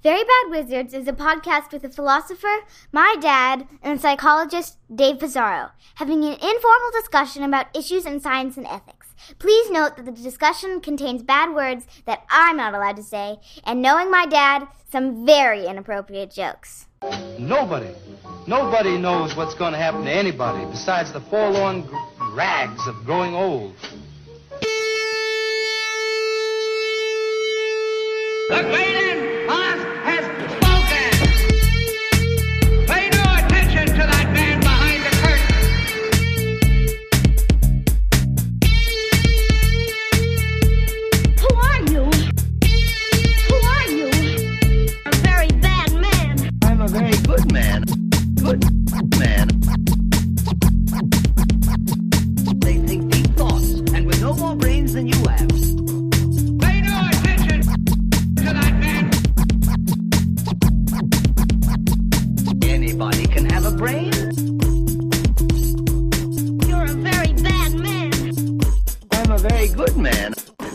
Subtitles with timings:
[0.00, 2.60] Very Bad Wizards is a podcast with a philosopher,
[2.92, 8.56] my dad, and a psychologist, Dave Pizarro, having an informal discussion about issues in science
[8.56, 9.08] and ethics.
[9.40, 13.82] Please note that the discussion contains bad words that I'm not allowed to say, and
[13.82, 16.86] knowing my dad, some very inappropriate jokes.
[17.36, 17.90] Nobody,
[18.46, 21.96] nobody knows what's going to happen to anybody besides the forlorn gr-
[22.34, 23.74] rags of growing old.
[28.48, 28.97] The Galen
[63.78, 64.12] brain.
[66.66, 68.60] You're a very bad man.
[69.12, 70.34] I'm a very good man.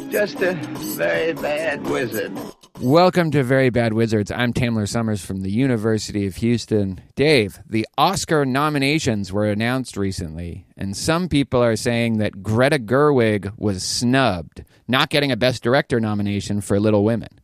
[0.10, 2.32] Just a very bad wizard.
[2.80, 4.32] Welcome to Very Bad Wizards.
[4.32, 7.02] I'm Tamler Sommers from the University of Houston.
[7.16, 13.52] Dave, the Oscar nominations were announced recently, and some people are saying that Greta Gerwig
[13.58, 17.42] was snubbed, not getting a Best Director nomination for Little Women.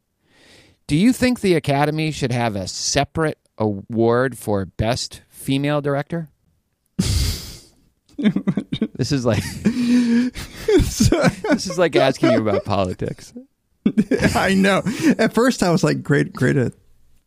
[0.88, 6.30] Do you think the Academy should have a separate award for Best Female Director?
[8.98, 11.12] this is like this
[11.66, 13.34] is like asking you about politics.
[14.36, 14.84] I know.
[15.18, 16.72] At first, I was like, "Great, Greta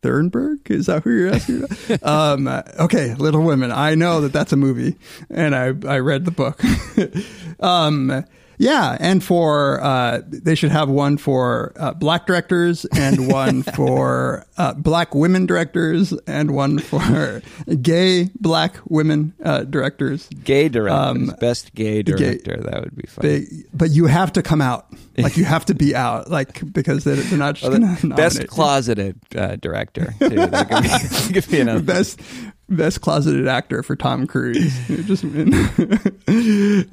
[0.01, 1.63] Thunberg." Is that who you're asking?
[1.63, 2.03] About?
[2.07, 2.47] um,
[2.79, 3.73] okay, Little Women.
[3.73, 4.95] I know that that's a movie,
[5.29, 6.63] and I I read the book.
[7.59, 8.23] um,
[8.57, 14.45] yeah, and for uh, they should have one for uh, black directors and one for
[14.57, 17.41] uh, black women directors and one for
[17.81, 20.27] gay black women uh, directors.
[20.43, 22.57] Gay director, Um, best gay gay- director.
[22.57, 23.25] that would be fun.
[23.25, 24.85] They, but you have to come out,
[25.17, 28.41] like you have to be out, like because they're, they're not just Well, the best
[28.41, 28.47] you.
[28.47, 30.13] closeted uh, director.
[30.19, 30.29] Too.
[30.29, 31.81] That could be, that could be another.
[31.81, 32.19] best
[32.69, 34.73] best closeted actor for Tom Cruise.
[34.87, 35.23] Just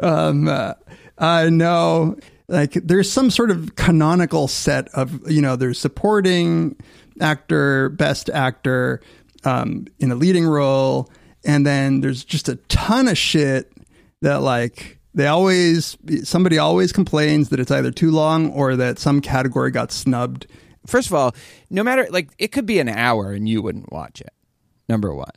[0.03, 0.75] um
[1.20, 2.16] uh, uh no
[2.48, 6.76] like there's some sort of canonical set of you know there's supporting
[7.20, 9.00] actor, best actor
[9.44, 11.10] um in a leading role
[11.44, 13.72] and then there's just a ton of shit
[14.22, 19.20] that like they always somebody always complains that it's either too long or that some
[19.20, 20.47] category got snubbed.
[20.87, 21.34] First of all,
[21.69, 24.32] no matter like it could be an hour and you wouldn't watch it.
[24.88, 25.31] Number one.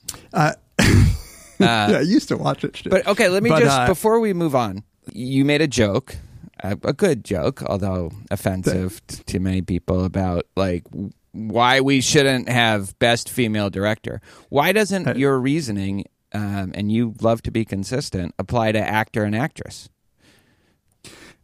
[1.59, 2.75] yeah, I used to watch it.
[2.77, 2.91] shit.
[2.91, 4.83] But okay, let me But, just uh, before we move on.
[5.11, 6.15] You made a joke,
[6.61, 10.83] a, a good joke, although offensive t- to many people about like
[11.31, 14.21] why we shouldn't have best female director.
[14.49, 19.35] Why doesn't your reasoning, um, and you love to be consistent, apply to actor and
[19.35, 19.89] actress?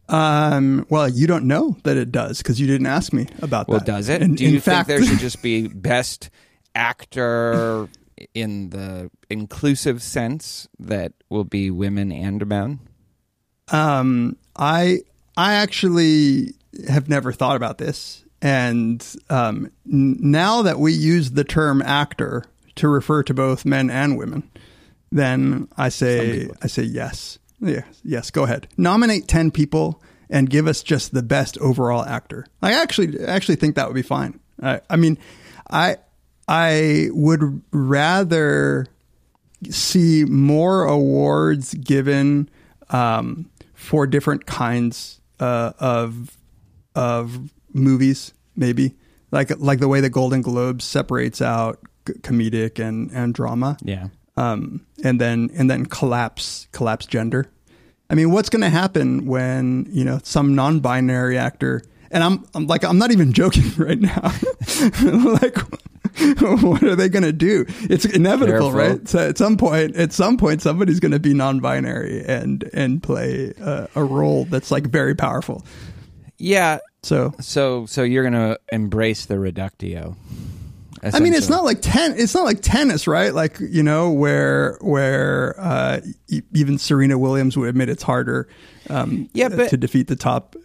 [0.08, 3.72] Um, well, you don't know that it does because you didn't ask me about that.
[3.72, 4.22] Well, does it?
[4.22, 6.30] In, Do you in fact, think there should just be best
[6.74, 7.88] actor
[8.34, 12.80] in the inclusive sense that will be women and men?
[13.70, 15.00] Um, I
[15.36, 16.54] I actually
[16.88, 22.44] have never thought about this, and um, n- now that we use the term actor
[22.76, 24.48] to refer to both men and women,
[25.12, 28.30] then I say I say yes, yes, yes.
[28.30, 32.46] Go ahead, nominate ten people and give us just the best overall actor.
[32.62, 34.38] I actually actually think that would be fine.
[34.62, 35.18] I, I mean,
[35.70, 35.96] I
[36.48, 38.86] I would rather
[39.68, 42.48] see more awards given
[42.90, 43.48] um,
[43.80, 46.36] for different kinds uh, of
[46.94, 48.94] of movies, maybe
[49.30, 54.08] like like the way the Golden Globes separates out c- comedic and and drama, Yeah.
[54.36, 57.46] um, and then and then collapse collapse gender.
[58.10, 61.82] I mean, what's going to happen when you know some non-binary actor?
[62.12, 64.32] And I'm, I'm like I'm not even joking right now.
[65.40, 65.56] like,
[66.62, 67.64] what are they going to do?
[67.82, 68.96] It's inevitable, Careful.
[68.98, 69.08] right?
[69.08, 73.52] So at some point, at some point, somebody's going to be non-binary and and play
[73.60, 75.64] a, a role that's like very powerful.
[76.38, 76.78] Yeah.
[77.02, 80.16] So So so you're gonna embrace the reductio.
[81.02, 82.14] I mean, it's not like ten.
[82.18, 83.32] It's not like tennis, right?
[83.32, 88.48] Like you know, where where uh, e- even Serena Williams would admit it's harder.
[88.90, 90.56] Um, Yeah, but- to defeat the top.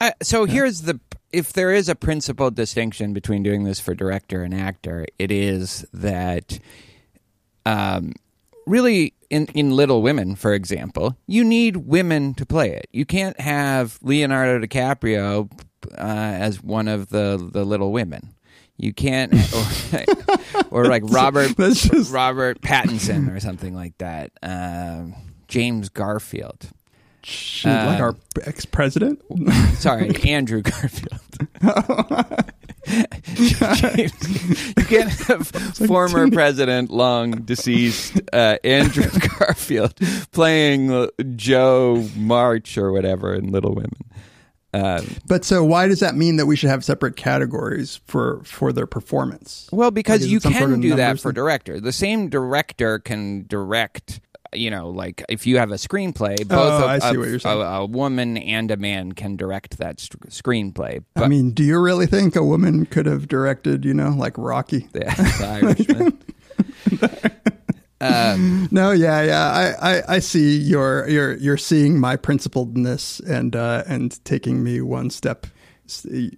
[0.00, 0.98] Uh, so here's the
[1.32, 5.86] if there is a principal distinction between doing this for director and actor, it is
[5.92, 6.58] that
[7.66, 8.12] um,
[8.66, 12.88] really in in Little Women, for example, you need women to play it.
[12.92, 15.50] You can't have Leonardo DiCaprio
[15.92, 18.34] uh, as one of the the Little Women.
[18.80, 19.34] You can't,
[20.70, 24.30] or, or like Robert just- Robert Pattinson or something like that.
[24.42, 25.14] Um,
[25.48, 26.68] James Garfield.
[27.22, 29.20] Shoot, like Uh, our ex president.
[29.74, 31.20] Sorry, Andrew Garfield.
[33.36, 33.54] You
[34.86, 35.46] can't have
[35.86, 39.06] former president, long deceased uh, Andrew
[39.38, 39.94] Garfield
[40.32, 43.96] playing uh, Jo March or whatever in Little Women.
[44.74, 48.72] Um, But so why does that mean that we should have separate categories for for
[48.72, 49.68] their performance?
[49.72, 51.34] Well, because Like, you can sort of do that for thing?
[51.34, 51.80] director.
[51.80, 54.20] The same director can direct.
[54.54, 57.28] You know, like if you have a screenplay, both Oh, a, I see a- what
[57.28, 57.58] you're saying.
[57.60, 61.04] a, a woman and a man can direct that st- screenplay.
[61.14, 64.38] But I mean, do you really think a woman could have directed, you know, like
[64.38, 64.88] Rocky?
[64.92, 66.18] the, the Irishman.
[68.00, 69.74] um, No, yeah, yeah.
[69.80, 74.80] I, I, I see your you're you're seeing my principledness and uh, and taking me
[74.80, 75.46] one step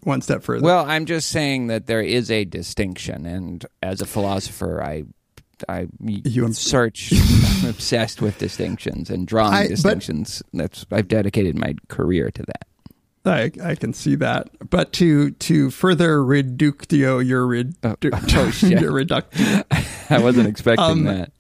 [0.05, 0.65] one step further.
[0.65, 5.05] well, I'm just saying that there is a distinction, and as a philosopher, I.
[5.69, 7.13] I You search.
[7.63, 10.43] I'm obsessed with distinctions and drawing I- but- distinctions.
[10.53, 12.67] That's I've dedicated my career to that.
[13.27, 14.49] I I can see that.
[14.71, 19.65] But to to further reductio your redu- Oh, oh, your reductio.
[20.11, 21.33] I wasn't expecting Um, that.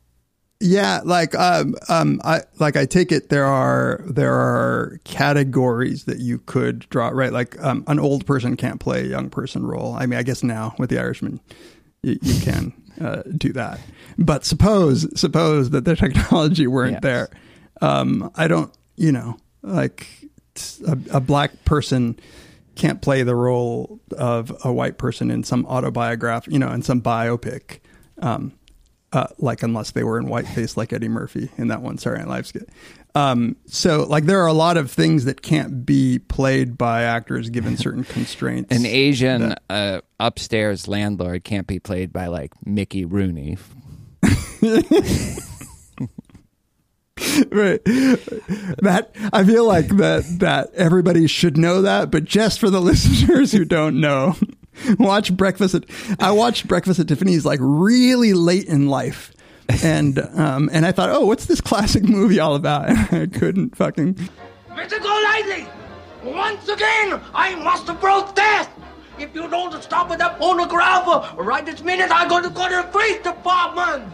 [0.62, 6.18] Yeah, like um um I like I take it there are there are categories that
[6.18, 9.94] you could draw right like um an old person can't play a young person role.
[9.98, 11.40] I mean I guess now with the Irishman
[12.02, 13.80] you, you can uh, do that.
[14.18, 17.02] But suppose suppose that the technology weren't Yes.
[17.02, 17.28] there.
[17.80, 20.06] Um I don't you know like
[21.12, 22.18] a black person
[22.74, 27.00] can't play the role of a white person in some autobiography, you know, in some
[27.02, 27.80] biopic.
[28.18, 28.52] Um,
[29.12, 32.28] uh, like unless they were in whiteface like Eddie Murphy in that one Saturday Night
[32.28, 32.68] Live skit.
[33.14, 37.50] Um, so like there are a lot of things that can't be played by actors
[37.50, 38.74] given certain constraints.
[38.74, 43.58] An Asian uh, upstairs landlord can't be played by like Mickey Rooney.
[47.50, 47.80] Right.
[48.82, 53.52] That I feel like that that everybody should know that, but just for the listeners
[53.52, 54.36] who don't know,
[54.98, 55.84] watch Breakfast at
[56.18, 59.32] I watched Breakfast at Tiffany's like really late in life.
[59.82, 62.88] And um and I thought, oh, what's this classic movie all about?
[63.12, 64.14] And I couldn't fucking
[64.70, 64.98] Mr.
[65.02, 65.66] Golightly,
[66.24, 68.70] once again, I must protest.
[69.18, 72.82] If you don't stop with that phonograph right this minute, I'm going to call the
[72.90, 74.10] police department.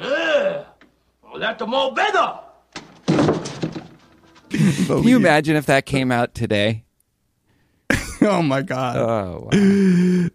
[0.00, 0.64] Yeah,
[1.22, 2.40] well, that's more better.
[4.50, 6.84] Can you imagine if that came out today?
[8.26, 8.96] Oh my god.
[8.96, 9.50] Oh,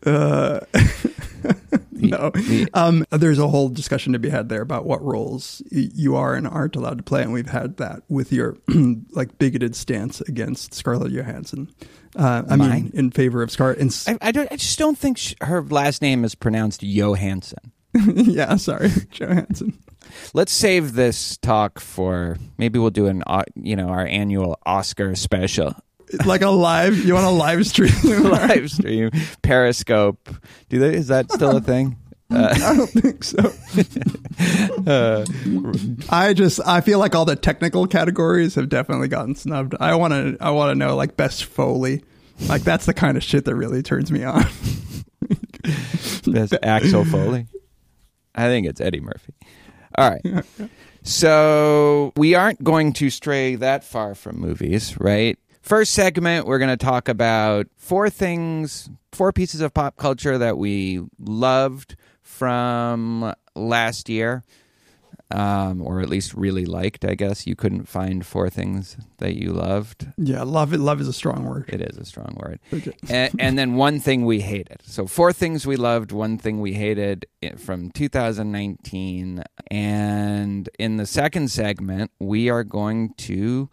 [0.05, 0.59] wow.
[1.91, 2.31] no.
[2.75, 6.47] Um, there's a whole discussion to be had there about what roles you are and
[6.47, 8.57] aren't allowed to play, and we've had that with your
[9.11, 11.71] like bigoted stance against Scarlett Johansson.
[12.15, 12.69] Uh, I Mine?
[12.83, 13.79] mean, in favor of Scarlett.
[13.79, 16.83] And, s- I, I, don't, I just don't think sh- her last name is pronounced
[16.83, 17.71] Johansson.
[18.15, 19.77] yeah, sorry, Johansson.
[20.33, 25.15] Let's save this talk for maybe we'll do an au- you know our annual Oscar
[25.15, 25.75] special
[26.25, 27.91] Like a live, you want a live stream?
[28.23, 29.11] live stream
[29.43, 30.29] Periscope.
[30.69, 30.95] Do they?
[30.95, 31.97] Is that still a thing?
[32.31, 33.39] I don't think so.
[34.85, 35.25] Uh,
[36.09, 39.75] I just I feel like all the technical categories have definitely gotten snubbed.
[39.79, 42.03] I want to I want to know like best foley.
[42.47, 44.45] Like that's the kind of shit that really turns me on.
[46.25, 47.47] That's Axel Foley.
[48.39, 49.33] I think it's Eddie Murphy.
[49.97, 50.45] All right.
[51.03, 55.39] So we aren't going to stray that far from movies, right?
[55.61, 60.57] First segment, we're going to talk about four things, four pieces of pop culture that
[60.57, 64.43] we loved from last year,
[65.31, 67.05] um, or at least really liked.
[67.05, 70.07] I guess you couldn't find four things that you loved.
[70.17, 70.79] Yeah, love it.
[70.79, 71.69] Love is a strong word.
[71.69, 72.59] It is a strong word.
[72.73, 72.93] Okay.
[73.09, 74.81] and, and then one thing we hated.
[74.83, 77.25] So four things we loved, one thing we hated
[77.57, 79.43] from 2019.
[79.69, 83.69] And in the second segment, we are going to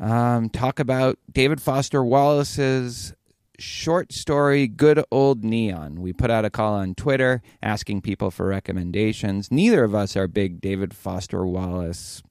[0.00, 3.14] um, talk about David Foster Wallace's
[3.58, 8.46] short story good old neon we put out a call on twitter asking people for
[8.46, 12.22] recommendations neither of us are big david foster wallace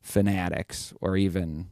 [0.00, 1.68] fanatics or even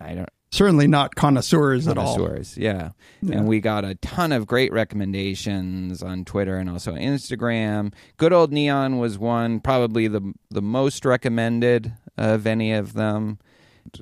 [0.00, 2.16] i don't Certainly not connoisseurs at all.
[2.16, 2.58] connoisseurs.
[2.58, 2.90] Yeah.
[3.20, 7.92] And we got a ton of great recommendations on Twitter and also Instagram.
[8.16, 13.38] Good old neon was one, probably the the most recommended of any of them.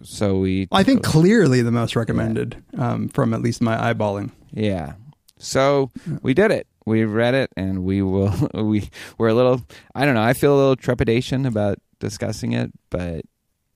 [0.02, 4.30] So we, I think clearly the most recommended um, from at least my eyeballing.
[4.52, 4.94] yeah.
[5.40, 5.90] So
[6.22, 6.66] we did it.
[6.84, 8.34] We read it, and we will.
[8.54, 9.62] We we're a little.
[9.94, 10.22] I don't know.
[10.22, 13.24] I feel a little trepidation about discussing it, but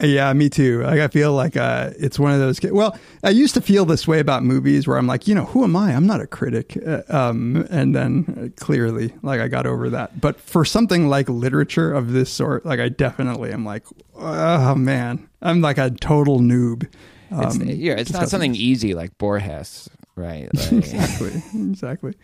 [0.03, 0.83] Yeah, me too.
[0.83, 2.61] Like I feel like uh, it's one of those.
[2.63, 5.63] Well, I used to feel this way about movies, where I'm like, you know, who
[5.63, 5.93] am I?
[5.95, 6.77] I'm not a critic.
[6.85, 10.21] Uh, um, and then uh, clearly, like I got over that.
[10.21, 13.85] But for something like literature of this sort, like I definitely am like,
[14.17, 16.89] oh man, I'm like a total noob.
[17.31, 20.49] It's, Um, yeah, it's not something easy like Borges, right?
[20.55, 22.15] Like, exactly, exactly.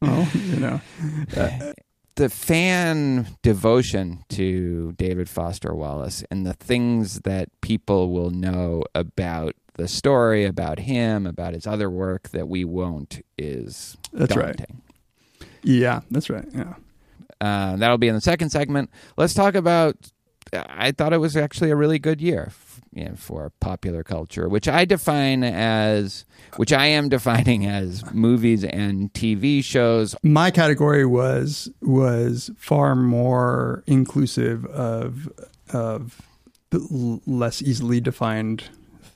[0.00, 0.80] Well, you know,
[2.16, 9.54] the fan devotion to David Foster Wallace and the things that people will know about
[9.74, 14.60] the story, about him, about his other work that we won't is That's right.
[15.62, 16.46] yeah, that's right.
[16.54, 16.74] Yeah.
[17.40, 18.90] Uh, that'll be in the second segment.
[19.16, 19.96] Let's talk about.
[20.52, 22.52] I thought it was actually a really good year
[22.94, 26.24] you know, for popular culture, which I define as,
[26.56, 30.14] which I am defining as movies and TV shows.
[30.22, 35.28] my category was was far more inclusive of
[35.72, 36.20] of
[37.26, 38.64] less easily defined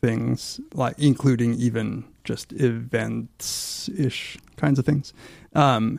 [0.01, 5.13] things like including even just events ish kinds of things
[5.55, 5.99] um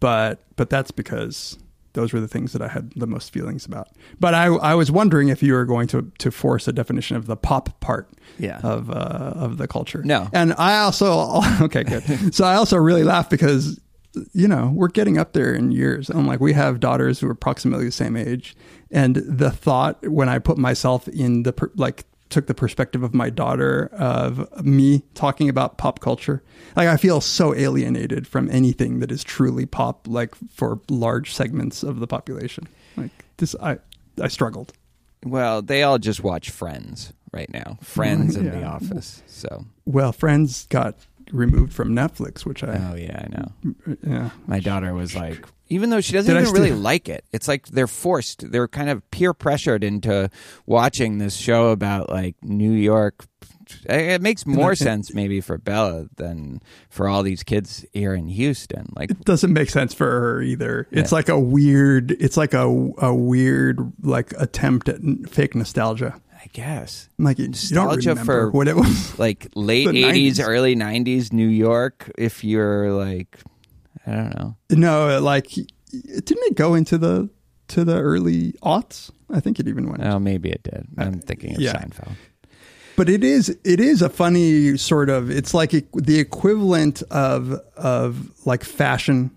[0.00, 1.56] but but that's because
[1.98, 3.88] those were the things that I had the most feelings about.
[4.20, 7.26] But I, I was wondering if you were going to, to force a definition of
[7.26, 8.06] the pop part
[8.38, 8.60] Yeah.
[8.62, 10.02] of uh, of the culture.
[10.04, 10.28] No.
[10.32, 12.34] and I also okay good.
[12.34, 13.80] so I also really laugh because
[14.32, 16.08] you know we're getting up there in years.
[16.10, 18.56] I'm like we have daughters who are approximately the same age,
[18.90, 23.30] and the thought when I put myself in the like took the perspective of my
[23.30, 26.42] daughter of me talking about pop culture
[26.76, 31.82] like i feel so alienated from anything that is truly pop like for large segments
[31.82, 33.78] of the population like this i
[34.22, 34.72] i struggled
[35.24, 37.76] Well, they all just watch Friends right now.
[37.82, 39.22] Friends in The Office.
[39.26, 40.94] So, well friends got
[41.32, 43.96] removed from netflix which i oh yeah, I know.
[44.06, 47.48] yeah My daughter was like, even though she doesn't Did even really like it, it's
[47.48, 48.50] like they're forced.
[48.50, 50.30] They're kind of peer pressured into
[50.66, 53.26] watching this show about like New York.
[53.84, 58.90] It makes more sense maybe for Bella than for all these kids here in Houston.
[58.96, 61.16] Like, it doesn't make sense for her either it's Yeah.
[61.16, 62.64] like a weird it's like a
[62.98, 69.18] a weird like attempt at fake nostalgia I guess like Nostalgia for- what it was
[69.18, 70.46] like late '80s, 90s.
[70.48, 72.10] early '90s New York.
[72.16, 73.38] If you're like,
[74.08, 74.56] I don't know.
[74.70, 77.28] No, like didn't it go into the
[77.68, 79.10] to the early aughts?
[79.30, 80.02] I think it even went.
[80.04, 80.86] Oh, maybe it did.
[80.96, 81.74] I'm thinking of yeah.
[81.74, 82.14] Seinfeld.
[82.96, 85.30] But it is it is a funny sort of.
[85.30, 89.30] It's like the equivalent of of like fashion,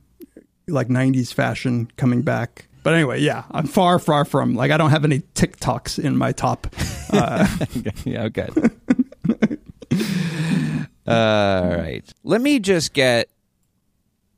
[0.68, 2.68] like '90s fashion coming back.
[2.84, 6.32] But anyway, yeah, I'm far far from like I don't have any TikToks in my
[6.32, 6.68] top.
[7.14, 7.48] Uh,
[8.06, 8.48] yeah, okay.
[11.08, 12.04] All right.
[12.24, 13.30] Let me just get.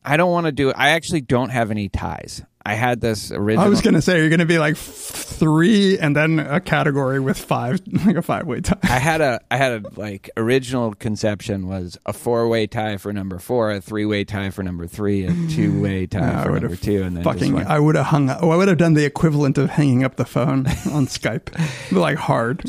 [0.06, 0.70] I don't want to do.
[0.70, 0.76] it.
[0.78, 2.44] I actually don't have any ties.
[2.66, 3.66] I had this original.
[3.66, 7.82] I was gonna say you're gonna be like three and then a category with five,
[8.06, 8.78] like a five way tie.
[8.84, 9.42] I had a.
[9.52, 13.82] I had a like original conception was a four way tie for number four, a
[13.82, 17.18] three way tie for number three, a two way tie I for number two, and
[17.18, 17.58] then fucking.
[17.58, 18.30] I would have hung.
[18.30, 20.60] Oh, I would have done the equivalent of hanging up the phone
[20.92, 21.52] on Skype,
[21.92, 22.64] like hard.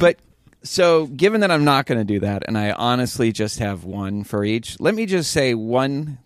[0.00, 0.18] but
[0.64, 4.24] so given that I'm not going to do that, and I honestly just have one
[4.24, 6.18] for each, let me just say one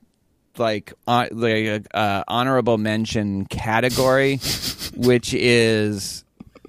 [0.58, 4.36] like uh, like uh, honorable mention category,
[4.96, 6.24] which is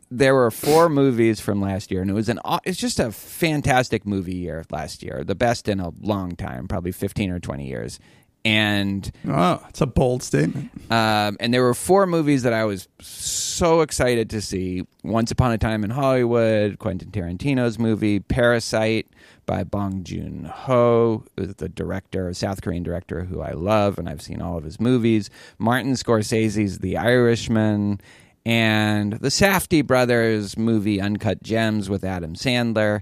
[0.10, 4.06] there were four movies from last year, and it was an it's just a fantastic
[4.06, 8.00] movie year last year, the best in a long time, probably fifteen or twenty years,
[8.46, 9.12] and.
[9.28, 10.72] Oh, it's a bold statement.
[10.92, 15.52] Um, and there were four movies that I was so excited to see: Once Upon
[15.52, 19.08] a Time in Hollywood, Quentin Tarantino's movie, Parasite
[19.46, 24.22] by Bong Joon Ho, the director, a South Korean director who I love, and I've
[24.22, 25.30] seen all of his movies.
[25.58, 28.00] Martin Scorsese's The Irishman,
[28.46, 33.02] and the Safdie brothers movie Uncut Gems with Adam Sandler,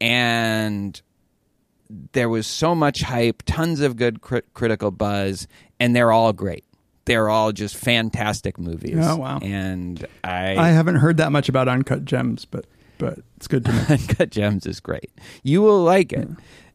[0.00, 1.00] and
[2.12, 5.46] there was so much hype, tons of good crit- critical buzz,
[5.80, 6.64] and they're all great.
[7.04, 8.96] They're all just fantastic movies.
[9.00, 9.38] Oh, wow.
[9.40, 12.66] And I, I haven't heard that much about Uncut Gems, but
[12.98, 13.84] but it's good to know.
[13.90, 15.10] Uncut Gems is great.
[15.42, 16.28] You will like it.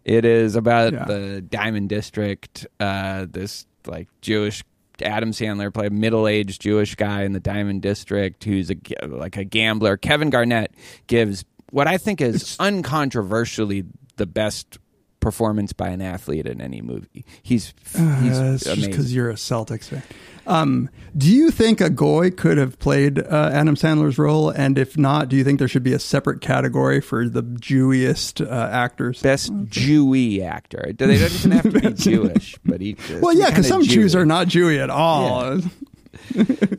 [0.05, 1.05] It is about Yeah.
[1.05, 2.65] the Diamond District.
[2.79, 4.63] Uh, this like Jewish
[5.01, 8.75] Adam Sandler played a middle-aged Jewish guy in the Diamond District who's a
[9.07, 9.97] like a gambler.
[9.97, 10.73] Kevin Garnett
[11.07, 13.85] gives what I think is uncontroversially
[14.17, 14.77] the best
[15.21, 17.25] performance by an athlete in any movie.
[17.41, 17.97] He's he's
[18.39, 20.03] Uh, it's just because you're a Celtics fan.
[20.47, 24.49] Um, do you think a goy could have played uh, Adam Sandler's role?
[24.49, 28.41] And if not, do you think there should be a separate category for the Jewiest
[28.41, 29.21] uh, actors?
[29.21, 30.83] Best Jewy actor.
[30.97, 32.97] They don't even have to be Jewish, but he.
[33.21, 35.59] well, yeah, because some Jews are not Jewy at all.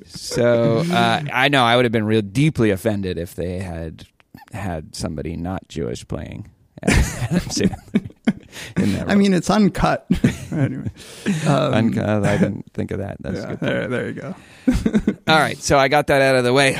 [0.06, 4.06] So uh, I know I would have been real deeply offended if they had
[4.52, 6.50] had somebody not Jewish playing
[6.82, 8.10] Adam Sandler
[8.76, 10.06] in that I mean, it's uncut.
[10.52, 10.90] anyway,
[11.46, 12.24] um, Uncut.
[12.24, 13.16] I didn't think of that.
[13.20, 13.60] That's yeah, good.
[13.60, 14.34] there, there you go.
[15.28, 16.76] All right, so I got that out of the way.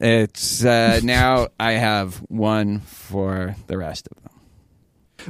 [0.00, 4.32] It's uh, now I have one for the rest of them.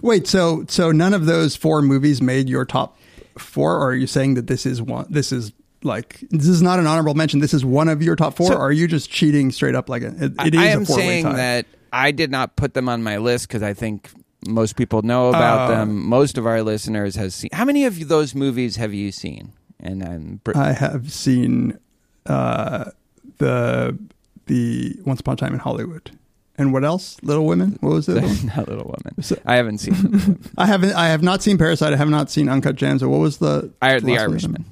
[0.02, 2.97] Wait, so so none of those four movies made your top
[3.38, 5.07] four, or are you saying that this is one?
[5.11, 5.52] This is
[5.83, 7.40] like this is not an honorable mention.
[7.40, 9.88] This is one of your top four, So- or are you just cheating straight up?
[9.88, 11.37] Like a, it, it is I a am four-way saying tie.
[11.37, 14.11] that I did not put them on my list because I think
[14.47, 15.75] most people know about Oh.
[15.75, 16.04] them.
[16.06, 17.50] Most of our listeners has seen.
[17.52, 19.52] How many of those movies have you seen?
[19.78, 21.78] And I'm I have seen
[22.26, 22.90] uh,
[23.38, 23.99] the
[24.47, 26.11] the Once Upon a Time in Hollywood,
[26.59, 27.16] and what else?
[27.23, 27.78] Little Women.
[27.80, 28.20] What was it?
[28.56, 29.23] not Little Women.
[29.23, 30.38] So- I haven't seen.
[30.59, 30.92] I haven't.
[30.94, 31.92] I have not seen Parasite.
[31.92, 33.02] I have not seen Uncut Gems.
[33.02, 34.20] Or what was the I, the one?
[34.20, 34.64] Irishman.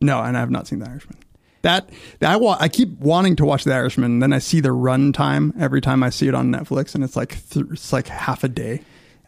[0.00, 1.16] No, and I have not seen The Irishman.
[1.62, 4.60] That, that I, wa- I keep wanting to watch The Irishman, and then I see
[4.60, 7.90] the run time every time I see it on Netflix, and it's like th- it's
[7.90, 8.82] like half a day.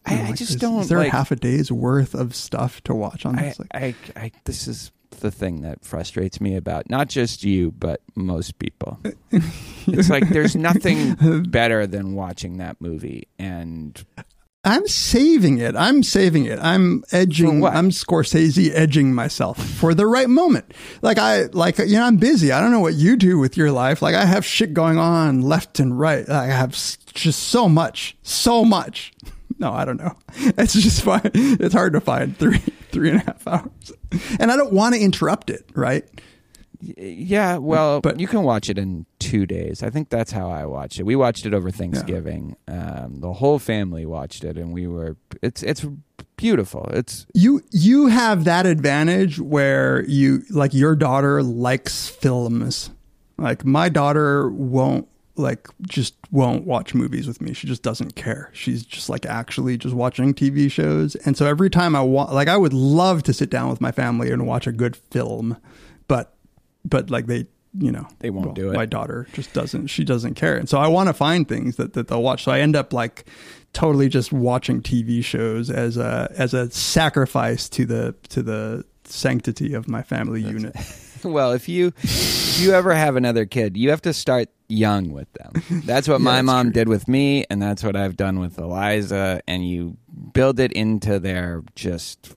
[0.06, 2.34] I- I'm I like, just is, don't, Is there like- half a day's worth of
[2.34, 3.58] stuff to watch on I, this?
[3.58, 8.00] Like, I, I, this is the thing that frustrates me about not just you, but
[8.14, 8.98] most people.
[9.86, 11.14] it's like there's nothing
[11.48, 14.04] better than watching that movie, and
[14.62, 15.74] I'm saving it.
[15.76, 16.58] I'm saving it.
[16.58, 17.64] I'm edging.
[17.64, 20.72] I'm Scorsese edging myself for the right moment.
[21.02, 22.52] Like I, like you know, I'm busy.
[22.52, 24.02] I don't know what you do with your life.
[24.02, 26.28] Like I have shit going on left and right.
[26.28, 29.12] I have just so much, so much.
[29.58, 30.16] No, I don't know.
[30.58, 31.30] It's just fine.
[31.34, 32.58] It's hard to find three,
[32.90, 33.92] three and a half hours,
[34.38, 35.64] and I don't want to interrupt it.
[35.74, 36.04] Right?
[36.80, 39.82] yeah, well, But- you can watch it in two days.
[39.82, 41.04] I think that's how I watched it.
[41.04, 42.56] We watched it over Thanksgiving.
[42.68, 45.16] Um, the whole family watched it, and we were.
[45.42, 45.86] It's it's
[46.36, 46.88] beautiful.
[46.92, 52.90] It's You you have that advantage where you like your daughter likes films.
[53.38, 57.52] Like my daughter won't like just won't watch movies with me.
[57.52, 58.50] She just doesn't care.
[58.52, 61.14] She's just like actually just watching TV shows.
[61.16, 63.92] And so every time I want like I would love to sit down with my
[63.92, 65.56] family and watch a good film,
[66.08, 66.34] but
[66.84, 67.46] but like they
[67.78, 68.74] you know They won't do it.
[68.74, 70.56] My daughter just doesn't she doesn't care.
[70.56, 72.44] And so I want to find things that, that they'll watch.
[72.44, 73.26] So I end up like
[73.72, 79.74] totally just watching TV shows as a as a sacrifice to the to the sanctity
[79.74, 80.74] of my family unit.
[81.24, 85.32] well, if you if you ever have another kid, you have to start young with
[85.34, 85.52] them.
[85.84, 86.72] That's what my that's mom true.
[86.72, 89.40] did with me, and that's what I've done with Eliza.
[89.46, 89.96] And you
[90.32, 92.34] build it into their just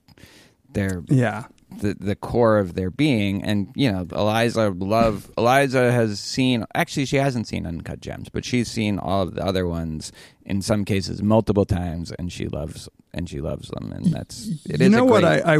[0.72, 1.44] their Yeah.
[1.80, 3.42] the the core of their being.
[3.42, 6.64] And you know, Eliza love Eliza has seen.
[6.74, 10.12] Actually, she hasn't seen Uncut Gems, but she's seen all of the other ones
[10.44, 13.90] in some cases multiple times, and she loves and she loves them.
[13.92, 15.58] And that's it you is know a what I, I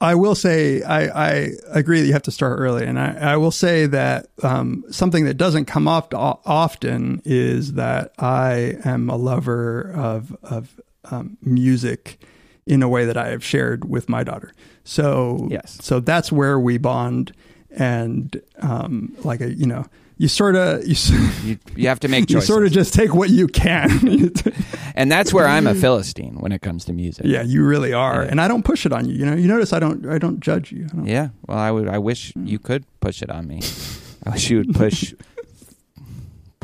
[0.00, 3.36] I will say I, I agree that you have to start early, and I, I
[3.38, 9.16] will say that um, something that doesn't come up often is that I am a
[9.16, 12.20] lover of of um, music
[12.66, 14.52] in a way that I have shared with my daughter.
[14.84, 15.78] So Yes.
[15.80, 17.32] so that's where we bond,
[17.70, 19.86] and um, like a you know
[20.18, 20.96] you sort of you,
[21.44, 22.48] you, you have to make choices.
[22.48, 24.32] you sort of just take what you can.
[24.94, 27.26] and that's where I'm a philistine when it comes to music.
[27.26, 28.30] yeah, you really are, Yeah.
[28.30, 29.14] and I don't push it on you.
[29.14, 30.84] You know, you notice I don't I don't judge you.
[30.92, 31.28] I don't, Yeah.
[31.46, 31.88] Well, I would.
[31.88, 33.60] I wish you could push it on me.
[34.26, 35.14] I wish you would push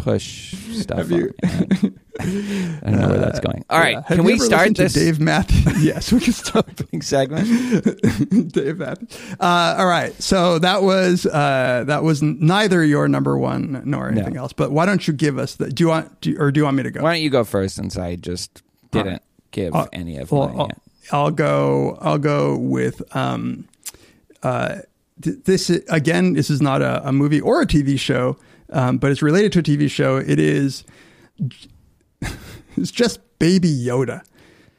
[0.02, 0.98] push stuff.
[0.98, 1.94] Have you- on.
[2.20, 2.24] I
[2.90, 3.64] don't know where that's going.
[3.70, 3.94] All right.
[3.94, 4.02] Yeah.
[4.16, 5.82] Can we start this Dave Matthews.
[5.84, 6.66] yes, we can start.
[6.90, 7.48] big segment?
[8.52, 9.08] Dave Matthews.
[9.40, 10.12] Uh, all right.
[10.22, 14.52] So that was uh, that was neither your number one nor anything else.
[14.52, 15.70] But why don't you give us the?
[15.70, 17.02] Do you want do, or do you want me to go?
[17.02, 19.22] Why don't you go first since I just didn't right.
[19.50, 20.70] give Uh, any of Well, mine I'll.
[21.24, 21.98] I'll go.
[22.00, 23.02] I'll go with.
[23.16, 23.66] Um,
[24.42, 24.80] uh,
[25.22, 26.34] th- this again.
[26.34, 28.36] This is not a, a movie or a TV show,
[28.72, 30.16] um, but it's related to a TV show.
[30.16, 30.84] It is.
[32.74, 34.24] It's just Baby Yoda.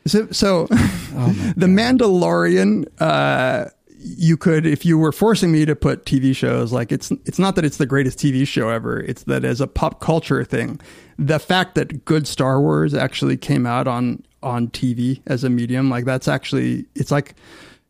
[0.08, 2.88] So, so the Mandalorian.
[3.00, 3.70] Uh,
[4.04, 7.56] you could, if you were forcing me to put TV shows, like it's it's not
[7.56, 9.00] that it's the greatest TV show ever.
[9.00, 10.82] It's that as a pop culture thing,
[11.18, 15.90] the fact that good Star Wars actually came out on on TV as a medium,
[15.90, 17.36] like that's actually it's like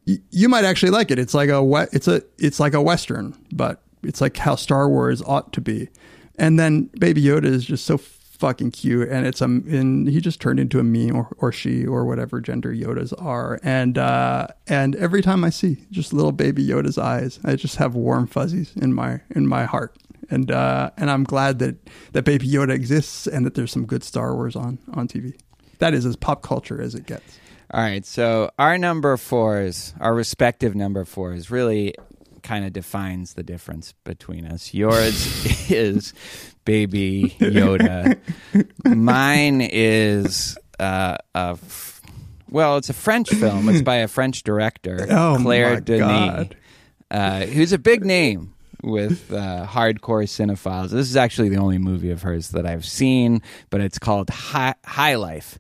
[0.06, 1.18] you might actually like it.
[1.18, 5.22] It's like a it's a it's like a western, but it's like how Star Wars
[5.22, 5.89] ought to be.
[6.38, 10.42] And then Baby Yoda is just so fucking cute, and it's um, and he just
[10.42, 14.96] turned into a me or, or she or whatever gender Yodas are, and uh, and
[14.96, 18.94] every time I see just little Baby Yoda's eyes, I just have warm fuzzies in
[18.94, 19.96] my in my heart.
[20.30, 21.76] And uh, and I'm glad that,
[22.13, 25.38] that Baby Yoda exists and that there's some good Star Wars on, on TV.
[25.80, 27.39] That is as pop culture as it gets.
[27.72, 28.06] All right.
[28.06, 31.94] So our number fours, our respective number fours, really
[32.43, 34.73] kind of defines the difference between us.
[34.73, 36.13] Yours is
[36.65, 38.17] Baby Yoda.
[38.95, 42.01] Mine is uh, a f-
[42.49, 43.67] well, it's a French film.
[43.69, 46.49] It's by a French director, Oh, Claire Denis,
[47.10, 48.53] uh, who's a big name
[48.84, 50.89] with uh, hardcore cinephiles.
[50.89, 54.75] This is actually the only movie of hers that I've seen, but it's called High,
[54.86, 55.58] High Life.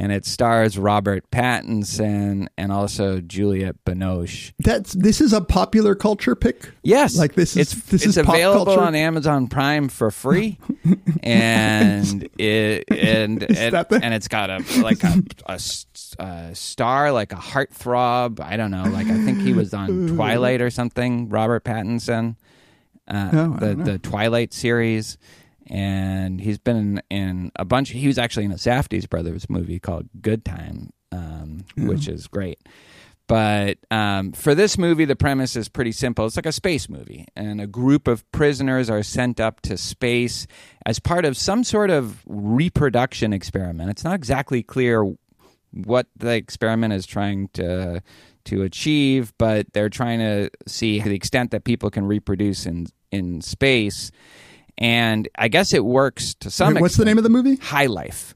[0.00, 4.52] And it stars Robert Pattinson and also Juliette Binoche.
[4.60, 6.70] That's this is a popular culture pick.
[6.84, 8.80] Yes, Like, this is- it's this it's is available culture?
[8.80, 10.56] on Amazon Prime for free,
[11.24, 15.58] and it and that the- and it's got a like a, a
[16.20, 18.38] a star like a heartthrob.
[18.40, 21.28] I don't know, like I think he was on Twilight or something.
[21.28, 22.36] Robert Pattinson,
[23.08, 25.18] uh, Oh, I the the Twilight series.
[25.70, 27.90] And he's been in, in a bunch.
[27.90, 32.58] He was actually in a Safdie's Brothers movie called Good Time, um, which is great.
[33.28, 36.24] But um, for this movie, the premise is pretty simple.
[36.24, 40.46] It's like a space movie, and a group of prisoners are sent up to space
[40.86, 43.90] as part of some sort of reproduction experiment.
[43.90, 45.14] It's not exactly clear
[45.72, 48.02] what the experiment is trying to
[48.44, 53.42] to achieve, but they're trying to see the extent that people can reproduce in in
[53.42, 54.10] space.
[54.78, 56.74] And I guess it works to some.
[56.74, 57.56] Wait, what's the name of the movie?
[57.56, 58.34] High Life.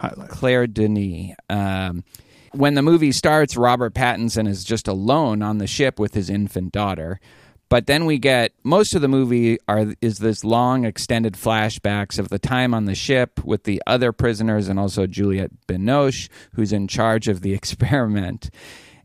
[0.00, 0.30] Highlight.
[0.30, 1.36] Claire Denis.
[1.48, 2.04] Um,
[2.52, 6.72] when the movie starts, Robert Pattinson is just alone on the ship with his infant
[6.72, 7.20] daughter.
[7.68, 12.28] But then we get most of the movie are is this long extended flashbacks of
[12.28, 16.86] the time on the ship with the other prisoners and also Juliette Binoche, who's in
[16.86, 18.50] charge of the experiment.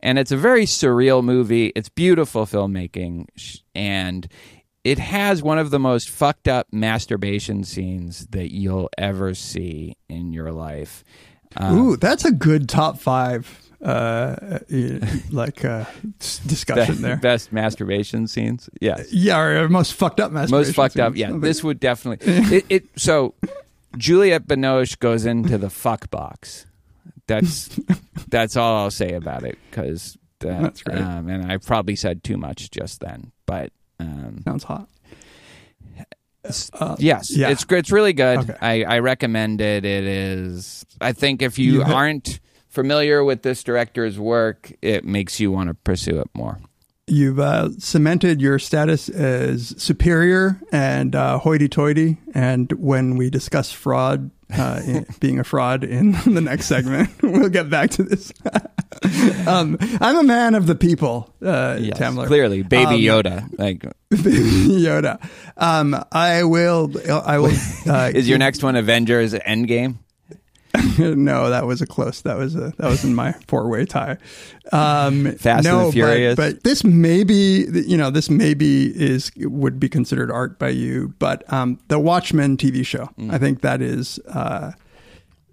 [0.02, 1.68] And it's a very surreal movie.
[1.76, 3.28] It's beautiful filmmaking,
[3.74, 4.28] and
[4.88, 10.32] it has one of the most fucked up masturbation scenes that you'll ever see in
[10.32, 11.04] your life.
[11.58, 13.70] Um, Ooh, that's a good top five.
[13.84, 15.84] Uh, eh, like uh,
[16.20, 17.18] discussion there.
[17.18, 18.70] Best masturbation scenes.
[18.80, 19.12] Yes.
[19.12, 20.70] Yeah, or most fucked up masturbation.
[20.70, 21.18] Most fucked up.
[21.18, 21.34] Yeah.
[21.34, 22.26] This would definitely.
[22.58, 23.34] It, it so
[23.98, 26.66] Juliette Binoche goes into the fuck box.
[27.28, 27.78] That's
[28.30, 31.02] that's all I'll say about it because that, That's great.
[31.02, 34.88] Um, and I probably said too much just then, but um, sounds hot.
[36.74, 37.50] Uh, yes, yeah.
[37.50, 37.66] it's.
[37.70, 38.38] It's really good.
[38.40, 38.56] Okay.
[38.62, 39.84] I, I recommend it.
[39.84, 40.86] It is.
[41.02, 45.68] I think if you You aren't familiar with this director's work, it makes you want
[45.68, 46.60] to pursue it more.
[47.06, 52.18] You've uh, cemented your status as superior and uh, hoity-toity.
[52.34, 57.50] And when we discuss fraud, uh, in, being a fraud in the next segment, we'll
[57.50, 58.32] get back to this.
[59.48, 62.28] um, I'm a man of the people, uh, Yes, Tamler.
[62.28, 63.60] clearly, Baby Um, Yoda.
[63.60, 65.20] Like, Yoda.
[65.58, 66.92] Um, I will.
[67.12, 67.52] I will.
[67.86, 69.98] Uh, is your next one Avengers Endgame?
[71.00, 72.22] no, that was a close.
[72.22, 74.18] That was a that was in my four way tie.
[74.72, 76.36] Um, Fast no, and Furious.
[76.36, 81.14] But, but this maybe you know this maybe is would be considered art by you,
[81.20, 83.10] but um, the Watchmen TV show.
[83.18, 83.34] Mm.
[83.34, 84.74] I think that is uh,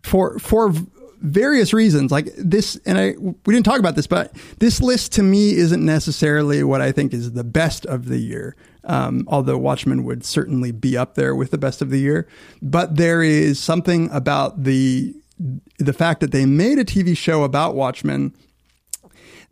[0.02, 0.72] for for
[1.20, 5.22] various reasons like this and i we didn't talk about this but this list to
[5.22, 10.04] me isn't necessarily what i think is the best of the year um, although watchmen
[10.04, 12.28] would certainly be up there with the best of the year.
[12.62, 15.14] But there is something about the
[15.78, 18.32] the fact that they made a tv show about watchmen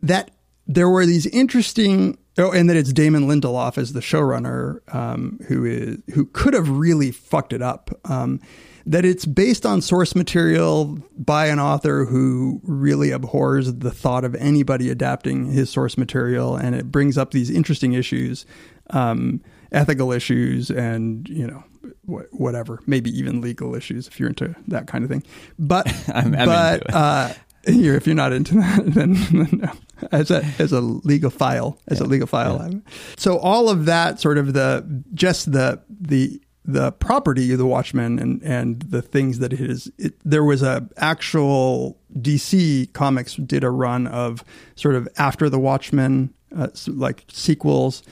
[0.01, 0.31] that
[0.65, 5.65] there were these interesting oh and that it's Damon Lindelof as the showrunner um, who
[5.65, 7.89] is who could have really fucked it up.
[8.05, 8.39] Um,
[8.85, 14.35] that it's based on source material by an author who really abhors the thought of
[14.35, 18.45] anybody adapting his source material and it brings up these interesting issues
[18.93, 21.63] um, ethical issues and you know
[22.07, 25.23] wh- whatever maybe even legal issues if you're into that kind of thing
[25.57, 27.33] but I'm- I'm but uh,
[27.65, 29.71] if you're not into that, then, then no.
[30.11, 32.59] As a as a legal file, as a legal file.
[32.61, 32.83] I'm-
[33.15, 38.19] So all of that, sort of the just the the the property of the Watchmen
[38.19, 39.89] and and the things that it is.
[39.97, 44.43] It, there was a actual DC Comics did a run of
[44.75, 48.03] sort of after the Watchmen, uh, like sequels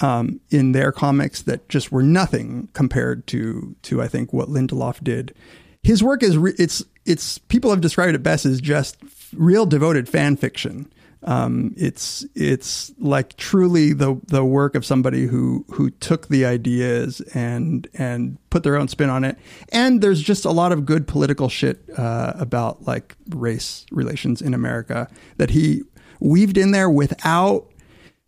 [0.00, 5.02] um, in their comics that just were nothing compared to to I think what Lindelof
[5.02, 5.34] did.
[5.82, 8.96] His work is re- it's it's people have described it best as just
[9.34, 10.92] real devoted fan fiction.
[11.24, 17.20] Um, it's it's like truly the the work of somebody who who took the ideas
[17.32, 19.38] and and put their own spin on it.
[19.70, 24.52] And there's just a lot of good political shit uh, about like race relations in
[24.52, 25.82] America that he
[26.18, 27.68] weaved in there without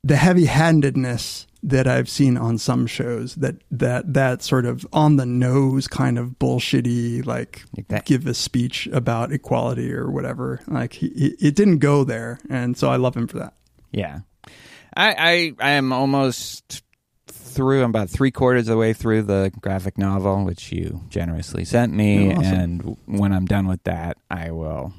[0.04, 5.24] the heavy-handedness that I've seen on some shows that that that sort of on the
[5.26, 11.08] nose kind of bullshitty like Like give a speech about equality or whatever like he,
[11.08, 13.54] he, it didn't go there and so I love him for that.
[13.92, 14.20] Yeah.
[14.96, 16.82] I, I I am almost
[17.26, 17.82] through.
[17.82, 21.92] I'm about three quarters of the way through the graphic novel, which you generously sent
[21.92, 22.32] me.
[22.32, 22.54] Oh, awesome.
[22.54, 24.92] And when I'm done with that, I will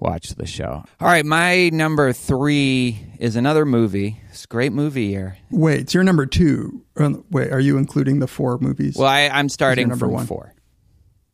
[0.00, 0.84] watch the show.
[1.00, 4.20] All right, my number three is another movie.
[4.30, 5.36] It's a great movie here.
[5.50, 6.82] Wait, it's your number two.
[6.96, 8.96] Uh, Wait, are you including the four movies?
[8.96, 10.26] Well, I, I'm starting number from one?
[10.26, 10.54] four.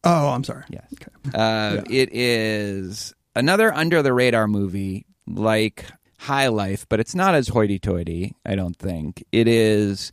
[0.05, 0.65] oh, I'm sorry.
[0.69, 0.87] Yes.
[0.95, 1.13] Okay.
[1.39, 5.87] Uh, It is another under the radar movie like
[6.19, 9.25] High Life, but it's not as hoity toity, I don't think.
[9.33, 10.11] It is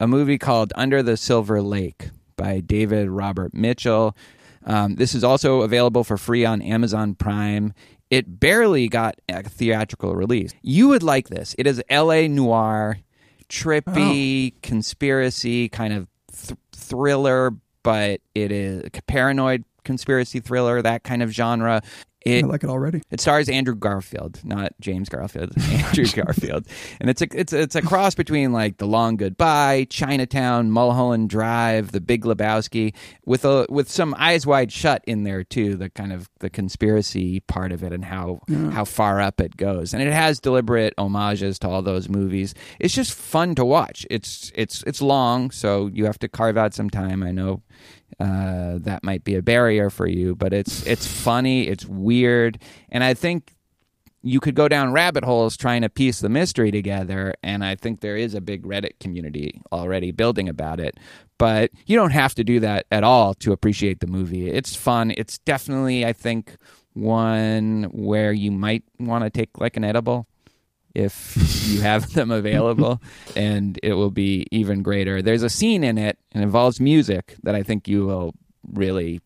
[0.00, 4.16] a movie called Under the Silver Lake by David Robert Mitchell.
[4.64, 7.74] Um, this is also available for free on Amazon Prime.
[8.10, 10.52] It barely got a theatrical release.
[10.62, 11.54] You would like this.
[11.58, 12.98] It is LA noir,
[13.48, 21.30] trippy, conspiracy kind of th- thriller, but it is paranoid conspiracy thriller, that kind of
[21.30, 21.82] genre.
[22.24, 23.02] It, I like it already.
[23.10, 25.52] it stars Andrew Garfield, not James Garfield.
[25.70, 26.66] Andrew Garfield,
[27.00, 31.30] and it's a it's a, it's a cross between like The Long Goodbye, Chinatown, Mulholland
[31.30, 35.76] Drive, The Big Lebowski, with a with some Eyes Wide Shut in there too.
[35.76, 38.40] The kind of the conspiracy part of it and how
[38.72, 42.54] how far up it goes, and it has deliberate homages to all those movies.
[42.78, 44.06] It's just fun to watch.
[44.10, 47.22] It's it's it's long, so you have to carve out some time.
[47.22, 47.62] I know
[48.22, 53.02] uh, that might be a barrier for you, but it's it's funny, it's weird, and
[53.02, 53.54] I think
[54.22, 57.34] you could go down rabbit holes trying to piece the mystery together.
[57.42, 60.96] And I think there is a big Reddit community already building about it,
[61.38, 64.48] but you don't have to do that at all to appreciate the movie.
[64.48, 65.12] It's fun.
[65.16, 66.56] It's definitely, I think,
[66.92, 70.28] one where you might want to take like an edible
[70.94, 71.36] if
[71.68, 73.00] you have them available,
[73.36, 75.22] and it will be even greater.
[75.22, 78.34] There's a scene in it, and involves music that I think you will
[78.72, 79.20] really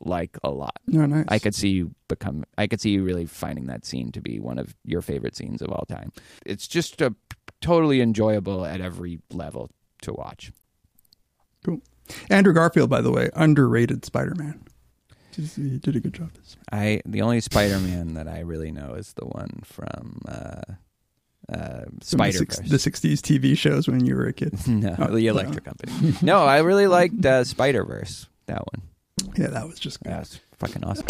[0.00, 0.76] like a lot.
[0.86, 1.24] No, nice.
[1.28, 2.44] I could see you become.
[2.58, 5.62] I could see you really finding that scene to be one of your favorite scenes
[5.62, 6.12] of all time.
[6.44, 7.14] It's just a
[7.60, 9.70] totally enjoyable at every level
[10.02, 10.52] to watch.
[11.64, 11.80] Cool.
[12.28, 14.64] Andrew Garfield, by the way, underrated Spider-Man.
[15.30, 16.30] Just- He did a good job.
[16.72, 20.62] I the only Spider-Man that I really know is the one from uh,
[21.48, 24.54] uh, From the Spider six- The '60s TV shows when you were a kid.
[24.68, 26.14] no, Oh, the Electric Company.
[26.22, 28.26] No, I really liked uh, Spider Verse.
[28.46, 28.82] That one.
[29.36, 30.10] Yeah, that was just good.
[30.10, 31.06] Yeah, it's fucking awesome.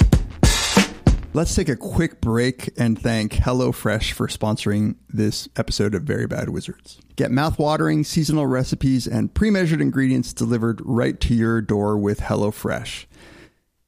[1.35, 6.51] Let's take a quick break and thank HelloFresh for sponsoring this episode of Very Bad
[6.51, 7.01] Wizards.
[7.16, 13.07] Get mouth-watering seasonal recipes and pre-measured ingredients delivered right to your door with HelloFresh.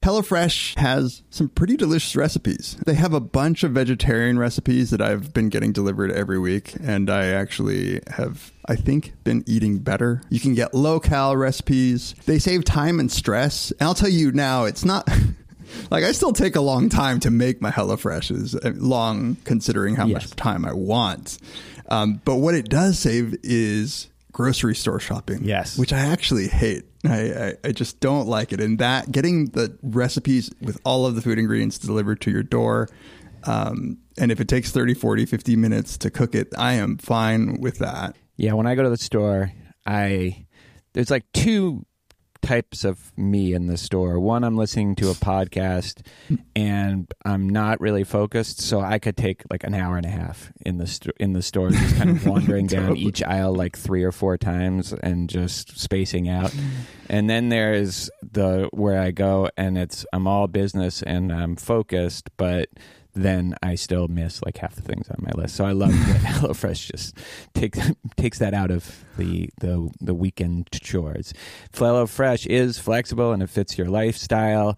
[0.05, 2.77] HelloFresh has some pretty delicious recipes.
[2.85, 7.09] They have a bunch of vegetarian recipes that I've been getting delivered every week, and
[7.09, 10.21] I actually have, I think, been eating better.
[10.29, 12.15] You can get low cal recipes.
[12.27, 13.71] They save time and stress.
[13.71, 15.09] And I'll tell you now, it's not.
[15.91, 20.07] Like I still take a long time to make my HelloFreshes, uh, long considering how
[20.07, 20.23] Yes.
[20.23, 21.39] much time I want.
[21.89, 25.43] Um, but what it does save is grocery store shopping.
[25.45, 25.79] Yes.
[25.79, 26.85] which I actually hate.
[27.07, 28.61] I, I, I just don't like it.
[28.61, 32.89] And that getting the recipes with all of the food ingredients delivered to your door.
[33.45, 37.61] Um, and if it takes 30, 40, 50 minutes to cook it, I am fine
[37.61, 38.17] with that.
[38.37, 39.53] Yeah, when I go to the store,
[39.87, 40.47] I
[40.93, 41.87] there's like two
[42.45, 44.21] types of me in the store.
[44.21, 46.07] One, I'm listening to a podcast
[46.57, 50.53] and I'm not really focused, so I could take like an hour and a half
[50.65, 53.01] in the sto- in the store, just kind of wandering down Totally.
[53.07, 56.55] each aisle like three or four times and just spacing out.
[57.11, 62.31] And then there's the where I go and it's I'm all business and I'm focused,
[62.39, 62.71] but
[63.15, 65.57] then I still miss like half the things on my list.
[65.57, 67.17] So I love that HelloFresh just
[67.55, 67.79] takes
[68.17, 71.33] takes that out of the the the weekend chores.
[71.73, 74.77] HelloFresh is flexible and it fits your lifestyle.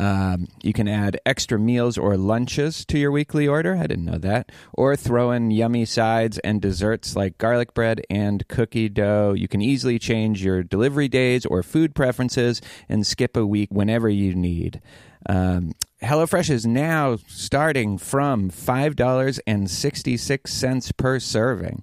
[0.00, 3.76] Um, you can add extra meals or lunches to your weekly order.
[3.76, 4.52] I didn't know that.
[4.72, 9.34] Or throw in yummy sides and desserts like garlic bread and cookie dough.
[9.36, 14.08] You can easily change your delivery days or food preferences and skip a week whenever
[14.08, 14.80] you need.
[15.28, 21.82] Um, HelloFresh is now starting from $5.66 per serving.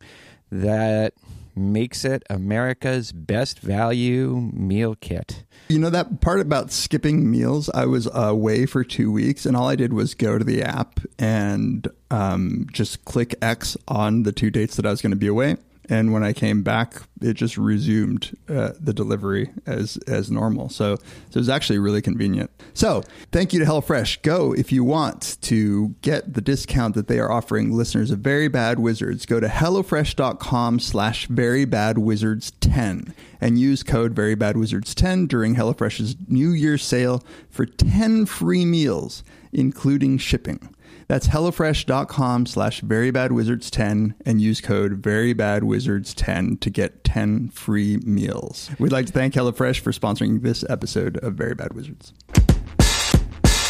[0.50, 1.14] That
[1.54, 5.44] makes it America's best value meal kit.
[5.68, 7.70] You know that part about skipping meals?
[7.74, 11.02] I was away for two weeks, and all I did was go to the app
[11.20, 15.28] and um, just click X on the two dates that I was going to be
[15.28, 15.58] away.
[15.90, 20.70] And when I came back, it just resumed uh, the delivery as as normal.
[20.70, 22.52] So, so it was actually really convenient.
[22.74, 24.22] So, thank you to HelloFresh.
[24.22, 28.48] Go if you want to get the discount that they are offering listeners of Very
[28.48, 29.26] Bad Wizards.
[29.26, 35.28] Go to hellofresh.com slash Very Bad Wizards 10 and use code Very Bad Wizards 10
[35.28, 40.75] during HelloFresh's New Year's sale for 10 free meals, including shipping.
[41.08, 48.72] That's HelloFresh.com slash VeryBadWizards10 and use code VeryBadWizards10 to get 10 free meals.
[48.80, 52.14] We'd like to thank HelloFresh for sponsoring this episode of Very Bad Wizards.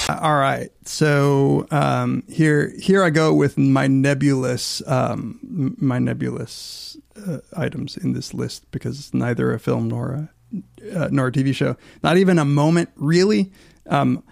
[0.08, 6.96] All right, so um, here here I go with my nebulous um, my nebulous
[7.28, 10.30] uh, items in this list because it's neither a film nor a
[10.96, 11.76] uh, nor a TV show.
[12.04, 13.52] Not even a moment, really.
[13.90, 14.24] Um,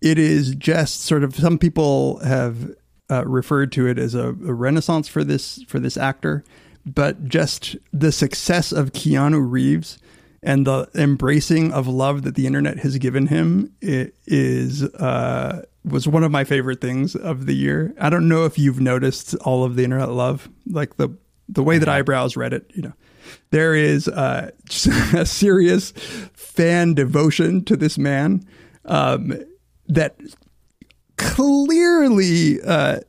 [0.00, 2.74] it is just sort of some people have
[3.10, 6.44] uh, referred to it as a, a renaissance for this for this actor,
[6.84, 9.98] but just the success of Keanu Reeves
[10.42, 16.22] and the embracing of love that the internet has given him is uh, was one
[16.22, 17.94] of my favorite things of the year.
[18.00, 21.10] I don't know if you've noticed all of the internet love, like the
[21.48, 22.92] the way that eyebrows Reddit, you know.
[23.50, 24.50] There is uh,
[25.14, 25.92] a serious
[26.34, 28.46] fan devotion to this man
[28.84, 29.38] um,
[29.88, 30.16] that
[31.16, 33.00] clearly uh,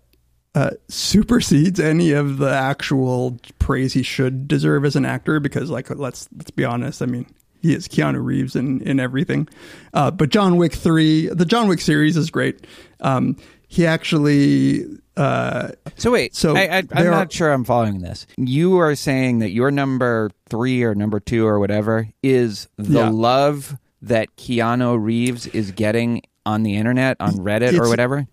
[0.55, 5.39] uh, supersedes any of the actual praise he should deserve as an actor.
[5.39, 7.01] Because, like, let's let's be honest.
[7.01, 7.25] I mean,
[7.61, 9.47] he is Keanu Reeves in in everything.
[9.93, 12.65] Uh, but John Wick three, the John Wick series is great.
[13.01, 13.37] Um,
[13.67, 14.85] he actually.
[15.17, 18.25] Uh, So wait, So I, I, I'm there not are- sure I'm following this.
[18.37, 23.09] You are saying that your number three or number two or whatever is the Yeah.
[23.09, 28.27] love that Keanu Reeves is getting on the internet, on Reddit or whatever.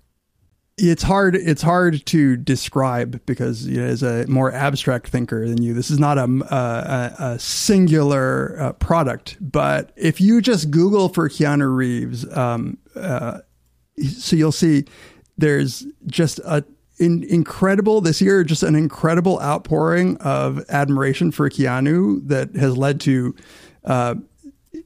[0.79, 5.63] it's hard it's hard to describe because you know, as a more abstract thinker than
[5.63, 11.09] you this is not a, a, a singular uh, product but if you just google
[11.09, 13.39] for keanu reeves um, uh,
[14.19, 14.85] so you'll see
[15.39, 16.63] there's just a
[16.99, 23.01] in, incredible this year just an incredible outpouring of admiration for keanu that has led
[23.01, 23.35] to
[23.87, 24.15] uh,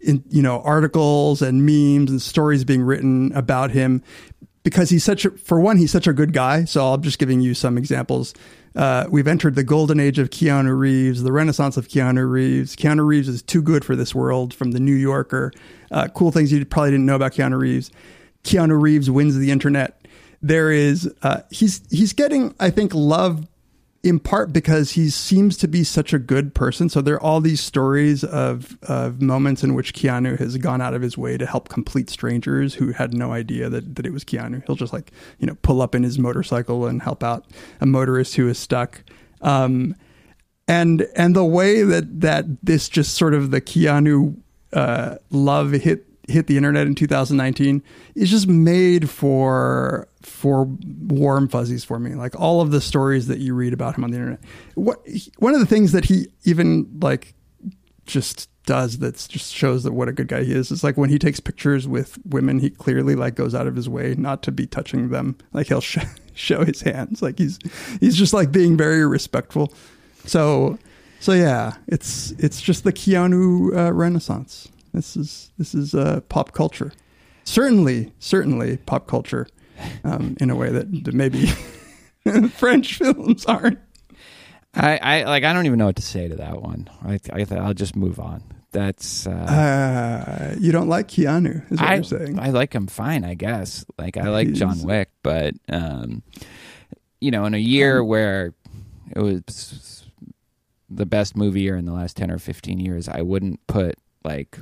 [0.01, 4.03] in, you know articles and memes and stories being written about him
[4.63, 6.65] because he's such a, for one he's such a good guy.
[6.65, 8.35] So i'm just giving you some examples.
[8.77, 12.77] Uh, we've entered the golden age of keanu reeves the renaissance of keanu reeves.
[12.77, 15.53] Keanu reeves is too good for this world from the new yorker.
[15.91, 17.91] Uh, cool things you probably didn't know about keanu reeves.
[18.45, 20.07] Keanu reeves wins the internet.
[20.41, 23.47] There is uh, he's he's getting i think love
[24.03, 26.89] in part because he seems to be such a good person.
[26.89, 30.95] So there are all these stories of of moments in which Keanu has gone out
[30.95, 34.25] of his way to help complete strangers who had no idea that, that it was
[34.25, 34.65] Keanu.
[34.67, 37.47] He'll just like, you know, pull up in his motorcycle and help out
[37.81, 39.03] a motorist who is stuck.
[39.43, 39.95] Um,
[40.67, 44.37] and and the way that that this just sort of the Keanu
[44.73, 47.83] uh, love hit hit the internet in 2019
[48.15, 52.15] is just made for for warm fuzzies for me.
[52.15, 54.41] Like all of the stories that you read about him on the internet.
[54.75, 55.07] What
[55.39, 57.35] one of the things that he even like
[58.07, 61.11] just does that just shows that what a good guy he is is like when
[61.11, 64.53] he takes pictures with women he clearly like goes out of his way not to
[64.53, 65.99] be touching them like he'll sh-
[66.35, 67.59] show his hands like he's
[68.01, 69.73] he's just like being very respectful
[70.25, 70.79] so
[71.21, 76.53] so yeah it's it's just the keanu uh, renaissance this is this is uh, pop
[76.53, 76.93] culture
[77.45, 79.47] certainly certainly pop culture
[80.05, 81.47] um, in a way that, that maybe
[82.51, 83.79] french films aren't
[84.75, 85.45] I, I like.
[85.45, 86.89] I don't even know what to say to that one.
[87.03, 88.43] I, I I'll just move on.
[88.73, 89.27] That's.
[89.27, 93.25] Uh, uh, you don't like keanu is what I you're saying I like him fine.
[93.25, 93.85] I guess.
[93.99, 96.23] Like I like John Wick, but um,
[97.21, 98.55] you know, in a year where
[99.15, 100.07] it was
[100.89, 104.59] the best movie year in the last ten or fifteen years, I wouldn't put like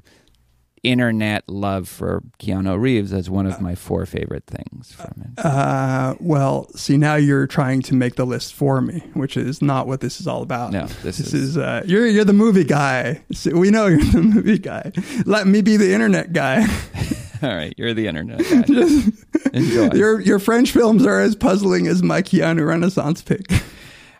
[0.84, 5.34] internet love for Keanu Reeves as one of my four favorite things from him.
[5.36, 9.88] Uh, well, see, now you're trying to make the list for me, which is not
[9.88, 10.72] what this is all about.
[10.72, 13.22] No, this this is- is uh, you're you're the movie guy.
[13.52, 14.92] We know you're the movie guy.
[15.26, 16.64] Let me be the internet guy.
[17.42, 19.50] All right, you're the internet guy.
[19.52, 19.90] Enjoy.
[19.96, 23.42] your your French films are as puzzling as my Keanu Renaissance pick.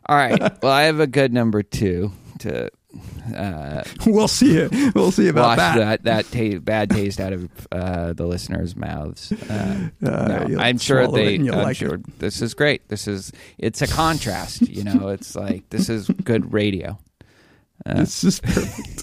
[0.09, 0.41] All right.
[0.63, 2.71] Well, I have a good number two to
[3.37, 4.95] uh, we'll see it.
[4.95, 6.03] We'll see about that.
[6.03, 9.33] that that, ta- bad taste out of uh, the listeners' mouths.
[9.49, 11.37] Uh, no, I'm sure they.
[11.37, 12.19] I'm like sure it.
[12.19, 12.89] this is great.
[12.89, 14.63] This is it's a contrast.
[14.63, 16.99] You know, it's like this is good radio.
[17.85, 19.03] This is perfect.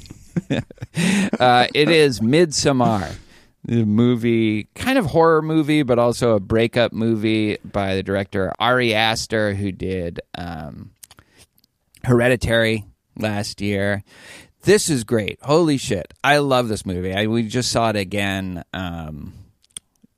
[1.39, 3.15] Uh, it is Midsommar,
[3.63, 8.93] the movie, kind of horror movie, but also a breakup movie by the director Ari
[8.93, 10.91] Aster, who did um,
[12.03, 12.85] Hereditary
[13.17, 14.03] last year.
[14.63, 15.39] This is great.
[15.41, 16.13] Holy shit.
[16.23, 17.13] I love this movie.
[17.13, 19.33] I, we just saw it again um,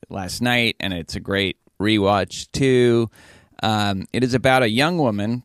[0.09, 3.09] last night, and it's a great rewatch, too.
[3.61, 5.43] Um, it is about a young woman,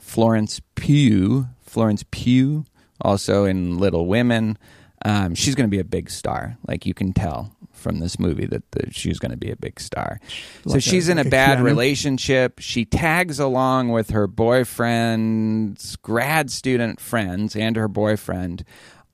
[0.00, 1.46] Florence Pugh.
[1.70, 2.64] Florence Pugh,
[3.00, 4.58] also in Little Women.
[5.04, 6.58] Um, she's going to be a big star.
[6.66, 9.80] Like you can tell from this movie that the, she's going to be a big
[9.80, 10.20] star.
[10.64, 11.64] so Like a- she's in like a a bad Keanu?
[11.64, 12.58] relationship.
[12.60, 18.64] She tags along with her boyfriend's grad student friends and her boyfriend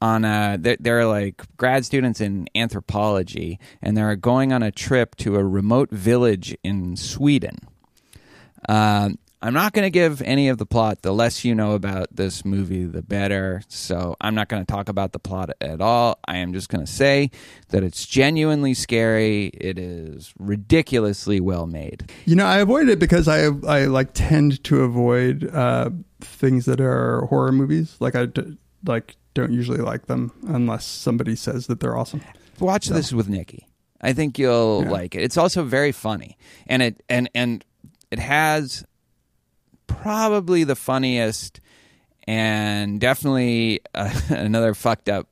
[0.02, 5.16] on a they're, they're like grad students in anthropology and they're going on a trip
[5.16, 7.56] to a remote village in Sweden.
[8.68, 11.02] Um, I'm not going to give any of the plot.
[11.02, 13.62] The less you know about this movie, the better.
[13.68, 16.18] So I'm not going to talk about the plot at all.
[16.26, 17.30] I am just going to say
[17.68, 19.48] that it's genuinely scary.
[19.48, 22.10] It is ridiculously well made.
[22.24, 26.80] You know, I avoid it because I I like tend to avoid uh, things that
[26.80, 27.96] are horror movies.
[28.00, 28.56] Like I d-
[28.86, 32.22] like don't usually like them unless somebody says that they're awesome.
[32.58, 33.66] Watch this with Nikki.
[34.00, 34.90] I think you'll Yeah.
[34.90, 35.22] like it.
[35.22, 37.64] It's also very funny, and it and and
[38.10, 38.84] it has
[39.86, 41.60] probably the funniest
[42.26, 45.28] and definitely uh, another fucked up.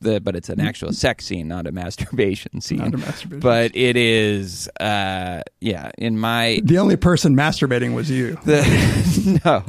[0.00, 2.78] The, but it's an actual sex scene, not a masturbation scene.
[2.78, 3.40] Not a masturbation.
[3.40, 5.90] But it is, uh, yeah.
[5.96, 8.34] In my The only person masturbating was you.
[8.44, 9.64] the no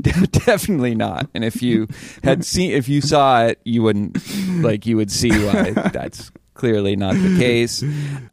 [0.00, 1.86] de- definitely not and if you
[2.24, 4.16] had seen if you saw it you wouldn't
[4.62, 7.84] like you would see why that's clearly not the case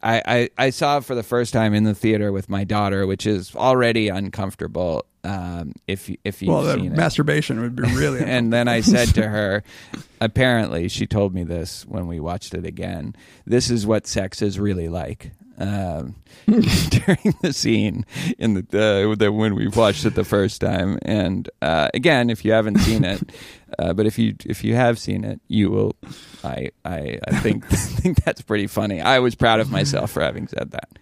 [0.02, 3.06] I, I i saw it for the first time in the theater with my daughter
[3.06, 7.76] which is already uncomfortable um if you- if you've Well, the seen it masturbation would
[7.76, 8.20] be really.
[8.24, 9.62] and then I said to her,
[10.20, 13.14] apparently, she told me this when we watched it again.
[13.46, 15.32] This is what sex is really like.
[15.56, 16.16] Um,
[16.46, 18.04] during the scene
[18.38, 18.60] in the,
[19.12, 22.78] uh, the when we watched it the first time, and uh, again, if you haven't
[22.80, 23.20] seen it,
[23.78, 25.96] uh, but if you if you have seen it, you will.
[26.42, 29.00] I I, I think think that's pretty funny.
[29.00, 30.98] I was proud of myself for having said that.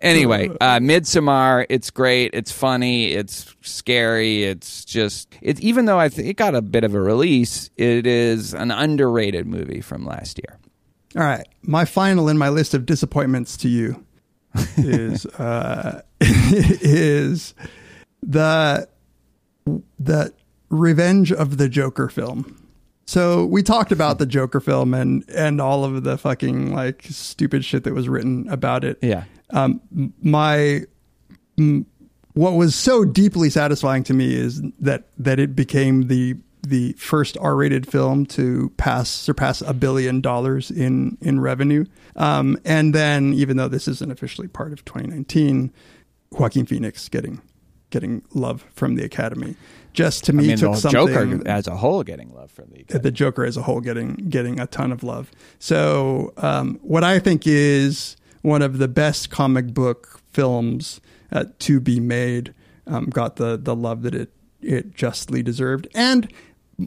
[0.00, 2.30] Anyway, uh, Midsommar, it's great.
[2.34, 3.12] It's funny.
[3.12, 4.44] It's scary.
[4.44, 5.60] It's just it.
[5.60, 9.46] Even though I th- it got a bit of a release, it is an underrated
[9.46, 10.58] movie from last year.
[11.16, 14.04] All right, my final in my list of disappointments to you
[14.76, 17.54] is uh, is
[18.22, 18.88] the
[19.98, 20.32] the
[20.72, 22.58] Revenge of the Joker film.
[23.04, 27.62] So we talked about the Joker film and and all of the fucking like stupid
[27.64, 28.98] shit that was written about it.
[29.02, 29.24] Yeah.
[29.50, 29.82] Um,
[30.22, 30.82] my
[31.58, 31.86] m-
[32.32, 37.36] what was so deeply satisfying to me is that that it became the the first
[37.38, 41.84] R-rated film to pass surpass a billion dollars in in revenue.
[42.16, 45.70] Um, and then, even though this isn't officially part of 2019,
[46.30, 47.42] Joaquin Phoenix getting
[47.90, 49.54] getting love from the Academy
[49.92, 52.70] just to me I mean, took the something Joker as a whole getting love from
[52.70, 55.30] the the Joker as a whole getting getting a ton of love.
[55.58, 61.80] So um, what I think is one of the best comic book films uh, to
[61.80, 62.54] be made
[62.86, 64.30] um, got the the love that it
[64.60, 66.32] it justly deserved, and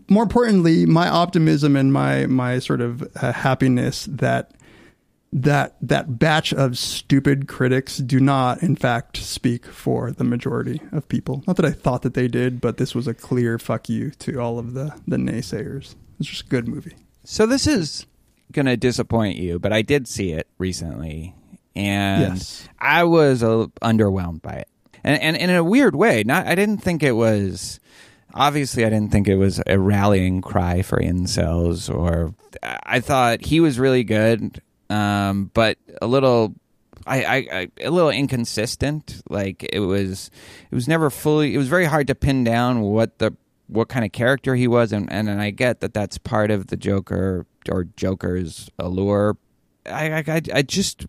[0.09, 4.51] more importantly, my optimism and my my sort of uh, happiness that
[5.37, 11.07] that that batch of stupid critics do not in fact speak for the majority of
[11.09, 14.11] people not that i thought that they did but this was a clear fuck you
[14.11, 18.05] to all of the the naysayers it's just a good movie So this is
[18.53, 21.33] going to disappoint you, but I did see it recently,
[21.75, 22.69] and Yes.
[22.79, 24.69] I was uh, underwhelmed by it,
[25.03, 26.23] and, and in a weird way.
[26.23, 27.79] Not, I didn't think it was.
[28.33, 33.59] Obviously, I didn't think it was a rallying cry for incels, or I thought he
[33.59, 36.55] was really good, um, but a little.
[37.07, 39.21] I, I, I a little inconsistent.
[39.29, 40.31] Like it was,
[40.71, 41.53] it was never fully.
[41.53, 43.35] It was very hard to pin down what the
[43.67, 46.67] what kind of character he was, and and, and I get that that's part of
[46.67, 49.37] the Joker or Joker's allure.
[49.85, 51.05] I I, I- just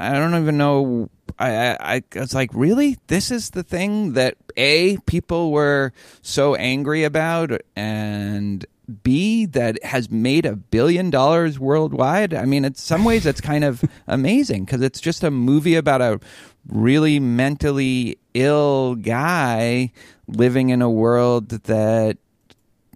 [0.00, 1.10] I don't even know.
[1.38, 2.96] I, I I was like, really?
[3.06, 8.66] This is the thing that a people were so angry about, and
[9.02, 12.34] B that has made a billion dollars worldwide.
[12.34, 16.00] I mean, in some ways, it's kind of amazing because it's just a movie about
[16.00, 16.20] a
[16.68, 19.92] really mentally ill guy
[20.28, 22.18] living in a world that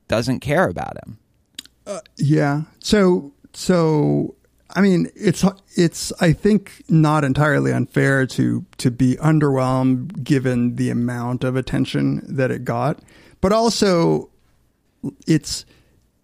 [0.08, 1.18] doesn't care about him.
[1.86, 4.34] Uh, yeah so so
[4.76, 5.44] i mean it's
[5.76, 12.22] it's i think not entirely unfair to to be underwhelmed given the amount of attention
[12.28, 13.00] that it got
[13.40, 14.28] but also
[15.26, 15.64] its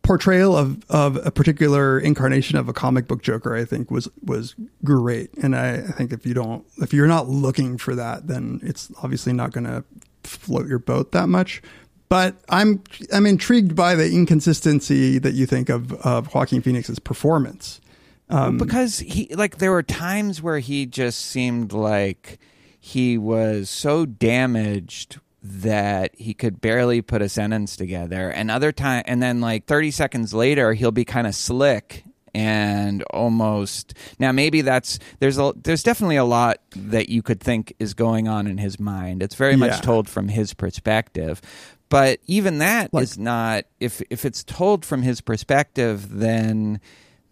[0.06, 4.54] portrayal of of a particular incarnation of a comic book Joker, I think was was
[4.84, 5.34] great.
[5.34, 8.90] And I, I think if you don't, if you're not looking for that, then it's
[9.02, 9.84] obviously not going to
[10.22, 11.60] float your boat that much.
[12.08, 12.82] But I'm
[13.12, 17.80] I'm intrigued by the inconsistency that you think of of Joaquin Phoenix's performance.
[18.28, 22.38] Um, because he like there were times where he just seemed like
[22.78, 25.18] he was so damaged
[25.48, 28.30] that he could barely put a sentence together.
[28.30, 33.02] And other time and then like 30 seconds later he'll be kind of slick and
[33.04, 37.94] almost now maybe that's there's a there's definitely a lot that you could think is
[37.94, 39.22] going on in his mind.
[39.22, 39.56] It's very Yeah.
[39.68, 41.40] much told from his perspective.
[41.88, 46.80] But even that is Like- not if if it's told from his perspective then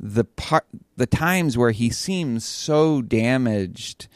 [0.00, 0.64] the part
[0.96, 4.08] the times where he seems so damaged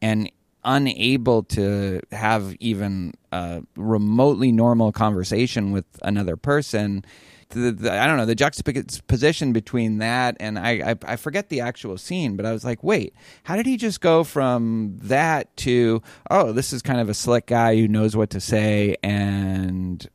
[0.00, 0.30] and
[0.66, 7.04] unable to have even a remotely normal conversation with another person
[7.50, 11.60] the, the, I don't know the juxtaposition between that and I, I I forget the
[11.60, 13.14] actual scene, but I was like, wait,
[13.44, 17.46] how did he just go from that to oh, this is kind of a slick
[17.46, 20.08] guy who knows what to say and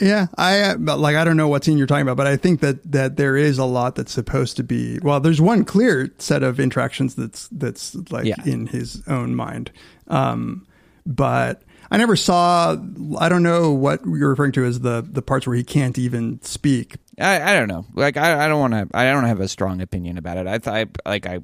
[0.00, 2.60] Yeah, I but, like I don't know what scene you're talking about, but I think
[2.60, 4.98] that that there is a lot that's supposed to be.
[5.00, 8.36] Well, there's one clear set of interactions that's that's like Yeah.
[8.46, 9.70] in his own mind,
[10.08, 10.66] um,
[11.04, 12.76] but I never saw.
[13.18, 16.40] I don't know what you're referring to as the the parts where he can't even
[16.42, 16.96] speak.
[17.20, 17.84] I, I don't know.
[17.94, 18.88] Like I, I don't want to.
[18.96, 20.46] I don't have a strong opinion about it.
[20.46, 21.40] I thought like I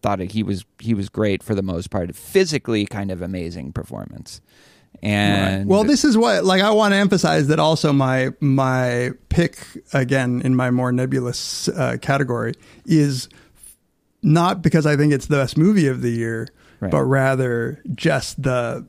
[0.00, 2.14] thought he was he was great for the most part.
[2.16, 4.40] Physically, kind of amazing performance.
[5.04, 9.58] And well, this is what like I want to emphasize that also my my pick
[9.92, 12.54] again in my more nebulous uh, category
[12.86, 13.28] is
[14.22, 16.48] not because I think it's the best movie of the year,
[16.80, 16.90] Right.
[16.90, 18.86] but rather just the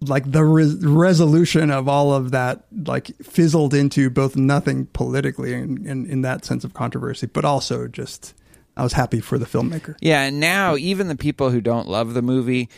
[0.00, 5.86] like the re- resolution of all of that like fizzled into both nothing politically and
[5.86, 8.34] in, in that sense of controversy, but also just
[8.76, 9.96] I was happy for the filmmaker.
[10.00, 12.72] Yeah, and now even the people who don't love the movie t-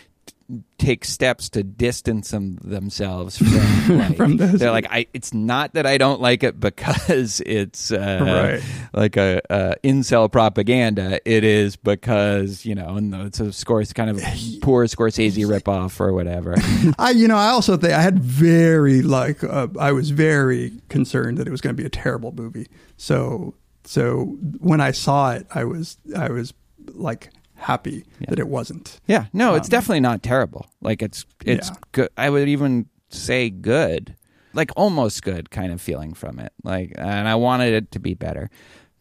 [0.78, 3.48] take steps to distance them, themselves from,
[3.98, 4.60] like, From this.
[4.60, 5.06] They're like, I.
[5.14, 8.62] It's not that I don't like it because it's uh, Right.
[8.92, 11.20] like a, uh incel propaganda.
[11.24, 14.16] It is because you know, and it's a Scors kind of
[14.62, 16.54] poor Scorsese ripoff or whatever.
[16.98, 21.38] I, you know, I also think I had very like uh, I was very concerned
[21.38, 22.68] that it was going to be a terrible movie.
[22.96, 26.52] So, so when I saw it, I was I was
[26.92, 27.30] like
[27.64, 29.00] happy that it wasn't.
[29.06, 30.66] Yeah, no, it's definitely not terrible.
[30.80, 31.80] Like it's it's Um, Yeah.
[31.92, 32.08] good.
[32.16, 34.14] I would even say good,
[34.52, 36.52] like almost good kind of feeling from it.
[36.62, 38.50] Like, and I wanted it to be better,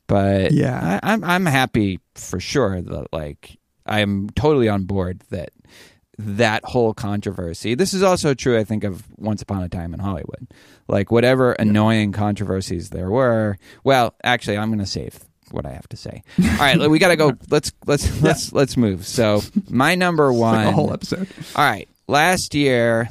[0.07, 0.99] but Yeah.
[1.03, 5.49] I, I'm I'm happy for sure that like I'm totally on board that
[6.17, 7.73] that whole controversy.
[7.75, 10.47] This is also true, I think, of Once Upon a Time in Hollywood.
[10.87, 13.57] Like whatever annoying controversies there were.
[13.83, 15.19] Well, actually, I'm going to save
[15.53, 16.23] what I have to say.
[16.41, 17.33] All right, we got to go.
[17.49, 19.05] Let's let's let's let's move.
[19.05, 21.27] So my number one, Like a whole episode.
[21.55, 21.87] all right.
[22.07, 23.09] Last year,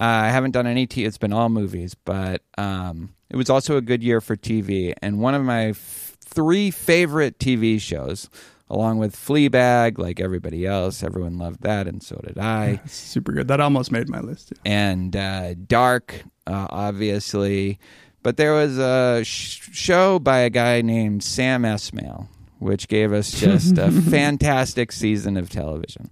[0.00, 0.86] uh, I haven't done any.
[0.86, 4.94] T- it's been all movies, but um, it was also a good year for TV.
[5.02, 8.28] And one of my f- three favorite TV shows,
[8.70, 12.80] along with Fleabag, like everybody else, everyone loved that, and so did I.
[12.86, 13.48] Super good.
[13.48, 14.52] That almost made my list.
[14.64, 14.72] yeah.
[14.72, 17.78] and uh, Dark, uh, obviously.
[18.24, 22.26] But there was a sh- show by a guy named Sam Esmail,
[22.58, 26.10] which gave us just a fantastic season of television.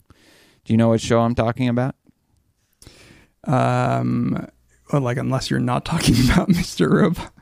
[0.65, 1.97] Do you know what show I'm talking about?
[3.45, 4.47] Um,
[4.93, 6.91] well, like unless you're not talking about Mr.
[6.91, 7.33] Robot.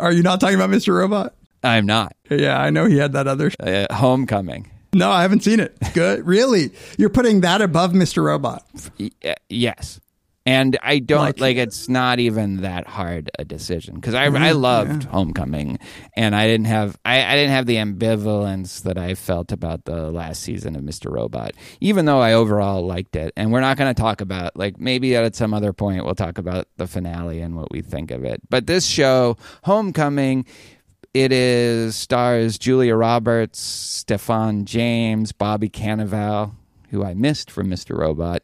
[0.00, 0.94] Are you not talking about Mr.
[0.96, 1.34] Robot?
[1.62, 2.14] I'm not.
[2.30, 3.50] Yeah, I know he had that other.
[3.60, 4.70] Uh, Homecoming.
[4.94, 5.76] No, I haven't seen it.
[5.92, 6.70] Good, really?
[6.96, 8.22] You're putting that above Mr.
[8.24, 8.64] Robot?
[8.98, 10.00] Y- uh, yes.
[10.50, 14.52] And I don't Like- like, it's not even that hard a decision because I, I
[14.52, 15.78] loved Homecoming
[16.16, 20.10] and I didn't have I, I didn't have the ambivalence that I felt about the
[20.10, 21.12] last season of Mr.
[21.12, 24.80] Robot even though I overall liked it and we're not going to talk about like
[24.80, 28.24] maybe at some other point we'll talk about the finale and what we think of
[28.24, 30.46] it but this show Homecoming
[31.12, 36.52] it is stars Julia Roberts, Stephan James, Bobby Cannavale,
[36.90, 37.98] who I missed from Mr.
[37.98, 38.42] Robot,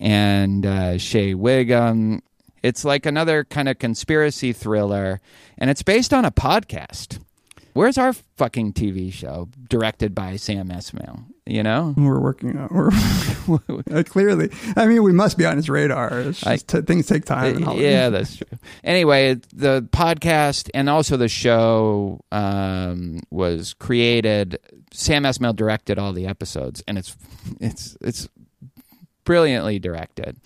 [0.00, 2.22] and uh, Shea Whigham.
[2.62, 5.20] It's like another kind of conspiracy thriller,
[5.58, 7.18] and it's based on a podcast.
[7.74, 11.24] Where's our fucking TV show directed by Sam Esmail?
[11.44, 12.68] You know, We're working on.
[12.70, 12.90] We're
[13.92, 14.48] Uh, clearly.
[14.76, 16.22] I mean, we must be on his radar.
[16.32, 17.60] Just t- things take time.
[17.62, 17.84] Hollywood.
[17.84, 18.58] yeah, that's true.
[18.82, 24.58] Anyway, the podcast and also the show um, was created.
[24.92, 27.14] Sam Esmail directed all the episodes, and it's
[27.60, 28.28] it's it's
[29.24, 30.36] brilliantly directed.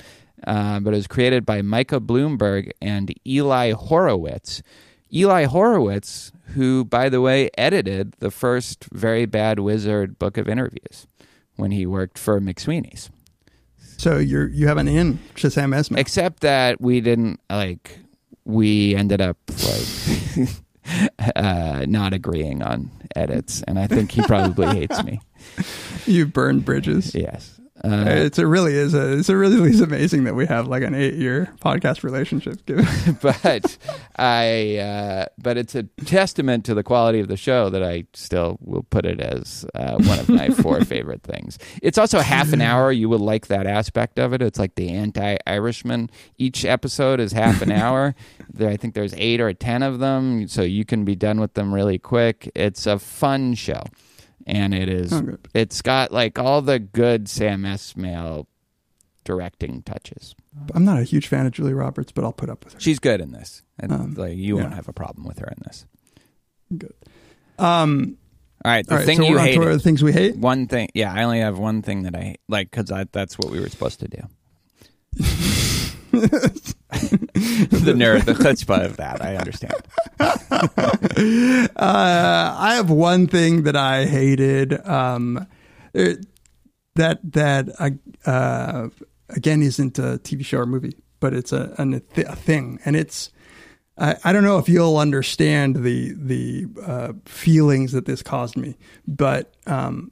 [0.47, 4.63] Uh, but it was created by Micah Bloomberg and Eli Horowitz.
[5.13, 11.07] Eli Horowitz, who, by the way, edited the first Very Bad Wizard book of interviews
[11.57, 13.11] when he worked for McSweeney's.
[13.97, 15.99] So you're you have an in to Sam Esmail.
[15.99, 17.99] except that we didn't like
[18.45, 20.49] we ended up like
[21.37, 25.21] uh not agreeing on edits and i think he probably hates me
[26.07, 27.13] you burned bridges.
[27.15, 30.83] yes it's it really is a it's a really is amazing that we have like
[30.83, 32.59] an eight year podcast relationship.
[33.21, 33.77] But
[34.17, 38.59] I, uh, but it's a testament to the quality of the show that I still
[38.61, 41.59] will put it as uh, one of my four favorite things.
[41.83, 42.93] It's also half an hour.
[42.93, 44.43] You will like that aspect of it.
[44.43, 46.11] It's like the anti-Irishman.
[46.37, 48.15] Each episode is half an hour.
[48.53, 51.55] There, I think there's eight or ten of them, so you can be done with
[51.55, 52.51] them really quick.
[52.55, 53.83] It's a fun show,
[54.49, 55.13] and it is.
[55.13, 55.49] Oh, good.
[55.55, 58.47] It's got like all the good Sam Esmail
[59.25, 60.35] directing touches.
[60.75, 62.81] I'm not a huge fan of Julie Roberts, but I'll put up with her.
[62.81, 65.63] She's good in this, and Um, like you won't have a problem with her in
[65.65, 65.87] this.
[66.77, 66.95] Good.
[67.59, 68.17] Um,
[68.65, 70.37] All right, the all right, thing so you we're on to the things we hate.
[70.37, 73.51] One thing, yeah, I only have one thing that I hate, like because that's what
[73.53, 74.23] we were supposed to do.
[77.79, 79.75] the nerd, the chutzpah of that, I understand.
[81.77, 84.87] Uh, I have one thing that I hated.
[84.87, 85.47] Um,
[85.95, 86.27] it-
[86.95, 87.91] that that uh,
[88.29, 88.89] uh,
[89.29, 93.31] again isn't a TV show or movie, but it's a, a, a thing, and it's.
[93.97, 98.77] I, I don't know if you'll understand the the uh, feelings that this caused me,
[99.07, 100.11] but um,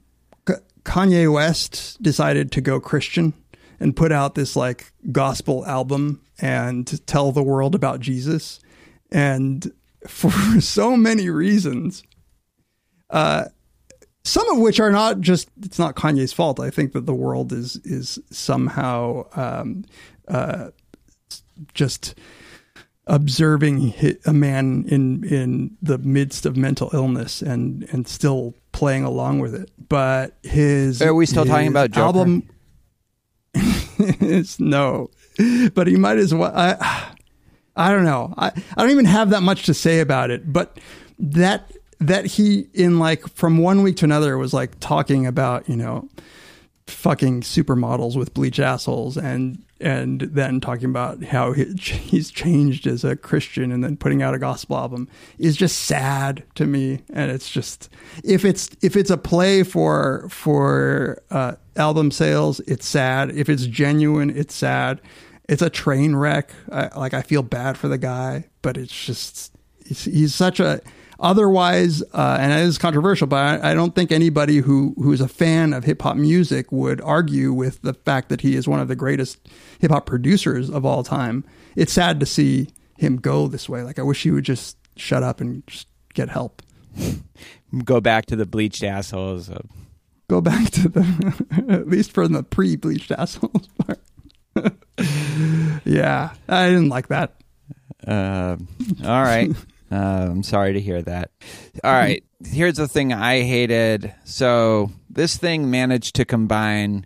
[0.85, 3.33] Kanye West decided to go Christian
[3.79, 8.59] and put out this like gospel album and tell the world about Jesus,
[9.11, 9.71] and
[10.07, 12.03] for so many reasons,
[13.09, 13.45] uh,
[14.23, 16.59] some of which are not just it's not Kanye's fault.
[16.59, 19.85] I think that the world is is somehow um,
[20.27, 20.69] uh,
[21.73, 22.15] just
[23.07, 23.93] observing
[24.25, 29.55] a man in in the midst of mental illness and and still playing along with
[29.55, 29.71] it.
[29.89, 32.05] But his Are we still talking about Joker?
[32.05, 32.49] album?
[33.99, 35.09] It's- no,
[35.73, 36.51] but he might as well.
[36.55, 37.11] I,
[37.75, 38.33] I don't know.
[38.37, 40.79] I, I don't even have that much to say about it, but
[41.19, 45.75] that that he in like from one week to another was like talking about you
[45.75, 46.07] know
[46.85, 53.03] fucking supermodels with bleach assholes and and then talking about how he, he's changed as
[53.03, 57.31] a Christian and then putting out a gospel album is just sad to me and
[57.31, 57.89] it's just
[58.23, 63.31] if it's if it's a play for for uh, album sales it's sad.
[63.31, 65.01] If it's genuine it's sad.
[65.49, 66.51] It's a train wreck.
[66.71, 69.53] I, like I feel bad for the guy but it's just
[69.85, 70.81] he's, he's such a
[71.19, 75.21] otherwise uh, and it is controversial but I, I don't think anybody who who is
[75.21, 78.79] a fan of hip hop music would argue with the fact that he is one
[78.79, 79.47] of the greatest
[79.79, 81.43] hip hop producers of all time.
[81.75, 83.83] It's sad to see him go this way.
[83.83, 86.61] Like i wish he would just shut up and just get help.
[87.83, 89.49] Go back to the bleached assholes.
[89.49, 89.61] Of,
[90.29, 93.99] go back to the at least for the pre-bleached assholes part
[95.85, 97.37] yeah i didn't like that
[98.07, 98.57] uh,
[99.03, 99.51] all right.
[99.91, 99.95] Uh,
[100.29, 101.31] I'm sorry to hear that.
[101.83, 102.23] All right.
[102.45, 104.13] Here's the thing I hated.
[104.23, 107.05] So this thing managed to combine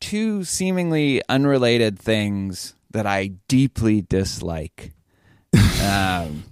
[0.00, 4.92] two seemingly unrelated things that I deeply dislike.
[5.82, 6.44] um,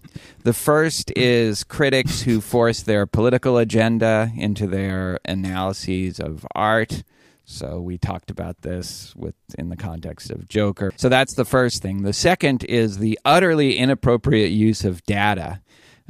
[0.43, 7.03] the first is critics who force their political agenda into their analyses of art.
[7.45, 10.93] So we talked about this with in the context of Joker.
[10.97, 12.03] So that's the first thing.
[12.03, 15.61] The second is the utterly inappropriate use of data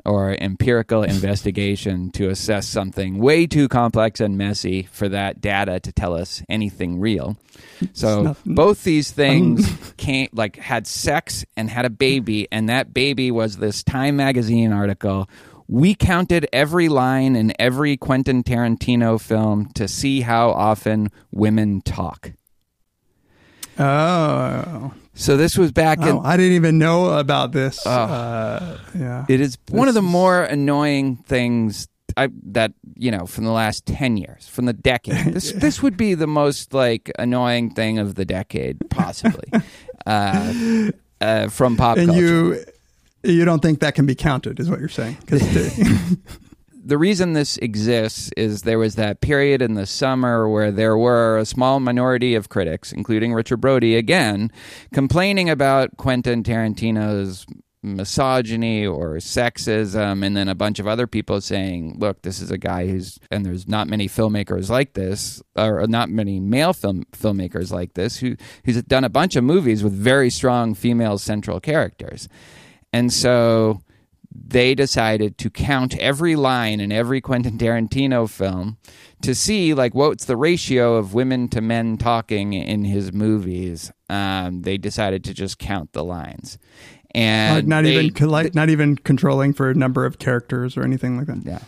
[0.05, 5.93] or empirical investigation to assess something way too complex and messy for that data to
[5.93, 7.37] tell us anything real.
[7.93, 13.31] So both these things came like had sex and had a baby and that baby
[13.31, 15.29] was this Time magazine article
[15.71, 22.33] we counted every line in every Quentin Tarantino film to see how often women talk.
[23.79, 27.81] oh So this was back Oh, in I didn't even know about this.
[27.87, 27.91] Oh.
[27.91, 29.27] Uh, yeah.
[29.29, 33.53] It is one of the is- more annoying things I, that you know from the
[33.53, 35.27] last ten years, from the decade.
[35.35, 39.49] This this would be the most like annoying thing of the decade, possibly,
[40.07, 40.91] uh,
[41.21, 42.21] uh, from pop and culture.
[42.23, 42.65] you
[43.23, 45.19] you don't think that can be counted, is what you're saying?
[46.83, 51.39] the reason this exists is there was that period in the summer where there were
[51.39, 54.51] a small minority of critics, including Richard Brody again,
[54.93, 57.47] complaining about Quentin Tarantino's
[57.83, 62.59] misogyny or sexism, and then a bunch of other people saying, look, this is a
[62.59, 67.73] guy who's, and there's not many filmmakers like this, or not many male film filmmakers
[67.73, 72.29] like this, who, who's done a bunch of movies with very strong female central characters.
[72.93, 73.81] And so
[74.33, 78.79] they decided to count every line in every Quentin Tarantino film
[79.23, 83.91] to see like what's the ratio of women to men talking in his movies.
[84.09, 86.59] Um, they decided to just count the lines,
[87.15, 90.83] and like not they- even like not even controlling for a number of characters or
[90.85, 91.45] anything like that.
[91.45, 91.61] yeah.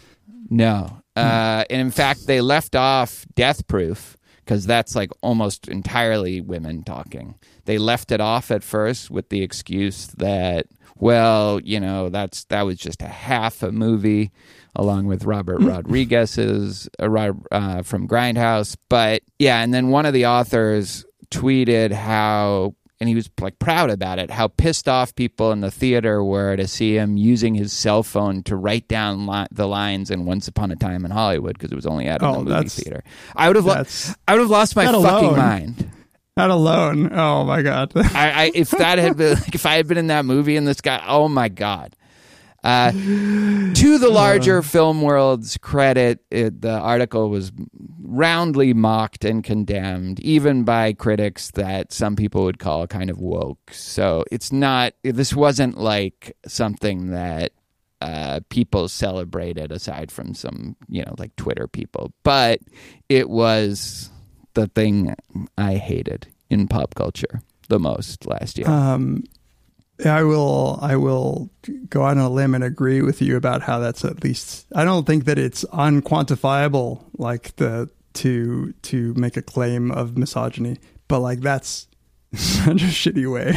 [0.51, 0.99] No.
[1.17, 6.83] Uh, and in fact, they left off Death Proof because that's like almost entirely women
[6.83, 7.35] talking.
[7.65, 10.67] They left it off at first with the excuse that,
[10.97, 14.31] well, you know, that's that was just a half a movie,
[14.77, 18.77] along with Robert Rodriguez's uh, uh, from Grindhouse.
[18.89, 22.75] But yeah, and then one of the authors tweeted how.
[23.01, 24.31] And he was like proud about it.
[24.31, 28.45] How pissed off people in the theater were to see him using his cell phone
[28.45, 31.75] to write down li- the lines in Once Upon a Time in Hollywood because it
[31.75, 33.03] was only out in Oh, the movie theater.
[33.35, 33.83] I would have, lo-
[34.29, 35.91] I would have lost my fucking mind.
[36.37, 37.13] That alone.
[37.13, 37.93] Oh my god.
[37.97, 40.67] I, I if that had been like, if I had been in that movie and
[40.67, 41.95] this guy, oh my god.
[42.65, 47.51] Uh, to the larger film world's credit, it, the article was
[48.01, 53.73] roundly mocked and condemned, even by critics that some people would call kind of woke.
[53.73, 54.95] So it's not.
[55.03, 57.53] This wasn't like something that
[58.01, 62.61] uh, people celebrated aside from some, you know, like Twitter people, but
[63.09, 64.12] it was
[64.55, 65.15] the thing
[65.57, 68.69] I hated in pop culture the most last year.
[68.69, 69.25] Um,
[70.05, 70.79] I will.
[70.83, 71.51] I will
[71.89, 74.67] go on a limb and agree with you about how that's at least.
[74.75, 80.79] I don't think that it's unquantifiable, like the to to make a claim of misogyny,
[81.09, 81.89] but like that's
[82.35, 83.57] such a shitty way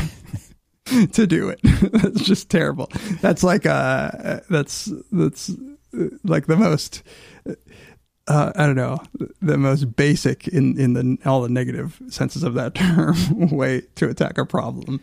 [1.14, 1.60] to do it.
[1.64, 2.92] that's just terrible.
[3.22, 7.04] That's like uh that's that's uh, like the most.
[8.28, 8.98] Uh, I don't know
[9.42, 13.16] the most basic in in the all the negative senses of that term
[13.52, 15.00] way to attack a problem.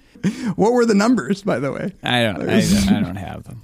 [0.57, 1.93] What were the numbers, by the way?
[2.03, 2.43] I don't.
[2.49, 3.63] I, don't- I don't have them.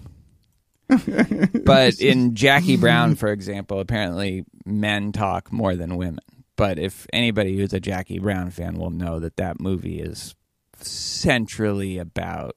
[1.64, 6.24] but in Jackie Brown, for example, apparently men talk more than women.
[6.56, 10.34] But if anybody who's a Jackie Brown fan will know that that movie is
[10.80, 12.56] centrally about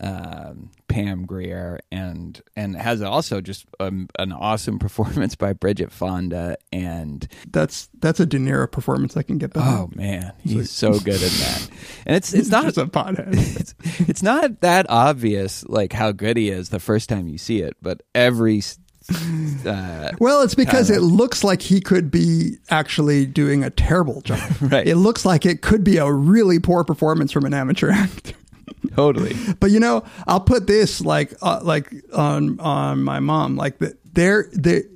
[0.00, 6.56] um, Pam Grier and and has also just um, an awesome performance by Bridget Fonda
[6.72, 9.92] and That's that's a De Niro performance I can get behind.
[9.92, 11.68] oh man, he's so good in that.
[12.06, 13.28] And it's it's not a pothead.
[13.60, 13.74] it's
[14.08, 17.76] it's not that obvious like how good he is the first time you see it,
[17.82, 18.62] but every
[19.66, 24.40] uh, Well, it's because it looks like he could be actually doing a terrible job.
[24.60, 24.86] Right.
[24.86, 28.34] It looks like it could be a really poor performance from an amateur actor.
[28.94, 33.56] Totally But you know, I'll put this like uh, like on on my mom.
[33.56, 34.88] Like the, they're the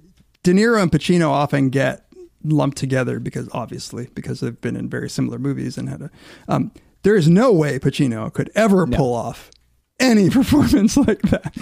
[0.42, 2.04] De Niro and Pacino often get
[2.44, 6.10] lumped together because obviously because they've been in very similar movies and had a.
[6.48, 6.72] Um,
[7.02, 9.50] there is no way Pacino could ever pull off
[10.00, 11.54] any performance like that.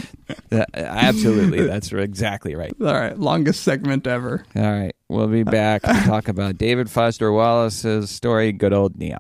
[0.50, 2.72] Uh, absolutely that's exactly right.
[2.80, 4.44] All right, longest segment ever.
[4.56, 9.18] All right, we'll be back to talk about David Foster Wallace's story, Good Old Neon.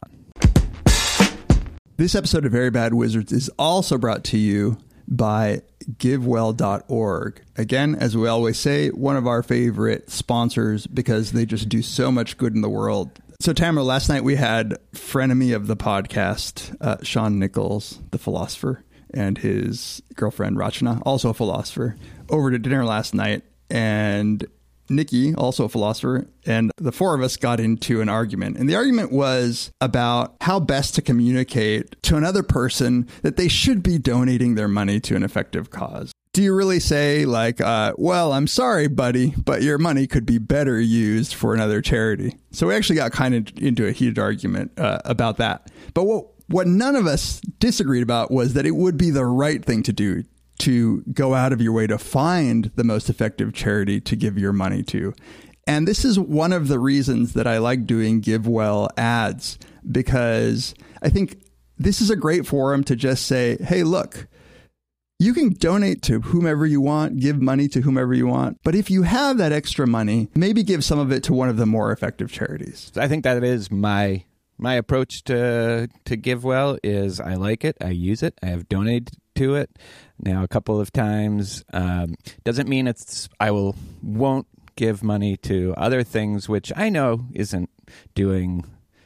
[2.02, 4.76] This episode of Very Bad Wizards is also brought to you
[5.06, 7.42] by givewell.org.
[7.56, 12.10] Again, as we always say, one of our favorite sponsors because they just do so
[12.10, 13.20] much good in the world.
[13.38, 18.82] So, Tamler, last night we had frenemy of the podcast, uh, Shaun Nichols, the philosopher,
[19.14, 21.94] and his girlfriend, Rachna, also a philosopher,
[22.28, 23.44] over to dinner last night.
[23.70, 24.44] And
[24.92, 28.56] Nikki, also a philosopher, and the four of us got into an argument.
[28.56, 33.82] And the argument was about how best to communicate to another person that they should
[33.82, 36.12] be donating their money to an effective cause.
[36.32, 40.38] Do you really say, like, uh, well, I'm sorry, buddy, but your money could be
[40.38, 42.36] better used for another charity?
[42.52, 45.70] So we actually got kind of into a heated argument uh, about that.
[45.92, 49.62] But what, what none of us disagreed about was that it would be the right
[49.62, 50.24] thing to do
[50.62, 54.52] to go out of your way to find the most effective charity to give your
[54.52, 55.14] money to.
[55.66, 59.58] And this is one of the reasons that I like doing GiveWell ads
[59.90, 61.42] because I think
[61.78, 64.26] this is a great forum to just say, hey, look,
[65.18, 68.58] you can donate to whomever you want, give money to whomever you want.
[68.64, 71.56] But if you have that extra money, maybe give some of it to one of
[71.56, 72.90] the more effective charities.
[72.96, 74.24] I think that is my
[74.58, 79.16] my approach to to GiveWell is I like it, I use it, I have donated
[79.42, 79.70] to it
[80.18, 81.64] now a couple of times.
[81.72, 82.14] Um,
[82.44, 87.70] doesn't mean it's I will won't give money to other things which I know isn't
[88.14, 88.64] doing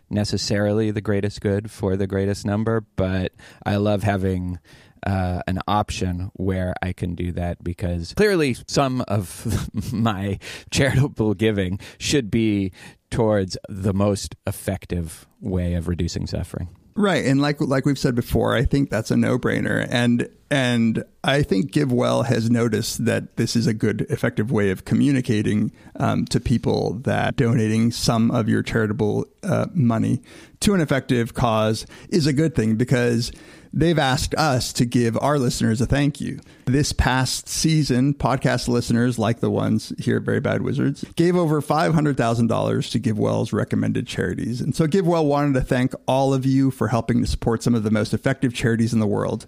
[0.08, 3.32] necessarily the greatest good for the greatest number, but
[3.64, 4.60] I love having
[5.04, 10.38] uh, an option where I can do that because clearly some of my
[10.70, 12.72] charitable giving should be
[13.10, 16.68] towards the most effective way of reducing suffering.
[16.96, 21.04] Right, and like like we've said before, I think that's a no brainer, and and
[21.22, 26.24] I think GiveWell has noticed that this is a good, effective way of communicating um,
[26.26, 30.22] to people that donating some of your charitable uh, money
[30.60, 33.30] to an effective cause is a good thing because
[33.72, 36.40] they've asked us to give our listeners a thank you.
[36.66, 41.60] This past season, podcast listeners like the ones here at Very Bad Wizards gave over
[41.60, 44.60] $500,000 to GiveWell's recommended charities.
[44.60, 47.82] And so GiveWell wanted to thank all of you for helping to support some of
[47.82, 49.46] the most effective charities in the world.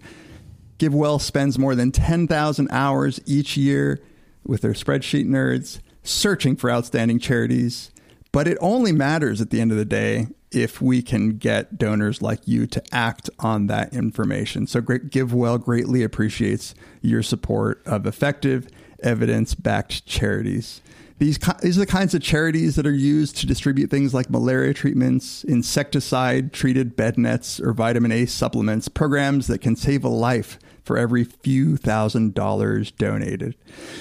[0.78, 4.00] GiveWell spends more than 10,000 hours each year
[4.44, 7.90] with their spreadsheet nerds searching for outstanding charities.
[8.32, 12.22] But it only matters at the end of the day if we can get donors
[12.22, 14.66] like you to act on that information.
[14.66, 18.68] So Great GiveWell greatly appreciates your support of effective
[19.02, 20.80] evidence-backed charities.
[21.18, 24.72] These, these are the kinds of charities that are used to distribute things like malaria
[24.72, 30.58] treatments, insecticide treated bed nets, or vitamin A supplements, programs that can save a life
[30.88, 33.54] for every few thousand dollars donated.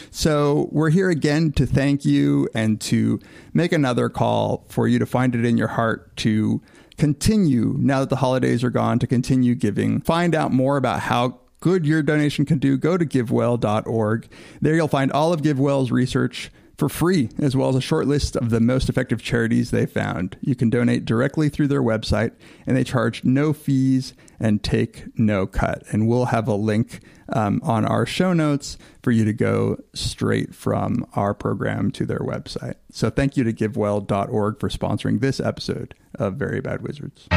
[0.09, 3.19] So we're here again to thank you and to
[3.53, 6.61] make another call for you to find it in your heart to
[6.97, 9.99] continue, now that the holidays are gone, to continue giving.
[9.99, 12.77] Find out more about how good your donation can do.
[12.77, 14.29] Go to givewell.org.
[14.61, 18.38] There you'll find all of GiveWell's research for free, as well as a short list
[18.38, 20.38] of the most effective charities they found.
[20.39, 22.31] You can donate directly through their website,
[22.65, 25.83] and they charge no fees and take no cut.
[25.91, 30.53] And we'll have a link um, on our show notes for you to go straight
[30.55, 32.75] from our program to their website.
[32.91, 37.27] So thank you to givewell.org for sponsoring this episode of Very Bad Wizards.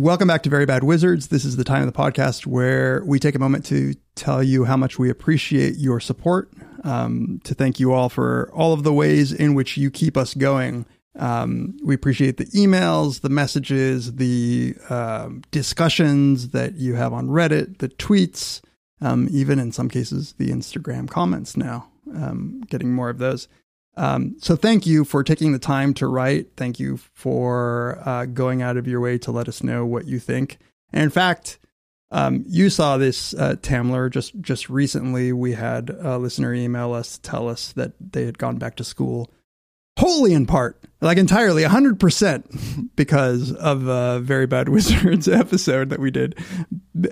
[0.00, 1.26] Welcome back to Very Bad Wizards.
[1.26, 4.62] This is the time of the podcast where we take a moment to tell you
[4.62, 6.52] how much we appreciate your support,
[6.84, 10.34] um, to thank you all for all of the ways in which you keep us
[10.34, 10.86] going.
[11.18, 17.78] Um, we appreciate the emails, the messages, the um discussions that you have on Reddit,
[17.78, 18.60] the tweets,
[19.00, 21.88] um, even in some cases, the Instagram comments now.
[22.14, 23.48] Um, getting more of those.
[23.96, 26.48] Um, so thank you for taking the time to write.
[26.56, 30.18] Thank you for uh, going out of your way to let us know what you
[30.20, 30.58] think.
[30.92, 31.58] And in fact,
[32.10, 35.32] um, you saw this, uh, Tamler, just just recently.
[35.32, 39.30] We had a listener email us tell us that they had gone back to school,
[39.98, 42.46] wholly in part, like entirely, hundred percent,
[42.96, 46.38] because of a very bad wizards episode that we did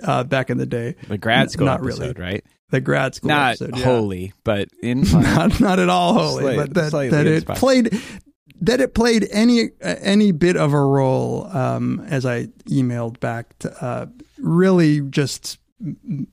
[0.03, 0.95] uh, back in the day.
[1.07, 2.31] The grad school Not episode, really.
[2.31, 2.45] right?
[2.69, 6.73] The grad school Not episode, yeah holy, but in not not at all holy, but
[6.73, 7.57] that, that it inspired.
[7.57, 8.01] played
[8.61, 13.57] that it played any uh, any bit of a role um, as I emailed back
[13.59, 14.05] to uh,
[14.39, 15.59] really just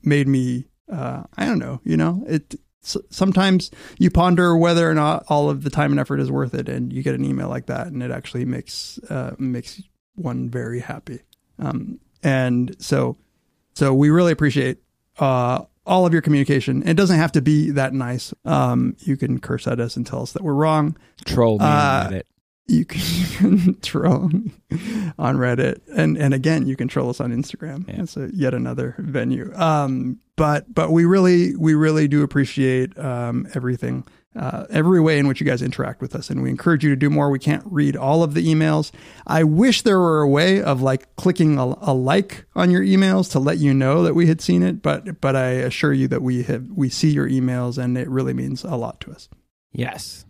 [0.02, 4.94] made me uh, I don't know you know it s- sometimes you ponder whether or
[4.94, 7.48] not all of the time and effort is worth it and you get an email
[7.48, 9.82] like that and it actually makes uh, makes
[10.16, 11.20] one very happy
[11.58, 13.16] um, and so
[13.74, 14.78] so we really appreciate
[15.18, 16.86] uh, all of your communication.
[16.86, 18.32] It doesn't have to be that nice.
[18.44, 20.96] Um, you can curse at us and tell us that we're wrong.
[21.24, 22.22] Troll me Uh, on Reddit.
[22.66, 23.00] You can,
[23.50, 24.30] you can troll
[25.18, 27.86] on Reddit, and and again, you can troll us on Instagram.
[27.86, 28.02] Yeah.
[28.02, 29.52] It's a, yet another venue.
[29.54, 34.04] Um, but but we really we really do appreciate um, everything.
[34.36, 36.96] Uh, every way in which you guys interact with us, and we encourage you to
[36.96, 37.30] do more.
[37.30, 38.90] We can't read all of the emails.
[39.28, 43.30] I wish there were a way of like clicking a, a like on your emails
[43.30, 46.20] to let you know that we had seen it, but but I assure you that
[46.20, 49.28] we have we see your emails, and it really means a lot to us.
[49.72, 50.24] Yes.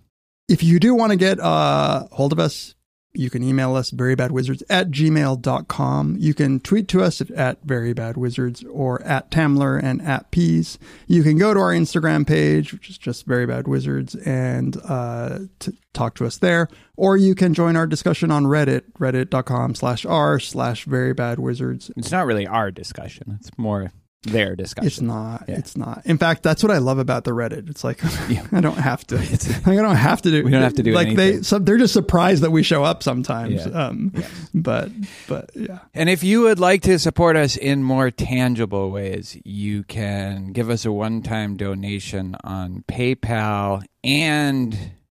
[0.49, 2.75] If you do want to get uh, hold of us,
[3.15, 6.17] you can email us verybadwizards at gmail.com.
[6.19, 10.79] You can tweet to us at verybadwizards or at Tamler and at Peez.
[11.07, 16.15] You can go to our Instagram page, which is just verybadwizards, and uh, to talk
[16.17, 16.69] to us there.
[16.97, 21.91] Or you can join our discussion on Reddit, reddit.com slash r slash verybadwizards.
[21.97, 23.39] It's not really our discussion.
[23.41, 23.93] It's more
[24.25, 24.87] their discussion.
[24.87, 25.45] It's not.
[25.49, 25.59] Yeah.
[25.59, 26.03] It's not.
[26.05, 27.69] In fact, that's what I love about the Reddit.
[27.71, 28.47] It's like Yeah.
[28.53, 29.17] I don't have to.
[29.67, 30.45] like, I don't have to do.
[30.45, 33.03] We don't have to do like they, so they're just surprised that we show up
[33.03, 33.67] sometimes.
[33.67, 33.73] Yeah.
[33.73, 34.13] Um,
[34.53, 34.91] but
[35.29, 35.79] but yeah.
[35.95, 40.71] And if you would like to support us in more tangible ways, you can give
[40.71, 44.77] us a one time donation on PayPal and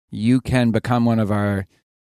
[0.09, 1.67] you can become one of our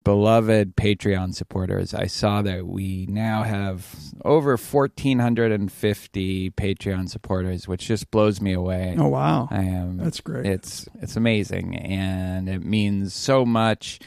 [0.05, 3.95] beloved Patreon supporters, I saw that we now have
[4.25, 8.95] over 1,450 Patreon supporters, which just blows me away.
[8.99, 9.97] Oh wow, I am.
[9.97, 10.47] that's great.
[10.47, 14.01] It's it's amazing, and it means so much.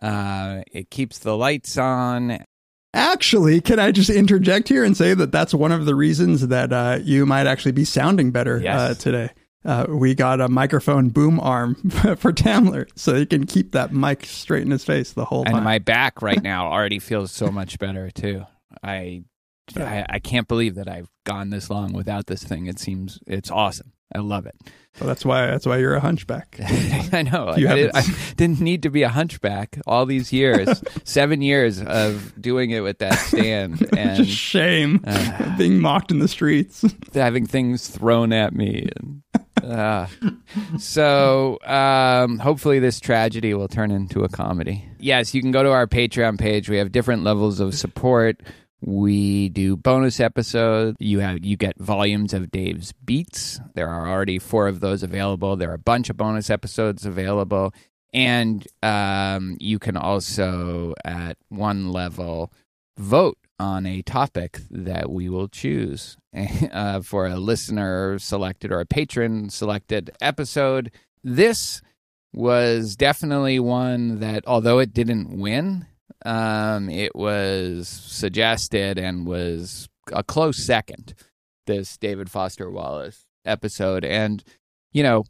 [0.00, 2.44] Uh, it keeps the lights on.
[2.94, 6.72] Actually, can I just interject here and say that that's one of the reasons that
[6.72, 8.78] uh, you might actually be sounding better Yes.
[8.80, 9.30] uh, today.
[9.68, 11.74] Uh, we got a microphone boom arm
[12.16, 15.48] for Tamler, so he can keep that mic straight in his face the whole and
[15.48, 15.56] time.
[15.56, 18.46] And my back right now already feels so much better too.
[18.82, 19.24] I,
[19.76, 22.64] I I can't believe that I've gone this long without this thing.
[22.66, 23.92] It seems it's awesome.
[24.14, 24.56] I love it.
[24.94, 26.56] so that's why that's why you're a hunchback.
[27.12, 27.54] I know.
[27.54, 28.02] You I, did, I
[28.38, 33.00] didn't need to be a hunchback all these years, seven years of doing it with
[33.00, 35.58] that stand and just shame Uh.
[35.58, 36.86] being mocked in the streets.
[37.12, 39.22] having things thrown at me and
[39.64, 40.06] uh,
[40.78, 44.88] so um, hopefully this tragedy will turn into a comedy.
[44.98, 46.68] Yes you can go to our patreon page.
[46.68, 48.42] We have different levels of support.
[48.80, 50.96] We do bonus episodes.
[51.00, 53.60] You have you get volumes of dave's beats.
[53.74, 55.56] There are already four of those available.
[55.56, 57.74] There are a bunch of bonus episodes available.
[58.14, 62.52] And um, you can also at one level
[62.96, 66.16] vote on a topic that we will choose
[66.72, 70.90] uh, for a listener selected or a patron selected episode.
[71.24, 71.82] This
[72.32, 75.86] was definitely one that, although it didn't win,
[76.24, 81.14] um, it was suggested and was a close second.
[81.66, 84.42] This David Foster Wallace episode, and
[84.92, 85.24] you know,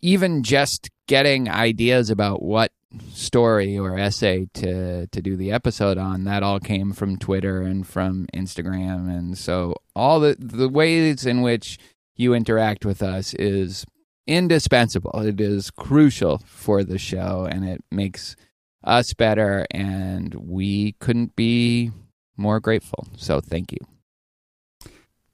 [0.00, 2.72] even just getting ideas about what
[3.12, 7.86] story or essay to to do the episode on that all came from Twitter and
[7.86, 9.08] from Instagram.
[9.08, 11.78] And so all the the ways in which
[12.16, 13.86] you interact with us is
[14.26, 15.20] indispensable.
[15.20, 18.36] It is crucial for the show and it makes
[18.84, 21.92] us better and we couldn't be
[22.36, 23.06] more grateful.
[23.16, 23.78] So thank you.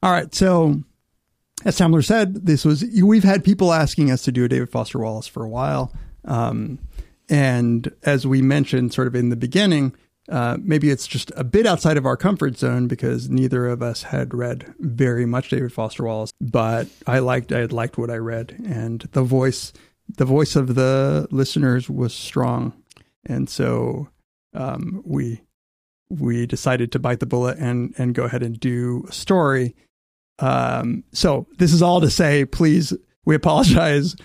[0.02, 0.82] All right, so
[1.64, 4.98] as Tamler said, this was we've had people asking us to do a David Foster
[4.98, 5.92] Wallace for a while,
[6.24, 6.78] um,
[7.28, 9.94] and as we mentioned, sort of in the beginning,
[10.28, 14.02] uh, maybe it's just a bit outside of our comfort zone because neither of us
[14.04, 18.16] had read very much David Foster Wallace, but I liked I had liked what I
[18.16, 19.72] read, and the voice
[20.08, 22.72] the voice of the listeners was strong,
[23.24, 24.08] and so
[24.54, 25.42] um, we
[26.08, 29.76] we decided to bite the bullet and and go ahead and do a story.
[30.38, 32.92] Um, so this is all to say, please,
[33.24, 34.16] we apologize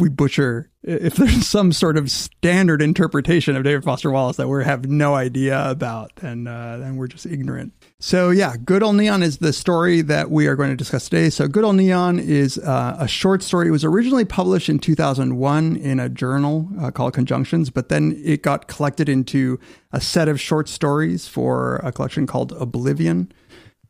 [0.00, 4.64] we butcher if there's some sort of standard interpretation of David Foster Wallace that we
[4.64, 7.72] have no idea about, then uh, then we're just ignorant.
[7.98, 11.28] So yeah, Good Old Neon is the story that we are going to discuss today.
[11.28, 13.68] So Good Old Neon is uh, a short story.
[13.68, 18.42] It was originally published in 2001 in a journal uh, called Conjunctions, but then it
[18.42, 19.58] got collected into
[19.92, 23.32] a set of short stories for a collection called Oblivion.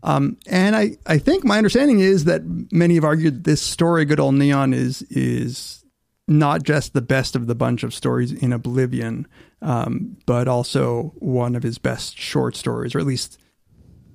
[0.03, 4.21] Um, and I, I think my understanding is that many have argued this story, Good
[4.21, 5.83] Old Neon, is is
[6.29, 9.27] not just the best of the bunch of stories in Oblivion,
[9.63, 13.39] um, but also one of his best short stories, or at least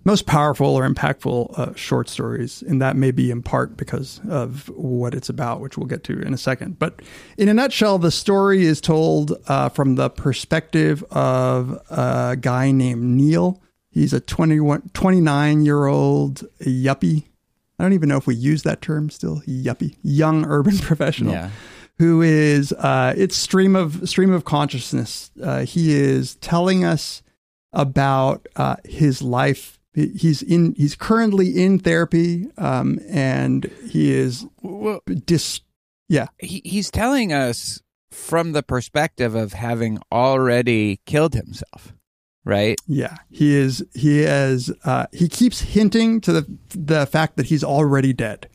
[0.04, 2.64] most powerful or impactful uh, short stories.
[2.64, 6.20] And that may be in part because of what it's about, which we'll get to
[6.20, 6.80] in a second.
[6.80, 7.02] But
[7.38, 13.04] in a nutshell, the story is told uh, from the perspective of a guy named
[13.04, 13.62] Neil.
[13.90, 17.26] He's a 21, 29 year old yuppie.
[17.78, 19.42] I don't even know if we use that term still.
[19.48, 21.50] Yuppie, young urban professional Yeah.
[22.02, 25.30] Who is uh, it's stream of stream of consciousness.
[25.42, 27.22] Uh, he is telling us
[27.74, 29.78] about uh, his life.
[29.94, 30.74] He's in.
[30.76, 34.48] He's currently in therapy, um, and he is
[35.26, 35.62] dis.
[36.10, 41.94] Yeah, he, he's telling us from the perspective of having already killed himself
[42.44, 43.18] right yeah.
[43.30, 43.86] He is.
[43.94, 44.74] He is.
[44.84, 48.48] Uh, he keeps hinting to the the fact that he's already dead,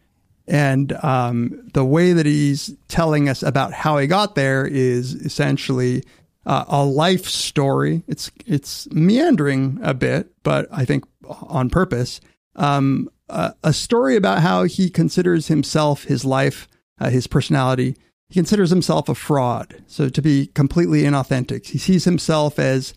[0.49, 6.05] and um, the way that he's telling us about how he got there is essentially
[6.44, 8.03] uh, a life story.
[8.07, 12.20] It's it's meandering a bit, but I think on purpose.
[12.55, 16.68] Um, a, a story about how he considers himself, his life,
[17.01, 17.97] uh, his personality.
[18.28, 19.84] He considers himself a fraud.
[19.86, 22.94] So to be completely inauthentic, he sees himself as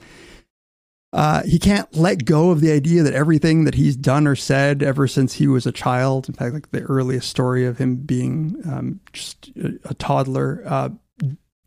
[1.11, 4.83] uh, he can't let go of the idea that everything that he's done or said
[4.83, 8.61] ever since he was a child, in fact, like the earliest story of him being
[8.65, 10.89] um, just a, a toddler, uh,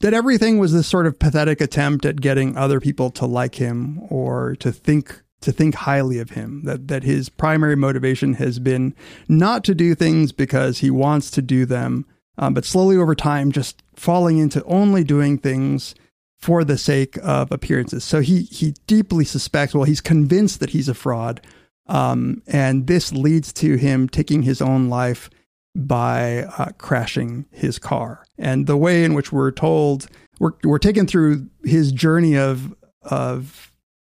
[0.01, 4.01] that everything was this sort of pathetic attempt at getting other people to like him
[4.11, 6.63] or to think to think highly of him.
[6.65, 8.95] That that his primary motivation has been
[9.29, 12.07] not to do things because he wants to do them,
[12.39, 15.97] um, but slowly over time, just falling into only doing things
[16.43, 18.03] for the sake of appearances.
[18.03, 19.75] So he he deeply suspects.
[19.75, 21.41] Well, he's convinced that he's a fraud,
[21.87, 25.31] um, and this leads to him taking his own life
[25.75, 28.25] by uh, crashing his car.
[28.37, 30.09] And the way in which we're told
[30.41, 33.73] we're we're taken through his journey of of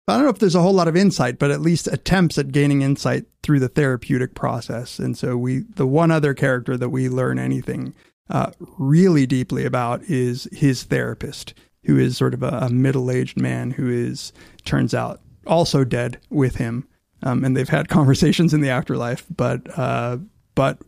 [0.08, 2.52] I don't know if there's a whole lot of insight, but at least attempts at
[2.52, 4.98] gaining insight through the therapeutic process.
[4.98, 7.94] And so we the one other character that we learn anything
[8.28, 11.54] uh, really deeply about is his therapist,
[11.86, 14.32] who is sort of a, a middle aged man who is
[14.64, 16.86] turns out also dead with him.
[17.22, 20.18] Um, and they've had conversations in the afterlife, but uh,
[20.54, 20.78] but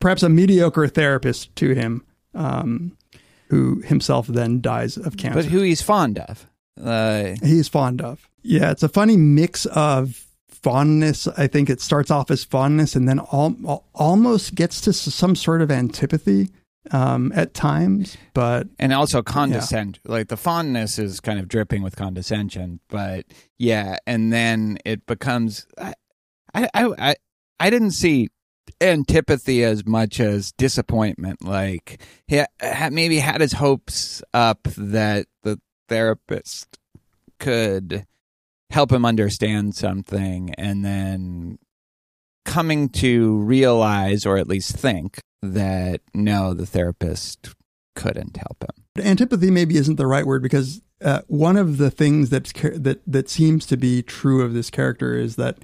[0.00, 2.96] perhaps a mediocre therapist to him, um,
[3.48, 5.42] who himself then dies of cancer.
[5.42, 6.46] But who he's fond of.
[6.82, 8.28] Uh, he's fond of.
[8.42, 11.26] Yeah, it's a funny mix of fondness.
[11.26, 15.34] I think it starts off as fondness and then al- al- almost gets to some
[15.34, 16.50] sort of antipathy
[16.92, 18.16] um, at times.
[18.34, 19.98] But and also condescend.
[20.04, 23.24] Like the fondness is kind of dripping with condescension, but
[23.58, 25.66] yeah, and then it becomes.
[25.78, 25.94] I,
[26.54, 27.16] I, I, I-
[27.60, 28.28] I didn't see
[28.80, 31.44] antipathy as much as disappointment.
[31.44, 35.58] Like he ha- maybe had his hopes up that the
[35.88, 36.78] therapist
[37.40, 38.06] could
[38.70, 41.58] help him understand something, and then
[42.44, 47.54] coming to realize, or at least think, that no, the therapist
[47.94, 49.04] couldn't help him.
[49.04, 53.28] antipathy maybe isn't the right word because uh, one of the things that's that that
[53.28, 55.58] seems to be true of this character is that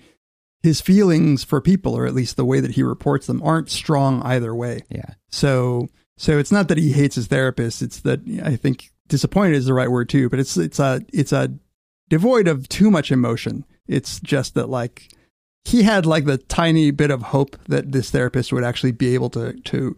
[0.62, 4.22] his feelings for people, or at least the way that he reports them, aren't strong
[4.22, 4.82] either way.
[4.88, 5.14] Yeah.
[5.30, 7.82] So so it's not that he hates his therapist.
[7.82, 10.28] It's that I think disappointed is the right word too.
[10.28, 11.52] But it's it's a it's a
[12.08, 13.64] devoid of too much emotion.
[13.86, 15.12] It's just that like
[15.64, 19.30] he had like the tiny bit of hope that this therapist would actually be able
[19.30, 19.96] to to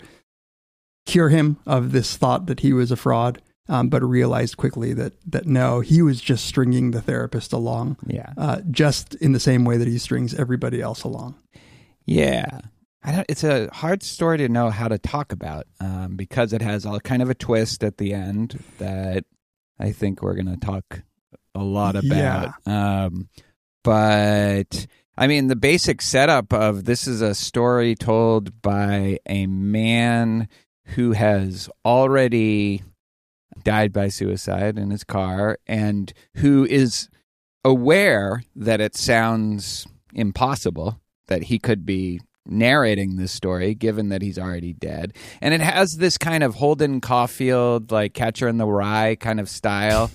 [1.07, 3.43] cure him of this thought that he was a fraud.
[3.69, 8.33] Um, but realized quickly that that no, he was just stringing the therapist along, Yeah.
[8.39, 11.35] uh, just in the same way that he strings everybody else along.
[12.05, 12.61] Yeah.
[13.03, 16.63] I don't, it's a hard story to know how to talk about um, because it
[16.63, 19.25] has all kind of a twist at the end that
[19.81, 21.03] I think we're going to talk
[21.55, 22.55] a lot about.
[22.67, 23.29] Um,
[23.83, 24.87] but
[25.19, 30.49] I mean, the basic setup of this is a story told by a man
[30.89, 32.83] who has already
[33.65, 37.09] died by suicide in his car and who is
[37.65, 44.39] aware that it sounds impossible that he could be narrating this story given that he's
[44.39, 45.15] already dead.
[45.41, 49.49] And it has this kind of holden caulfield like catcher in the rye kind of
[49.49, 50.11] style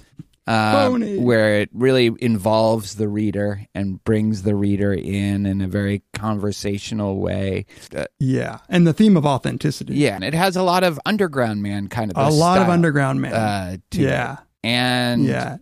[0.47, 6.01] um, where it really involves the reader and brings the reader in in a very
[6.13, 7.65] conversational way
[7.95, 9.95] Uh, Yeah, and the theme of authenticity.
[9.95, 13.21] yeah and it has a lot of underground man kind of a lot of underground
[13.21, 13.33] man.
[13.33, 14.05] uh, to it.
[14.09, 15.57] yeah, and yeah.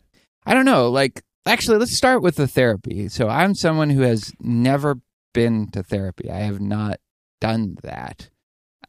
[0.46, 0.90] I don't know.
[0.90, 3.08] Like, actually, let's start with the therapy.
[3.10, 5.00] So, I'm someone who has never
[5.34, 6.32] been to therapy.
[6.32, 7.00] I have not
[7.40, 8.30] done that.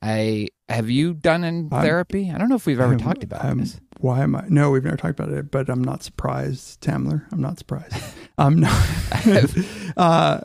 [0.03, 2.30] I have you done in I'm- therapy?
[2.30, 3.80] I don't know if we've ever I'm- talked about I'm- this.
[3.98, 4.44] Why am I?
[4.48, 7.26] No, we've never talked about it, but I'm not surprised, Tamler.
[7.32, 7.94] I'm not surprised.
[8.38, 8.70] Um, no.
[9.98, 10.40] uh,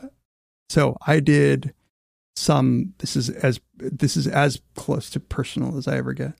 [0.68, 1.72] so I did
[2.34, 2.92] some.
[2.98, 6.34] This is as this is as close to personal as I ever get.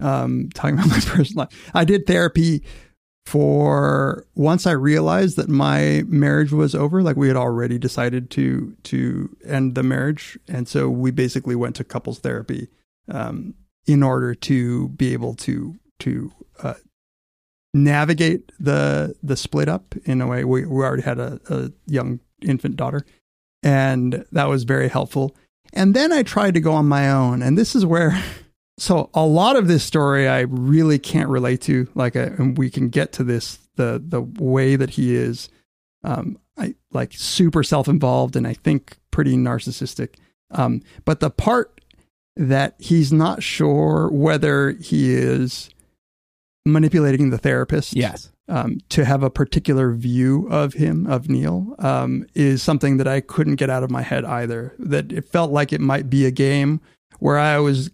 [0.00, 2.64] Um, talking about my personal life, I did therapy
[3.26, 7.02] for once I realized that my marriage was over.
[7.02, 11.76] Like we had already decided to to end the marriage, and so we basically went
[11.76, 12.68] to couples therapy
[13.08, 13.54] um,
[13.86, 16.74] in order to be able to to uh,
[17.72, 20.44] navigate the the split up in a way.
[20.44, 23.06] We we already had a, a young infant daughter,
[23.62, 25.36] and that was very helpful.
[25.72, 28.22] And then I tried to go on my own, and this is where.
[28.78, 31.88] So a lot of this story I really can't relate to.
[31.94, 35.48] Like, uh, and we can get to this the the way that he is,
[36.04, 40.14] um, I like super self involved, and I think pretty narcissistic.
[40.50, 41.80] Um, but the part
[42.36, 45.70] that he's not sure whether he is
[46.64, 48.30] manipulating the therapist Yes.
[48.48, 53.20] um, to have a particular view of him, of Neil, um, is something that I
[53.20, 54.74] couldn't get out of my head either.
[54.78, 56.80] That it felt like it might be a game
[57.18, 57.90] where I was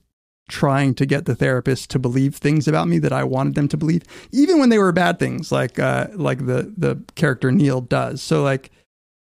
[0.48, 3.76] trying to get the therapist to believe things about me that I wanted them to
[3.76, 4.02] believe,
[4.32, 8.20] even when they were bad things, like uh, like the the character Neil does.
[8.22, 8.70] So like,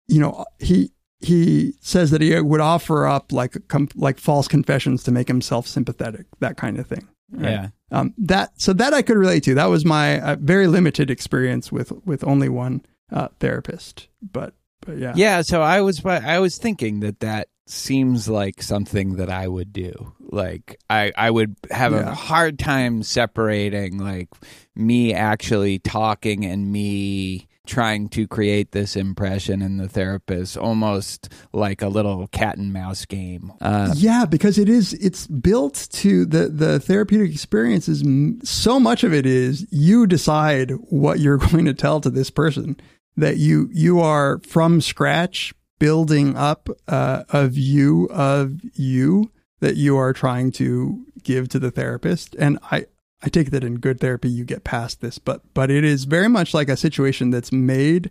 [0.08, 5.02] you know, he he says that he would offer up like com- like false confessions
[5.04, 7.06] to make himself sympathetic, that kind of thing.
[7.32, 7.50] right?
[7.50, 7.68] Yeah.
[7.92, 9.54] um, that so that I could relate to.
[9.54, 14.54] That was my uh, very limited experience with with only one uh, therapist, but
[14.86, 15.42] but yeah, Yeah.
[15.42, 20.12] So I was I was thinking that that seems like something that I would do.
[20.20, 22.10] Like I I would have Yeah.
[22.10, 24.28] a hard time separating like
[24.76, 31.82] me actually talking and me trying to create this impression in the therapist almost like
[31.82, 33.52] a little cat and mouse game.
[33.60, 38.02] Uh, yeah, because it is it's built to the the therapeutic experience is
[38.42, 42.76] so much of it is you decide what you're going to tell to this person
[43.16, 49.96] that you you are from scratch building up uh, a view of you that you
[49.96, 52.86] are trying to give to the therapist and I
[53.22, 56.28] I take that in good therapy you get past this but but it is very
[56.28, 58.10] much like a situation that's made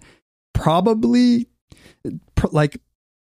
[0.54, 1.48] probably
[2.36, 2.82] pr- like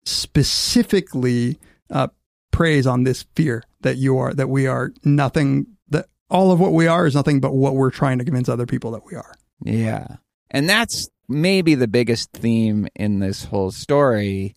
[0.04, 1.58] specifically
[1.90, 2.08] uh,
[2.50, 6.72] preys on this fear that you are that we are nothing that all of what
[6.72, 9.34] we are is nothing but what we're trying to convince other people that we are.
[9.62, 10.16] Yeah.
[10.50, 14.54] And that's maybe the biggest theme in this whole story.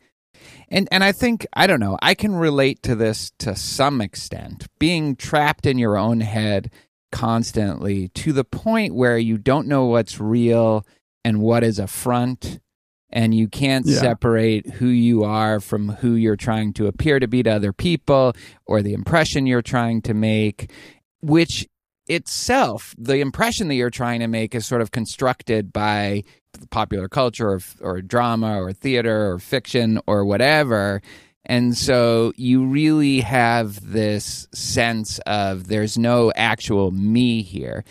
[0.69, 4.67] And and I think I don't know, I can relate to this to some extent.
[4.79, 6.71] Being trapped in your own head
[7.11, 10.85] constantly to the point where you don't know what's real
[11.25, 12.59] and what is a front
[13.09, 13.99] and you can't Yeah.
[13.99, 18.33] separate who you are from who you're trying to appear to be to other people
[18.65, 20.71] or the impression you're trying to make
[21.21, 21.67] which
[22.07, 26.23] itself the impression that you're trying to make is sort of constructed by
[26.69, 31.01] popular culture or, or drama or theater or fiction or whatever.
[31.45, 37.83] And so you really have this sense of there's no actual me here.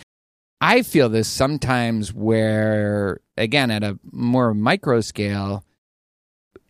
[0.61, 5.65] I feel this sometimes where, again, at a more micro scale,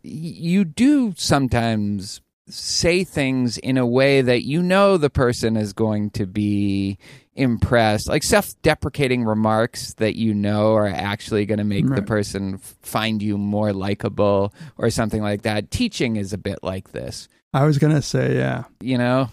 [0.01, 6.09] you do sometimes say things in a way that you know the person is going
[6.11, 6.97] to be
[7.35, 12.57] impressed, like self deprecating remarks that you know are actually going to make the person
[12.57, 15.71] find you more likable or something like that.
[15.71, 18.63] Teaching is a bit like this, I was gonna say, yeah.
[18.79, 19.29] you know?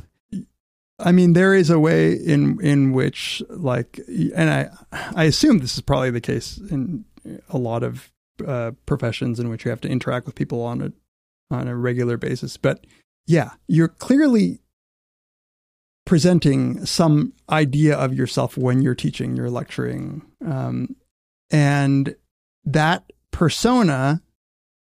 [1.01, 4.01] I mean, there is a way in in which, like,
[4.35, 4.71] and I
[5.15, 7.05] I assume this is probably the case in
[7.49, 8.11] a lot of
[8.45, 10.93] uh, professions in which you have to interact with people on a
[11.55, 12.57] on a regular basis.
[12.57, 12.85] But
[13.27, 14.61] yeah, you're clearly
[16.09, 20.97] presenting some idea of yourself when you're teaching, you're lecturing, um,
[21.51, 22.17] and
[22.65, 24.23] that persona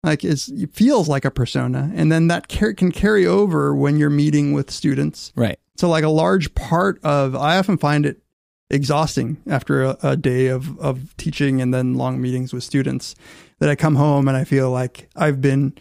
[0.02, 3.98] like is it feels like a persona and then that car- can carry over when
[3.98, 5.60] you're meeting with students Right.
[5.76, 8.22] so like a large part of I often find it
[8.70, 13.14] exhausting after a, a day of of teaching and then long meetings with students
[13.60, 15.74] that I come home and I feel like I've been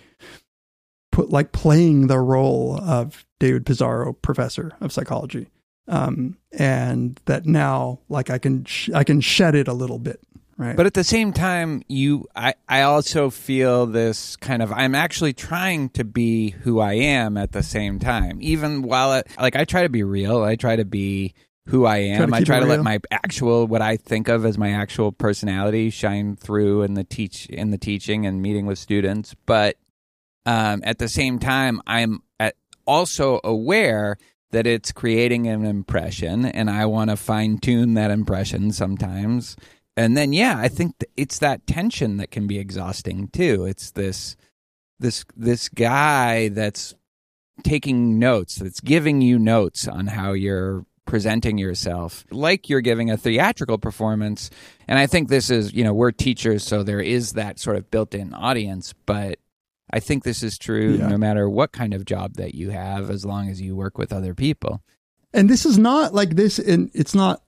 [1.26, 5.48] like playing the role of David Pizarro, professor of psychology,
[5.86, 10.20] um, and that now like I can sh- I can shed it a little bit,
[10.56, 10.76] right?
[10.76, 14.72] But at the same time, you, I, I also feel this kind of.
[14.72, 19.28] I'm actually trying to be who I am at the same time, even while it,
[19.40, 20.42] like I try to be real.
[20.42, 21.34] I try to be
[21.66, 22.30] who I am.
[22.30, 25.90] to I try to let my actual, what I think of as my actual personality,
[25.90, 29.34] shine through in the teach in the teaching and meeting with students.
[29.46, 29.76] But
[30.46, 32.54] um, at the same time, I'm at,
[32.86, 34.16] also aware
[34.50, 39.56] that it's creating an impression, and I want to fine tune that impression sometimes.
[39.96, 43.66] And then, yeah, I think th- it's that tension that can be exhausting too.
[43.66, 44.36] It's this,
[44.98, 46.94] this, this guy that's
[47.62, 53.16] taking notes, that's giving you notes on how you're presenting yourself, like you're giving a
[53.16, 54.50] theatrical performance.
[54.86, 57.90] And I think this is, you know, we're teachers, so there is that sort of
[57.90, 59.38] built-in audience, but
[59.90, 61.08] I think this is true Yeah.
[61.08, 64.12] no matter what kind of job that you have, as long as you work with
[64.12, 64.82] other people.
[65.34, 67.42] and this is not like this and it's not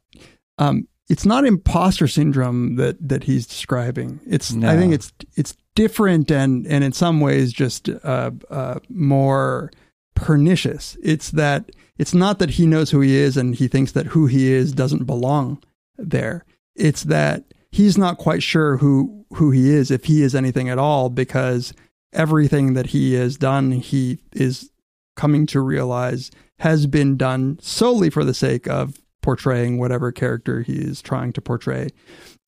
[0.58, 6.30] um it's not imposter syndrome that that he's describing it's i think it's it's different
[6.30, 9.70] and and in some ways just uh uh more
[10.14, 14.06] pernicious it's that it's not that he knows who he is and he thinks that
[14.08, 15.62] who he is doesn't belong
[15.96, 16.44] there
[16.76, 20.78] it's that he's not quite sure who who he is if he is anything at
[20.78, 21.72] all because
[22.12, 24.70] everything that he has done he is
[25.16, 30.74] coming to realize has been done solely for the sake of portraying whatever character he
[30.74, 31.88] is trying to portray.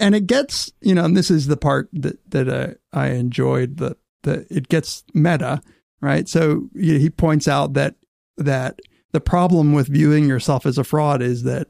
[0.00, 3.76] And it gets, you know, and this is the part that that uh, I enjoyed
[3.76, 5.60] the the it gets meta,
[6.00, 6.28] right?
[6.28, 7.96] So you know, he points out that
[8.36, 8.80] that
[9.12, 11.68] the problem with viewing yourself as a fraud is that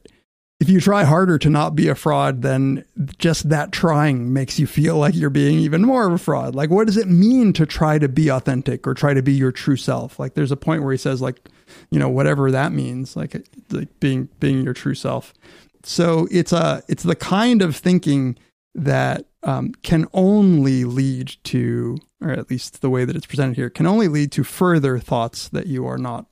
[0.62, 2.84] if you try harder to not be a fraud, then
[3.18, 6.54] just that trying makes you feel like you're being even more of a fraud.
[6.54, 9.50] Like, what does it mean to try to be authentic or try to be your
[9.50, 10.20] true self?
[10.20, 11.48] Like, there's a point where he says, like,
[11.90, 13.34] you know, whatever that means, like,
[13.72, 15.34] like being being your true self.
[15.82, 18.38] So it's a it's the kind of thinking
[18.72, 23.68] that um, can only lead to, or at least the way that it's presented here,
[23.68, 26.26] can only lead to further thoughts that you are not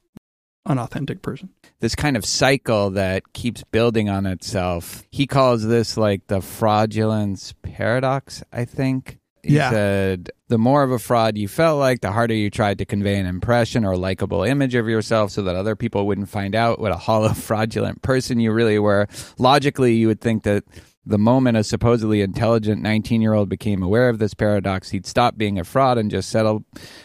[0.66, 1.50] an authentic person.
[1.80, 5.02] this kind of cycle that keeps building on itself.
[5.10, 9.18] He calls this like the fraudulence paradox, I think.
[9.42, 9.70] He Yeah.
[9.70, 13.18] said the more of a fraud you felt like, the harder you tried to convey
[13.18, 16.92] an impression or likable image of yourself so that other people wouldn't find out what
[16.92, 19.06] a hollow, fraudulent person you really were.
[19.38, 20.64] Logically, you would think that
[21.04, 25.36] the moment a supposedly intelligent 19 year old became aware of this paradox, he'd stop
[25.36, 26.64] being a fraud and just settle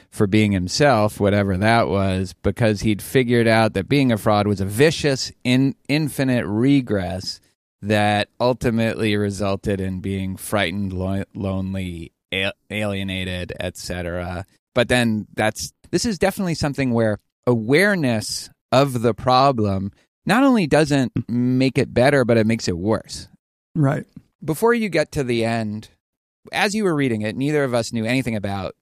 [0.10, 4.62] for being himself, whatever that was, because he'd figured out that being a fraud was
[4.62, 7.40] a vicious, in, infinite regress
[7.82, 14.46] that ultimately resulted in being frightened, lo- lonely, a- alienated, etc.
[14.74, 19.92] But then that's this is definitely something where awareness of the problem
[20.26, 23.30] not only doesn't make it better, but it makes it worse
[23.76, 24.06] Right.
[24.44, 25.90] before you get to the end,
[26.52, 28.76] as you were reading it, neither of us knew anything about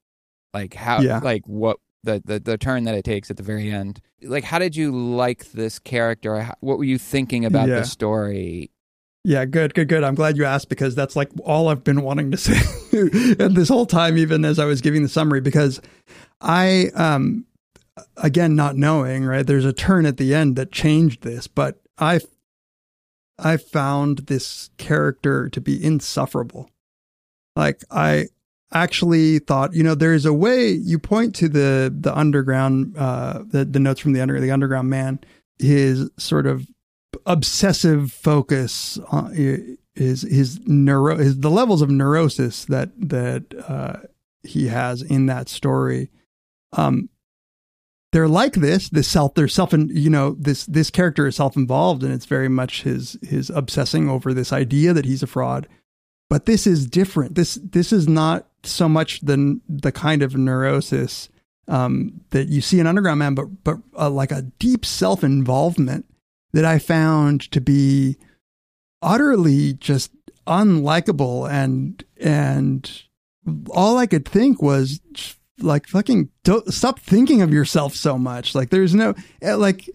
[0.53, 1.19] like how Yeah.
[1.19, 4.01] like what the, the the turn that it takes at the very end.
[4.21, 6.51] Like how did you like this character?
[6.59, 7.79] What were you thinking about Yeah.
[7.79, 8.69] the story?
[9.25, 10.03] Yeah, good, good, good.
[10.03, 12.59] I'm glad you asked because that's like all I've been wanting to say
[12.91, 15.79] and this whole time, even as I was giving the summary, because
[16.41, 17.45] I, um,
[18.17, 22.19] again, not knowing, right, there's a turn at the end that changed this, but I,
[23.43, 26.69] I found this character to be insufferable.
[27.55, 28.27] Like I
[28.73, 33.65] actually thought, you know, there's a way you point to the, the underground, uh, the,
[33.65, 35.19] the notes from the under, the underground man,
[35.59, 36.65] his sort of
[37.25, 39.33] obsessive focus on
[39.95, 43.97] his his neuro his the levels of neurosis that that uh,
[44.41, 46.09] he has in that story.
[46.73, 47.09] Um,
[48.13, 48.89] they're like this.
[48.89, 49.33] This self.
[49.33, 49.73] They're self.
[49.73, 53.49] and You know, this this character is self involved, and it's very much his his
[53.49, 55.67] obsessing over this idea that he's a fraud.
[56.29, 57.33] But this is different.
[57.33, 61.27] This this is not so much the the kind of neurosis
[61.67, 66.05] um, that you see in Underground Man, but but uh, like a deep self involvement
[66.53, 68.17] that I found to be
[69.01, 70.11] utterly just
[70.45, 72.91] unlikable and and
[73.71, 75.01] all I could think was
[75.63, 79.89] like fucking don't, stop thinking of yourself so much like there's no eh, like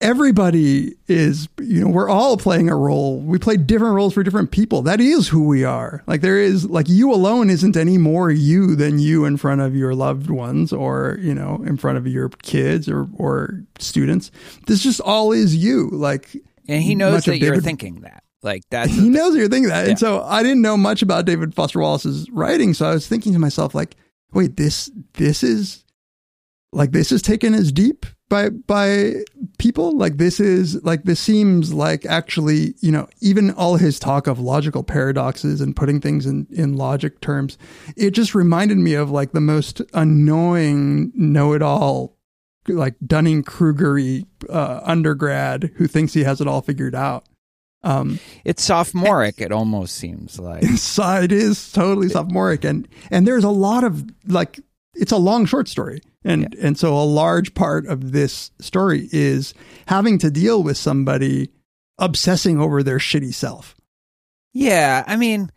[0.00, 4.50] everybody is you know we're all playing a role we play different roles for different
[4.50, 8.30] people that is who we are like there is like you alone isn't any more
[8.30, 12.06] you than you in front of your loved ones or you know in front of
[12.06, 14.30] your kids or or students
[14.66, 16.36] this just all is you like
[16.68, 18.22] And he knows that you're thinking that.
[18.42, 19.84] Like that he knows you're thinking that.
[19.84, 19.90] Yeah.
[19.90, 22.74] And so I didn't know much about David Foster Wallace's writing.
[22.74, 23.96] So I was thinking to myself, like,
[24.34, 25.84] wait, this this is
[26.72, 29.14] like this is taken as deep by by
[29.58, 29.96] people.
[29.96, 34.38] Like this is like this seems like actually, you know, even all his talk of
[34.38, 37.56] logical paradoxes and putting things in, in logic terms,
[37.96, 42.16] it just reminded me of like the most annoying know-it-all
[42.66, 47.24] like Dunning Krugery uh, undergrad who thinks he has it all figured out.
[47.84, 49.40] Um, it's sophomoric.
[49.40, 54.58] It almost seems like inside is totally sophomoric and and there's a lot of like
[54.94, 59.52] it's a long short story and and so a large part of this story is
[59.86, 61.50] having to deal with somebody
[61.98, 63.74] obsessing over their shitty self
[64.52, 65.50] Yeah, I mean,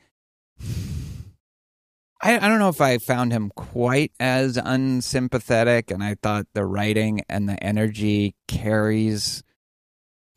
[2.22, 6.66] I, I don't know if I found him quite as unsympathetic, and I thought the
[6.66, 9.44] writing and the energy carries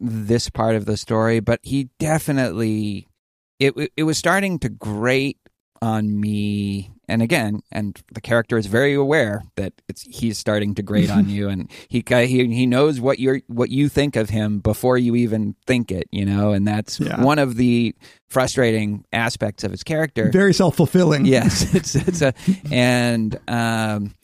[0.00, 3.08] this part of the story, but he definitely
[3.58, 5.38] it it was starting to grate
[5.82, 6.90] on me.
[7.08, 11.28] And again, and the character is very aware that it's he's starting to grate on
[11.36, 15.16] you, and he he he knows what you're what you think of him before you
[15.16, 17.22] even think it, you know, and that's Yeah.
[17.22, 17.94] one of the
[18.28, 20.30] frustrating aspects of his character.
[20.30, 22.32] very self-fulfilling Yes, it's it's a
[22.70, 24.14] and um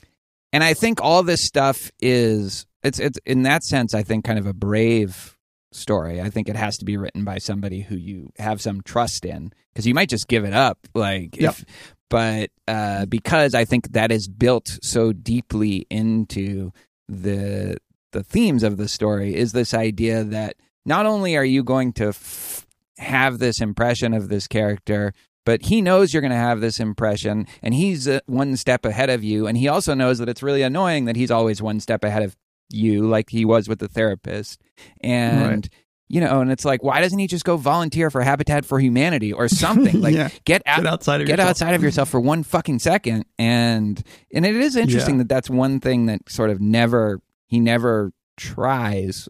[0.53, 4.39] and I think all this stuff is it's it's in that sense I think kind
[4.39, 5.36] of a brave
[5.77, 6.21] story.
[6.21, 9.53] I think it has to be written by somebody who you have some trust in
[9.73, 11.51] because you might just give it up like Yep.
[11.51, 11.65] if
[12.09, 16.73] but uh because I think that is built so deeply into
[17.09, 17.77] the
[18.13, 22.09] the themes of the story is this idea that not only are you going to
[22.09, 22.67] f-
[22.99, 25.13] have this impression of this character
[25.45, 29.11] but he knows you're going to have this impression and he's uh, one step ahead
[29.11, 32.03] of you and he also knows that it's really annoying that he's always one step
[32.05, 32.37] ahead of
[32.71, 34.61] you like he was with the therapist
[35.01, 35.69] and Right.
[36.09, 39.33] you know and it's like why doesn't he just go volunteer for habitat for humanity
[39.33, 40.29] or something like Yeah.
[40.45, 41.51] get out get outside of get yourself.
[41.51, 44.03] outside of yourself for one fucking second and
[44.35, 45.19] and it is interesting Yeah.
[45.23, 49.29] that that's one thing that sort of never he never tries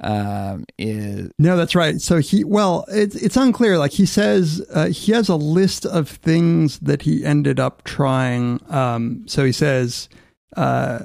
[0.00, 2.00] um, is No, that's right.
[2.00, 3.78] So he, well, it's it's unclear.
[3.78, 8.60] Like he says, uh, he has a list of things that he ended up trying.
[8.68, 10.08] Um, so he says,
[10.56, 11.00] uh,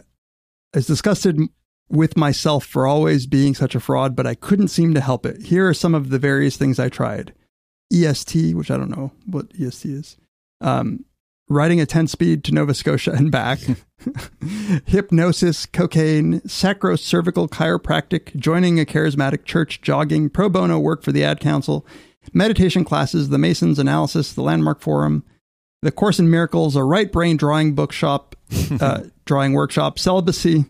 [0.76, 1.40] "Is disgusted
[1.94, 5.44] with myself for always being such a fraud, but I couldn't seem to help it.
[5.44, 7.34] Here are some of the various things I tried:
[7.94, 10.18] EST, which I don't know what EST is.
[10.60, 11.06] Um,
[11.50, 13.60] riding a 10 speed to Nova Scotia and back,
[14.86, 21.40] hypnosis, cocaine, sacrocervical chiropractic, joining a charismatic church, jogging, pro bono work for the ad
[21.40, 21.86] council,
[22.34, 25.24] meditation classes, the Masons analysis, the Landmark Forum,
[25.82, 28.36] the Course in Miracles, a right brain drawing bookshop,
[28.80, 30.66] uh, drawing workshop, celibacy,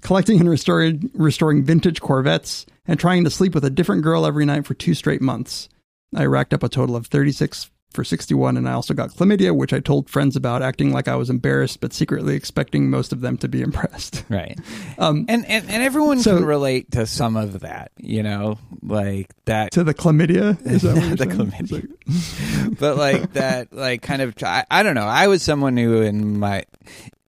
[0.00, 4.44] collecting and restoring, restoring vintage Corvettes, and trying to sleep with a different girl every
[4.44, 5.68] night for two straight months.
[6.14, 9.72] I racked up a total of 36 for 61, and I also got chlamydia, which
[9.72, 13.38] I told friends about, acting like I was embarrassed, but secretly expecting most of them
[13.38, 14.22] to be impressed.
[14.28, 14.58] right.
[14.98, 19.30] Um, and, and and everyone So- can relate to some of that, you know, like
[19.46, 19.72] that.
[19.72, 20.64] to the chlamydia?
[20.66, 21.50] Is that what the saying?
[21.50, 22.78] chlamydia.
[22.78, 24.34] But like that, like kind of.
[24.42, 25.06] I, I don't know.
[25.06, 26.64] I was someone who in my.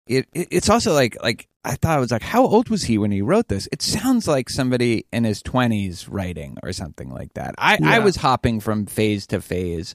[0.07, 2.99] It, it it's also like like I thought I was like, how old was he
[2.99, 3.69] when he wrote this?
[3.73, 7.55] It sounds like somebody in his twenties writing or something like that.
[7.59, 9.95] I I was hopping from phase to phase.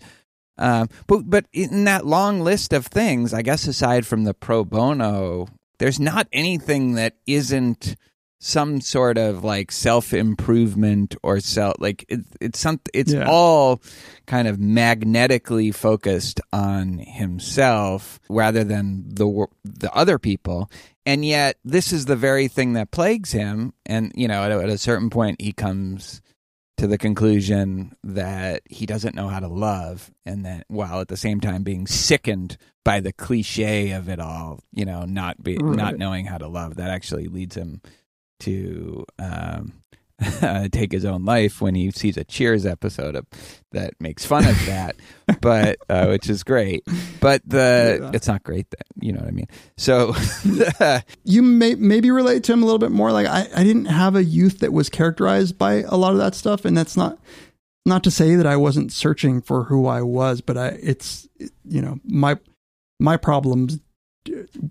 [0.57, 4.65] Um, but but in that long list of things, I guess aside from the pro
[4.65, 7.95] bono, there's not anything that isn't
[8.41, 13.29] some sort of like self improvement or self like it, it's some it's Yeah.
[13.29, 13.81] all
[14.29, 20.69] kind of magnetically focused on himself rather than the the other people.
[21.03, 23.73] And yet this is the very thing that plagues him.
[23.87, 26.21] And you know at a, at a certain point he comes
[26.77, 31.17] to the conclusion that he doesn't know how to love and that while at the
[31.17, 35.97] same time being sickened by the cliche of it all you know not be not
[35.97, 37.81] knowing how to love that actually leads him
[38.39, 39.73] to um
[40.71, 43.25] take his own life when he sees a cheers episode of,
[43.71, 44.95] that makes fun of that
[45.41, 46.83] but uh, which is great
[47.19, 48.11] but the Yeah.
[48.13, 49.47] it's not great that you know what i mean
[49.77, 50.13] so
[51.23, 53.11] you may maybe relate to him a little bit more.
[53.11, 56.35] Like I, I didn't have a youth that was characterized by a lot of that
[56.35, 57.17] stuff, and that's not
[57.85, 61.27] not to say that I wasn't searching for who I was, but I it's
[61.65, 62.37] you know my
[62.99, 63.79] my problems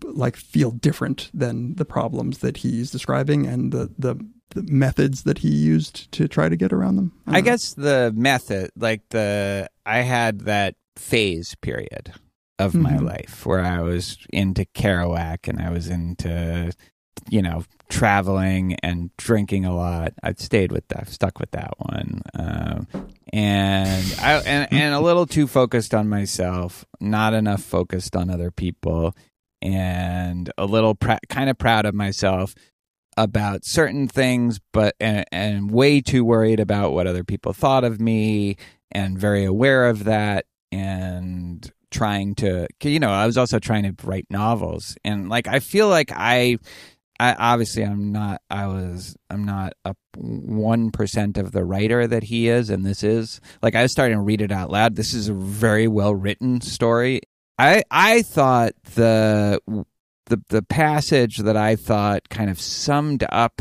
[0.03, 4.17] like feel different than the problems that he's describing and the, the
[4.57, 7.13] methods that he used to try to get around them.
[7.27, 12.13] I don't guess the method, like the, I had that phase period
[12.59, 13.03] of my Mhm.
[13.07, 16.73] life where I was into Kerouac and I was into,
[17.29, 20.13] you know, traveling and drinking a lot.
[20.23, 22.23] I've stayed with that, stuck with that one.
[22.35, 22.87] Um,
[23.33, 28.51] and I, and, and a little too focused on myself, not enough focused on other
[28.51, 29.15] people,
[29.63, 32.55] and a little pr- kind of proud of myself
[33.19, 38.01] about certain things, but and, and way too worried about what other people thought of
[38.01, 38.57] me,
[38.93, 44.07] and very aware of that, and trying to you know, I was also trying to
[44.07, 46.59] write novels, and like I feel like I,
[47.19, 52.25] I obviously I'm not, I was, I'm not a one percent of the writer that
[52.25, 54.95] he is, and this is like I was starting to read it out loud.
[54.95, 57.23] This is a very well written story.
[57.59, 59.61] I I thought the
[60.29, 63.61] the the passage that I thought kind of summed up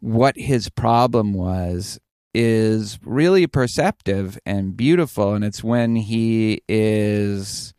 [0.00, 1.98] what his problem was
[2.34, 7.74] is really perceptive and beautiful and it's when he is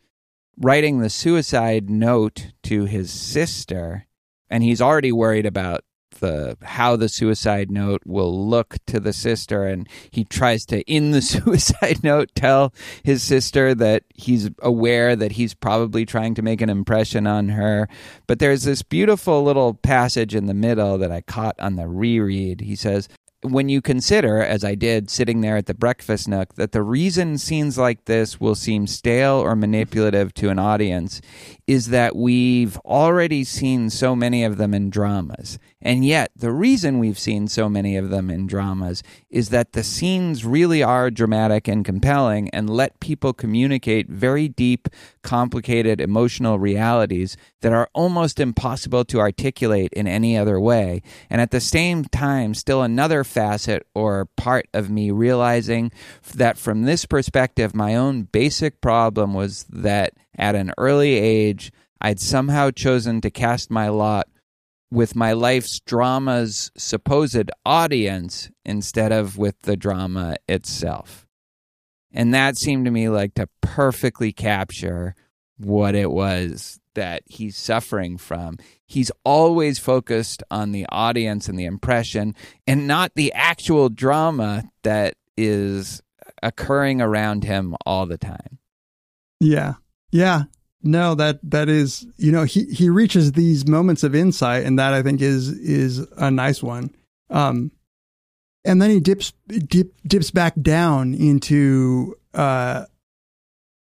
[0.58, 4.06] writing the suicide note to his sister
[4.50, 5.84] and he's already worried about
[6.20, 10.80] the uh, how the suicide note will look to the sister and he tries to
[10.82, 12.72] in the suicide note tell
[13.02, 17.88] his sister that he's aware that he's probably trying to make an impression on her.
[18.26, 22.60] But there's this beautiful little passage in the middle that I caught on the reread.
[22.60, 23.08] He says
[23.42, 27.38] when you consider, as I did sitting there at the breakfast nook, that the reason
[27.38, 31.22] scenes like this will seem stale or manipulative to an audience
[31.70, 35.56] is that we've already seen so many of them in dramas.
[35.80, 39.84] And yet, the reason we've seen so many of them in dramas is that the
[39.84, 44.88] scenes really are dramatic and compelling and let people communicate very deep,
[45.22, 51.00] complicated emotional realities that are almost impossible to articulate in any other way.
[51.30, 55.92] And at the same time, still another facet or part of me realizing
[56.34, 62.18] that from this perspective, my own basic problem was that at an early age, I'd
[62.18, 64.26] somehow chosen to cast my lot
[64.90, 71.26] with my life's drama's supposed audience instead of with the drama itself.
[72.12, 75.14] And that seemed to me like to perfectly capture
[75.58, 78.56] what it was that he's suffering from.
[78.86, 82.34] He's always focused on the audience and the impression
[82.66, 86.02] and not the actual drama that is
[86.42, 88.58] occurring around him all the time.
[89.38, 89.74] Yeah.
[90.10, 90.44] Yeah.
[90.82, 94.94] No, that that is you know, he he reaches these moments of insight and that
[94.94, 96.90] I think is is a nice one.
[97.28, 97.70] Um
[98.64, 102.86] and then he dips dip, dips back down into uh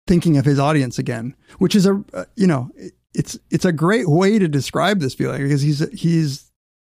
[0.08, 2.72] thinking of his audience again, which is a uh, you know,
[3.14, 6.52] it's it's a great way to describe this feeling because he's he's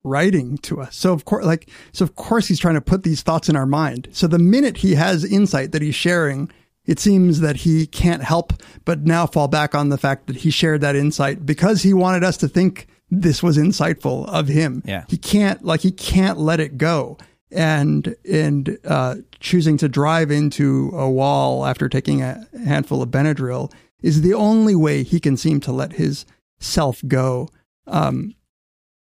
[0.05, 0.97] writing to us.
[0.97, 3.67] So of course like so of course he's trying to put these thoughts in our
[3.67, 4.09] mind.
[4.13, 6.51] So the minute he has insight that he's sharing
[6.89, 8.55] it seems that he can't help
[8.87, 12.25] but now fall back on the fact that he shared that insight because he wanted
[12.25, 14.83] us to think this was insightful of him.
[14.87, 15.05] Yeah.
[15.07, 17.19] He can't like he can't let it go.
[17.51, 23.73] And and uh, choosing to drive into a wall after taking a handful of Benadryl
[24.03, 26.25] is the only way he can seem to let his
[26.59, 27.49] self go.
[27.87, 28.35] Um,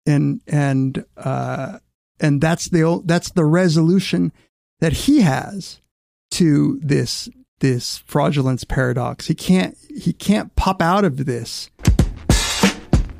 [0.06, 1.78] and and uh,
[2.18, 4.32] and that's the that's the resolution
[4.80, 5.80] that he has
[6.32, 7.28] to this
[7.64, 9.28] this fraudulence paradox.
[9.28, 11.70] He can't he can't pop out of this.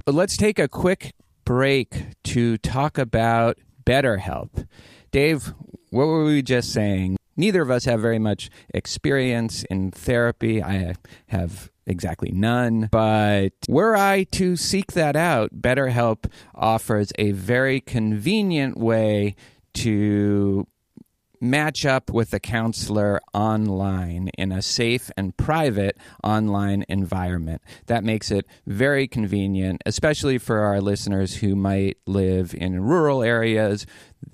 [0.04, 1.14] But let's take a quick
[1.46, 3.56] break to talk about
[3.86, 4.68] BetterHelp.
[5.10, 5.54] Dave,
[5.88, 7.16] what were we just saying?
[7.38, 10.62] Neither of us have very much experience in therapy.
[10.62, 10.94] I
[11.28, 12.90] have exactly none.
[12.92, 19.36] But were I to seek that out, BetterHelp offers a very convenient way
[19.72, 20.66] to
[21.44, 27.62] match up with a counselor online in a safe and private online environment.
[27.86, 33.86] That makes it very convenient, especially for our listeners who might live in rural areas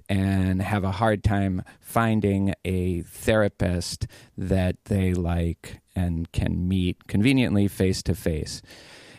[0.09, 4.07] and have a hard time finding a therapist
[4.39, 8.62] that they like and can meet conveniently face to face.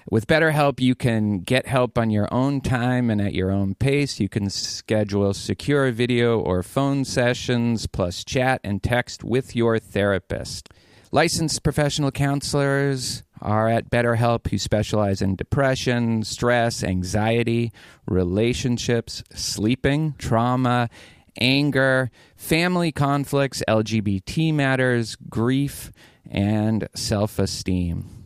[0.10, 4.20] With BetterHelp, you can get help on your own time and at your own pace.
[4.20, 10.70] You can schedule secure video or phone sessions, plus chat and text with your therapist.
[11.12, 17.72] Licensed professional counselors are at BetterHelp who specialize in depression, stress, anxiety,
[18.08, 20.90] relationships, sleeping, trauma,
[21.40, 25.92] anger, family conflicts, LGBT matters, grief,
[26.30, 28.21] and self esteem.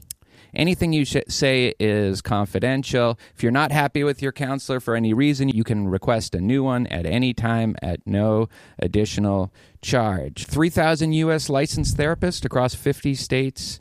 [0.55, 3.19] Anything you say is confidential.
[3.35, 6.63] If you're not happy with your counselor for any reason, you can request a new
[6.63, 8.47] one at any time at no
[8.79, 9.51] additional
[9.81, 10.45] charge.
[10.45, 11.49] 3,000 U.S.
[11.49, 13.79] licensed therapists across 50 states.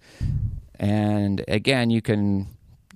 [0.78, 2.48] And again, you can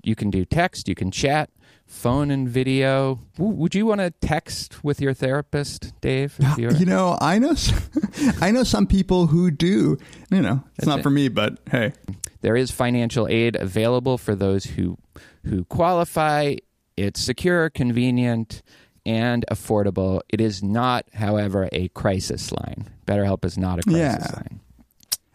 [0.03, 1.51] you can do text, you can chat,
[1.89, 3.19] phone and video.
[3.39, 6.37] Would you want to text with your therapist, Dave?
[6.43, 7.55] Uh, you're- You know, I know
[8.41, 9.99] I know some people who do.
[10.31, 11.03] You know, it's not it.
[11.03, 11.93] for me, but hey.
[12.41, 14.97] There is financial aid available for those who
[15.45, 16.57] who qualify.
[16.97, 18.63] It's secure, convenient,
[19.07, 20.21] and affordable.
[20.29, 22.87] It is not, however, a crisis line.
[23.07, 24.35] BetterHelp is not a crisis Yeah.
[24.37, 24.61] line.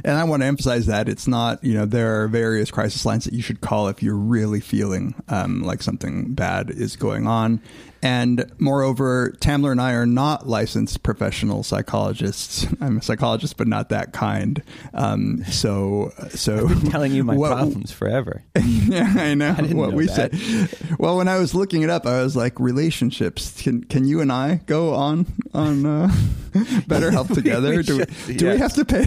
[0.03, 3.23] And I want to emphasize that it's not, you know, there are various crisis lines
[3.25, 7.61] that you should call if you're really feeling um, like something bad is going on.
[8.03, 12.67] And moreover, Tamler and I are not licensed professional psychologists.
[12.81, 14.61] I'm a psychologist, but not that kind.
[14.93, 18.43] Um, so, so Telling you my what- problems forever.
[18.61, 20.35] yeah, I know didn't what know we that.
[20.35, 20.97] said.
[20.99, 23.61] Well, when I was looking it up, I was like, relationships.
[23.61, 26.07] Can can you and I go on on uh,
[26.51, 27.69] BetterHelp together?
[27.69, 29.05] we do we, should, do we have to pay?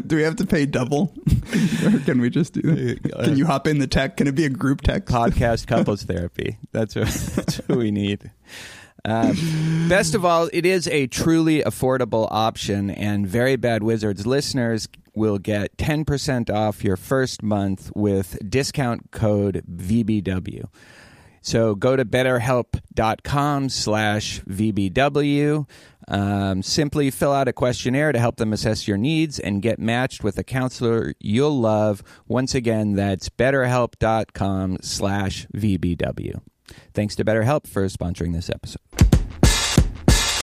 [0.00, 1.12] Do we have to pay double,
[1.84, 3.24] or can we just do that?
[3.24, 4.16] Can you hop in the tech?
[4.16, 5.12] Can it be a group text?
[5.12, 6.58] Podcast couples therapy.
[6.70, 8.27] That's what, that's what we need.
[9.04, 9.32] Uh,
[9.88, 15.38] best of all, it is a truly affordable option, and Very Bad Wizards listeners will
[15.38, 20.66] get 10% off your first month with discount code VBW.
[21.40, 25.68] So go to betterhelp.com slash VBW.
[26.08, 30.24] Um, simply fill out a questionnaire to help them assess your needs and get matched
[30.24, 32.02] with a counselor you'll love.
[32.26, 36.40] Once again, that's betterhelp.com slash VBW.
[36.94, 38.82] Thanks to BetterHelp for sponsoring this episode.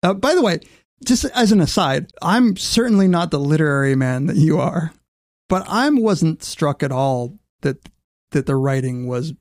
[0.04, 0.60] Uh, by the way,
[1.06, 4.94] just as an aside, I'm certainly not the literary man that you are,
[5.50, 7.90] but I wasn't struck at all that
[8.32, 9.34] that the writing was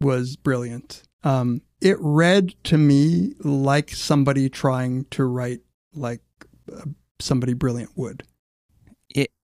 [0.00, 1.02] was brilliant.
[1.22, 5.60] Um, it read to me like somebody trying to write
[5.94, 6.22] like
[6.72, 6.82] uh,
[7.20, 8.22] somebody brilliant would.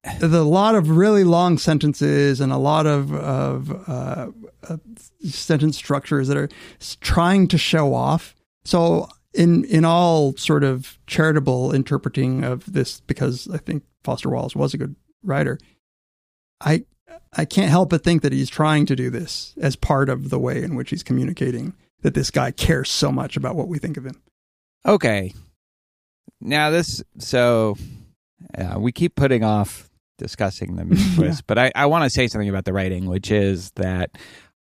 [0.03, 4.31] A lot of really long sentences and a lot of of uh,
[4.67, 4.77] uh,
[5.23, 6.49] sentence structures that are
[7.01, 8.35] trying to show off.
[8.65, 14.55] So in in all sort of charitable interpreting of this, because I think Foster Wallace
[14.55, 15.59] was a good writer,
[16.59, 16.85] I
[17.37, 20.39] I can't help but think that he's trying to do this as part of the
[20.39, 23.97] way in which he's communicating that this guy cares so much about what we think
[23.97, 24.19] of him.
[24.85, 25.33] Okay.
[26.39, 27.77] Now this so
[28.57, 29.90] uh, we keep putting off
[30.21, 33.31] discussing the meat twist, but I, I want to say something about the writing, which
[33.31, 34.17] is that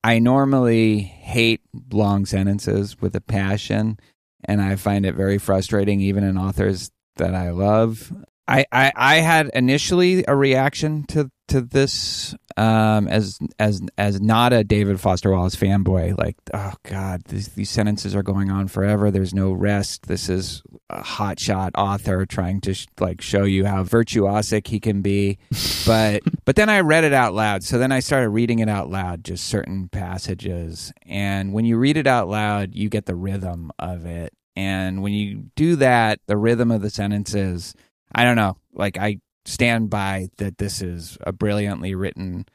[0.04, 1.62] I normally hate
[1.92, 4.00] long sentences with a passion,
[4.44, 8.12] and I find it very frustrating, even in authors that I love.
[8.48, 14.54] I, I, I had initially a reaction to to this um, as as as not
[14.54, 16.18] a David Foster Wallace fanboy.
[16.18, 19.12] Like, oh God, these, these sentences are going on forever.
[19.12, 20.08] There's no rest.
[20.08, 25.02] This is a hotshot author trying to sh- like show you how virtuosic he can
[25.02, 25.38] be.
[25.86, 27.62] But but then I read it out loud.
[27.62, 30.94] So then I started reading it out loud, just certain passages.
[31.06, 34.32] And when you read it out loud, you get the rhythm of it.
[34.56, 37.76] And when you do that, the rhythm of the sentences
[38.14, 38.58] I don't know.
[38.74, 42.46] Like I stand by that this is a brilliantly written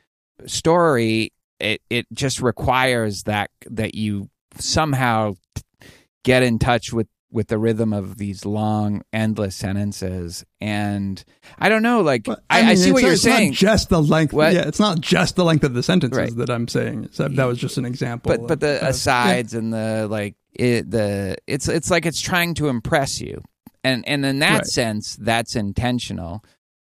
[0.46, 1.32] story.
[1.60, 4.28] It it just requires that that you
[4.58, 5.34] somehow
[6.24, 11.24] get in touch with with the rhythm of these long endless sentences and
[11.58, 14.00] i don't know like I, I, mean, see what you're it's not saying just the
[14.00, 14.32] length.
[14.32, 14.54] What?
[14.54, 16.36] Yeah, it's not just the length of the sentences Right.
[16.36, 17.10] that I'm saying.
[17.12, 18.30] So that was just an example.
[18.30, 22.54] but but the of- asides and the like it the it's it's like it's trying
[22.54, 23.42] to impress you
[23.88, 24.66] and and in that Right.
[24.66, 26.44] sense that's intentional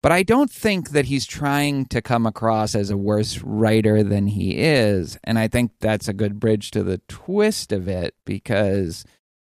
[0.02, 4.26] but i don't think that he's trying to come across as a worse writer than
[4.28, 9.04] he is and i think that's a good bridge to the twist of it because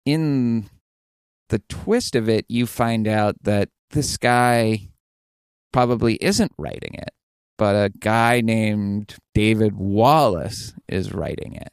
[0.05, 0.69] in
[1.49, 4.89] the twist of it you find out that this guy
[5.73, 7.11] probably isn't writing it
[7.57, 11.71] but a guy named david wallace is writing it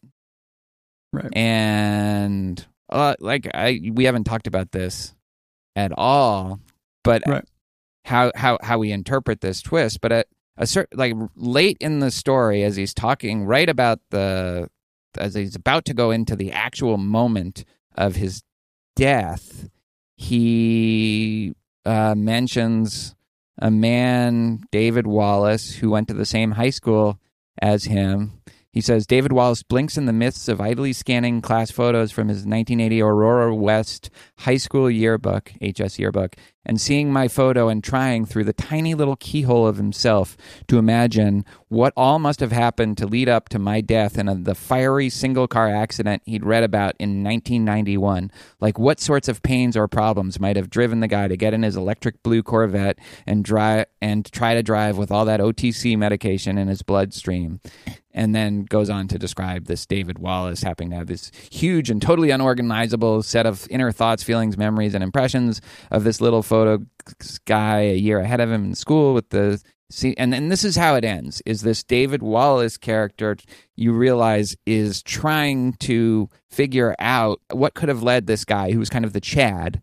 [1.13, 1.31] Right.
[1.37, 5.14] and uh, like I we haven't talked about this
[5.77, 6.61] at all,
[7.03, 7.45] but Right.
[8.05, 10.01] how how how we interpret this twist.
[10.01, 10.27] But at
[10.57, 14.69] a certain like late in the story, as he's talking right about the
[15.19, 17.65] as he's about to go into the actual moment
[17.97, 18.43] of his
[18.97, 19.69] death,
[20.17, 23.15] he uh, mentions
[23.59, 27.19] a man, David Wallace, who went to the same high school
[27.63, 28.41] as him.
[28.75, 32.39] He says David Wallace blinks in the midst of idly scanning class photos from his
[32.39, 36.35] 1980 Aurora West High School yearbook, HS yearbook,
[36.65, 40.37] and seeing my photo and trying through the tiny little keyhole of himself
[40.69, 44.33] to imagine what all must have happened to lead up to my death in a,
[44.33, 48.31] uh, the fiery single car accident he'd read about in 1991.
[48.61, 51.63] Like what sorts of pains or problems might have driven the guy to get in
[51.63, 56.59] his electric blue Corvette and drive and try to drive with all that OTC medication
[56.59, 57.61] in his bloodstream
[58.15, 62.01] and then goes on to describe this David Wallace happening to have this huge and
[62.01, 65.61] totally unorganizable set of inner thoughts, feelings, memories, and impressions
[65.91, 66.85] of this little photo
[67.45, 69.61] guy a year ahead of him in school with the
[69.91, 73.37] see and then this is how it ends is this David Wallace character
[73.77, 78.89] you realize is trying to figure out what could have led this guy who was
[78.89, 79.83] kind of the Chad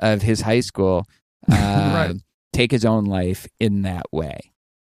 [0.00, 1.06] of his high school
[1.52, 1.54] uh,
[1.94, 2.14] Right.
[2.52, 4.40] take his own life in that way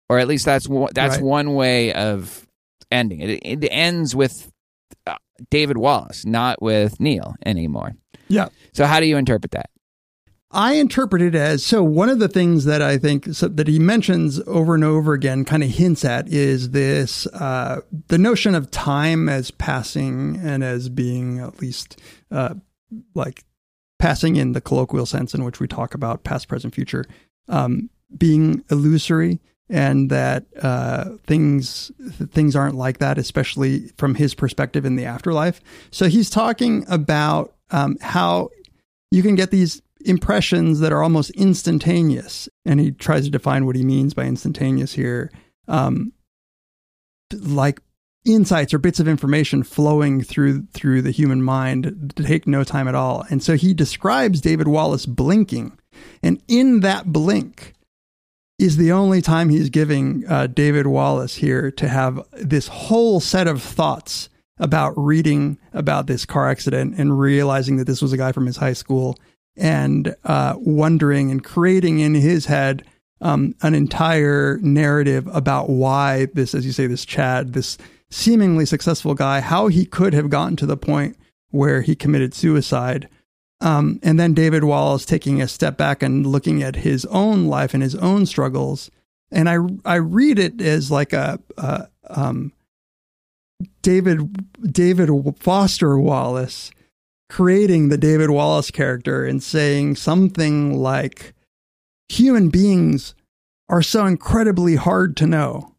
[0.09, 1.23] or at least that's one, that's Right.
[1.25, 2.45] one way of
[2.91, 3.39] ending it.
[3.43, 4.51] It ends with
[5.07, 5.15] uh,
[5.49, 7.93] David Wallace, not with Neil anymore.
[8.27, 8.49] Yeah.
[8.73, 9.69] So how do you interpret that?
[10.53, 11.81] I interpret it as so.
[11.83, 15.45] One of the things that I think so, that he mentions over and over again,
[15.45, 20.89] kind of hints at, is this uh, the notion of time as passing and as
[20.89, 22.01] being at least
[22.31, 22.55] uh,
[23.15, 23.45] like
[23.97, 27.05] passing in the colloquial sense in which we talk about past, present, future,
[27.47, 31.93] um, being illusory, and that uh, things
[32.31, 35.61] things aren't like that, especially from his perspective in the afterlife.
[35.91, 38.49] So he's talking about um, how
[39.11, 42.49] you can get these impressions that are almost instantaneous.
[42.65, 45.31] And he tries to define what he means by instantaneous here.
[45.67, 46.13] Um,
[47.33, 47.81] like
[48.25, 52.87] insights or bits of information flowing through through the human mind to take no time
[52.87, 53.25] at all.
[53.29, 55.77] And so he describes David Wallace blinking.
[56.21, 57.73] And in that blink
[58.59, 63.47] is the only time he's giving uh, David Wallace here to have this whole set
[63.47, 64.29] of thoughts
[64.59, 68.57] about reading about this car accident and realizing that this was a guy from his
[68.57, 69.17] high school
[69.61, 72.83] and uh, wondering and creating in his head
[73.21, 77.77] um, an entire narrative about why this, as you say, this Chad, this
[78.09, 81.15] seemingly successful guy, how he could have gotten to the point
[81.51, 83.07] where he committed suicide.
[83.61, 87.75] Um, and then David Wallace taking a step back and looking at his own life
[87.75, 88.89] and his own struggles.
[89.29, 92.51] And I, I read it as like a, a um,
[93.83, 95.09] David David
[95.39, 96.71] Foster Wallace
[97.31, 101.33] creating the David Wallace character and saying something like
[102.09, 103.15] human beings
[103.69, 105.73] are so incredibly hard to know.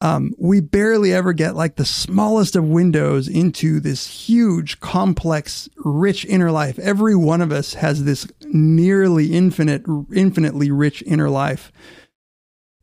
[0.00, 6.24] um, we barely ever get like the smallest of windows into this huge, complex, rich
[6.24, 6.78] inner life.
[6.78, 9.84] Every one of us has this nearly infinite,
[10.14, 11.70] infinitely rich inner life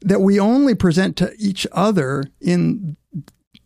[0.01, 2.97] that we only present to each other in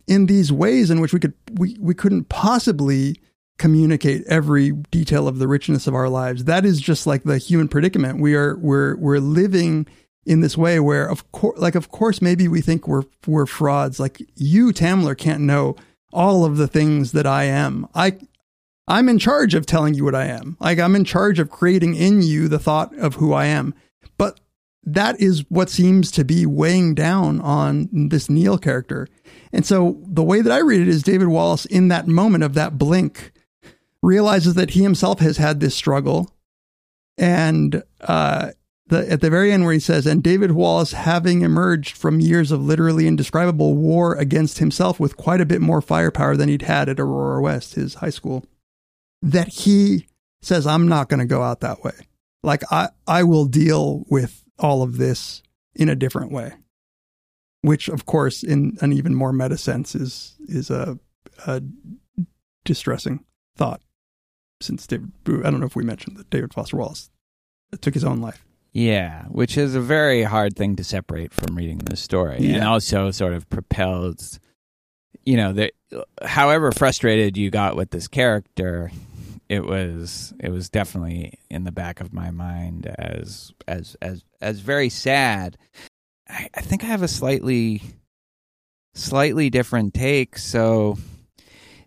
[0.06, 3.20] in these ways in which we could we, we couldn't possibly
[3.58, 6.44] communicate every detail of the richness of our lives.
[6.44, 8.20] That is just like the human predicament.
[8.20, 9.86] We are we're we're living
[10.24, 14.00] in this way where of course like of course maybe we think we're we're frauds.
[14.00, 15.76] Like you, Tamler, can't know
[16.12, 17.86] all of the things that I am.
[17.94, 18.18] I
[18.88, 20.56] I'm in charge of telling you what I am.
[20.60, 23.74] Like I'm in charge of creating in you the thought of who I am.
[24.18, 24.40] But
[24.84, 29.06] that is what seems to be weighing down on this Neil character.
[29.52, 32.54] And so the way that I read it is David Wallace in that moment of
[32.54, 33.32] that blink
[34.02, 36.30] realizes that he himself has had this struggle.
[37.16, 38.50] And uh,
[38.88, 42.50] the, at the very end, where he says, and David Wallace, having emerged from years
[42.50, 46.88] of literally indescribable war against himself with quite a bit more firepower than he'd had
[46.88, 48.44] at Aurora West, his high school,
[49.20, 50.08] that he
[50.40, 51.92] says, I'm not going to go out that way.
[52.42, 55.42] Like, I, I will deal with all of this
[55.74, 56.54] in a different way,
[57.60, 60.98] which, of course, in an even more meta sense, is, is a,
[61.46, 61.62] a
[62.64, 63.24] distressing
[63.56, 63.80] thought
[64.62, 67.10] since David, I don't know if we mentioned that David Foster Wallace
[67.80, 68.44] took his own life.
[68.72, 73.10] Yeah, which is a very hard thing to separate from reading this story, and also
[73.10, 74.40] sort of propels,
[75.24, 75.72] you know, that
[76.22, 78.90] however frustrated you got with this character,
[79.50, 84.60] it was it was definitely in the back of my mind as as as as
[84.60, 85.58] very sad.
[86.26, 87.82] I, I think I have a slightly
[88.94, 90.38] slightly different take.
[90.38, 90.96] So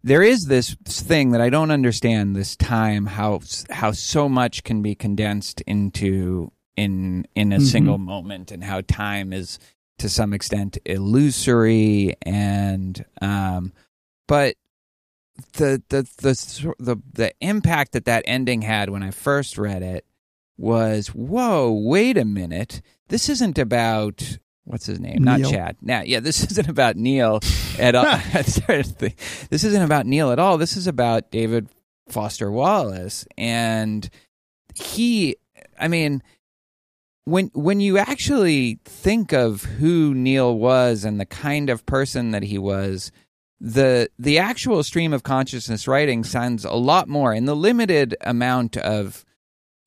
[0.05, 2.35] there is this thing that I don't understand.
[2.35, 7.71] This time, how how so much can be condensed into in in a Mhm.
[7.71, 9.57] single moment, and how time is
[9.97, 13.73] to some extent illusory, and um,
[14.27, 14.55] but
[15.53, 20.05] the the the the the impact that that ending had when I first read it
[20.57, 25.23] was whoa wait a minute this isn't about what's his name?
[25.23, 25.77] Not Chad.
[25.81, 27.39] Now yeah this isn't about Neil
[27.79, 28.05] at all.
[28.05, 29.17] I started to think,
[29.49, 30.57] this isn't about Neil at all.
[30.57, 31.69] This is about David
[32.09, 33.25] Foster Wallace.
[33.37, 34.09] And
[34.75, 35.37] he
[35.79, 36.21] I mean
[37.25, 42.43] when when you actually think of who Neil was and the kind of person that
[42.43, 43.11] he was
[43.59, 47.33] the the actual stream of consciousness writing sounds a lot more.
[47.33, 49.25] In the limited amount of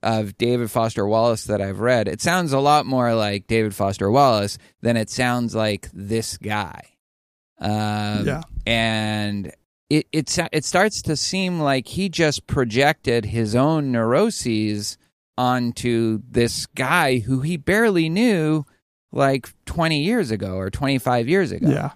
[0.03, 2.07] of David Foster Wallace that I've read.
[2.09, 6.83] It sounds a lot more like David Foster Wallace than it sounds like this guy.
[7.61, 8.43] Um, Yeah.
[8.67, 9.53] and
[9.91, 14.97] it it it starts to seem like he just projected his own neuroses
[15.37, 18.65] onto this guy who he barely knew
[19.13, 21.93] like 20 years ago or 25 years ago Yeah.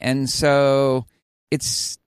[0.00, 1.06] and so
[1.50, 1.98] it's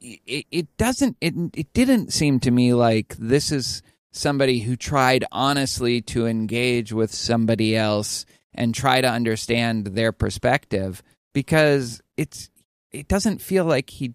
[0.00, 3.82] it, it doesn't it, it didn't seem to me like this is
[4.16, 8.24] somebody who tried honestly to engage with somebody else
[8.54, 11.02] and try to understand their perspective
[11.34, 12.50] because it's
[12.92, 14.14] it doesn't feel like he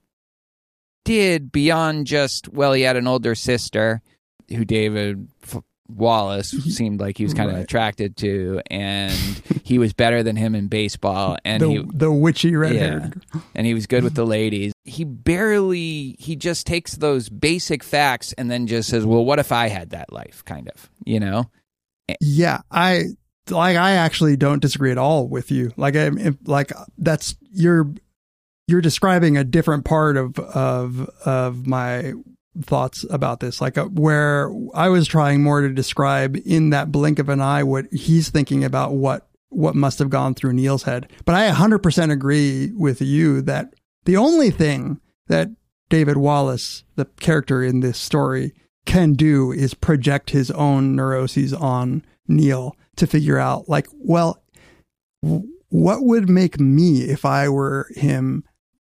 [1.06, 4.02] did beyond just well he had an older sister
[4.50, 5.64] who David F-
[5.96, 7.64] Wallace seemed like he was kind of Right.
[7.64, 9.12] attracted to and
[9.64, 13.24] he was better than him in baseball and the, he the witchy red haired
[13.56, 14.74] and he was good with the ladies.
[14.86, 19.52] He barely he just takes those basic facts and then just says, "Well, what if
[19.52, 21.50] I had that life?" kind of, you know?
[22.20, 23.06] Yeah, I
[23.50, 23.78] like.
[23.78, 25.72] I actually don't disagree at all with you.
[25.78, 27.94] Like, I'm like that's you're
[28.68, 32.14] you're describing a different part of of of my
[32.62, 33.62] thoughts about this.
[33.62, 37.64] Like, uh, where I was trying more to describe in that blink of an eye
[37.64, 41.12] what he's thinking about what what must have gone through Neil's head.
[41.26, 43.74] But I 100% agree with you that
[44.06, 45.50] the only thing that
[45.90, 48.54] David Wallace, the character in this story,
[48.86, 54.42] can do is project his own neuroses on Neil to figure out, like, well,
[55.20, 58.46] what would make me if I were him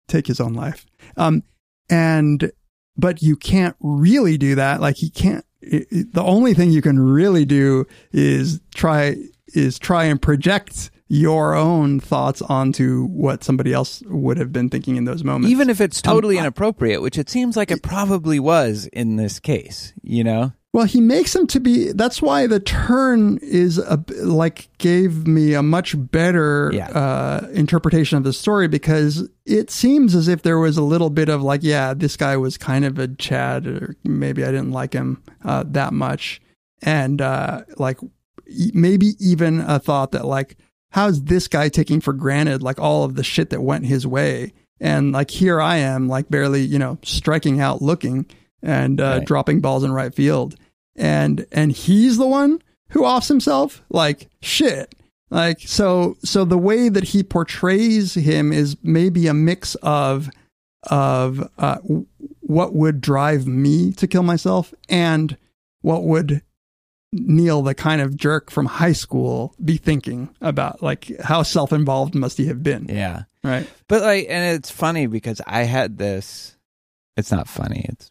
[0.09, 0.85] take his own life?
[1.17, 1.43] Um,
[1.89, 2.53] and
[3.01, 4.81] but you can't really do that.
[4.81, 5.45] Like, he can't.
[5.61, 9.17] It, it- the only thing you can really do is try
[9.49, 14.95] is try and project your own thoughts onto what somebody else would have been thinking
[14.97, 15.51] in those moments.
[15.51, 19.41] Even if it's totally Um, inappropriate, which it seems like it probably was in this
[19.41, 20.53] case, you know?
[20.73, 21.91] Well, he makes him to be.
[21.91, 26.91] That's why the turn is a, like gave me a much better Yeah.
[26.91, 31.29] uh, interpretation of the story because it seems as if there was a little bit
[31.29, 34.93] of like, yeah, this guy was kind of a Chad, or maybe I didn't like
[34.93, 36.41] him uh, that much,
[36.83, 37.99] and uh, like
[38.47, 40.57] e- maybe even a thought that like
[40.93, 44.53] how's this guy taking for granted like all of the shit that went his way?
[44.81, 48.27] And like here I am, like barely, you know, striking out looking
[48.63, 49.27] and uh, Right.
[49.27, 50.57] dropping balls in right field.
[50.97, 53.83] And and he's the one who offs himself?
[53.91, 54.95] Like shit.
[55.31, 60.29] Like so so the way that he portrays him is maybe a mix of
[60.91, 61.77] of uh,
[62.41, 65.37] what would drive me to kill myself and
[65.83, 66.43] what would
[67.13, 70.81] Neil, the kind of jerk from high school, be thinking about?
[70.81, 72.87] Like, how self involved must he have been?
[72.89, 73.25] Yeah.
[73.43, 73.69] Right.
[73.89, 76.57] But like, and it's funny because I had this.
[77.17, 77.85] It's not funny.
[77.89, 78.11] It's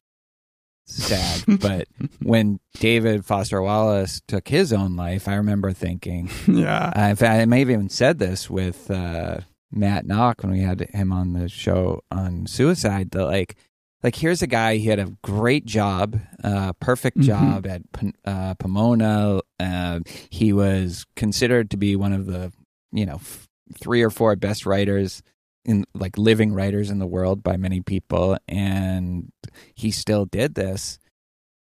[0.89, 1.59] sad.
[1.59, 1.87] but
[2.21, 6.29] when David Foster Wallace took his own life, I remember thinking.
[6.47, 6.91] Yeah.
[6.95, 9.39] Uh, in fact, I may have even said this with uh,
[9.71, 13.11] Matt Nock when we had him on the show on suicide.
[13.11, 13.55] That like,
[14.03, 14.77] like here's a guy.
[14.77, 17.23] He had a great job, uh, perfect Mhm.
[17.23, 19.41] job at P- uh, Pomona.
[19.59, 19.99] Uh,
[20.29, 22.51] he was considered to be one of the
[22.91, 23.47] you know f-
[23.79, 25.21] three or four best writers
[25.69, 29.31] in like living writers in the world by many people, and
[29.75, 30.97] he still did this.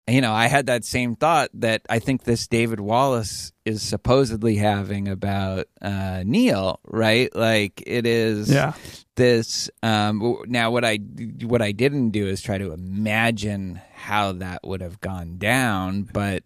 [0.10, 4.56] You know, I had that same thought that I think this David Wallace is supposedly
[4.56, 7.34] having about uh, Neil, right?
[7.36, 8.72] Like it is Yeah.
[9.16, 9.70] this.
[9.84, 10.96] Um, now, what I
[11.44, 16.44] what I didn't do is try to imagine how that would have gone down, but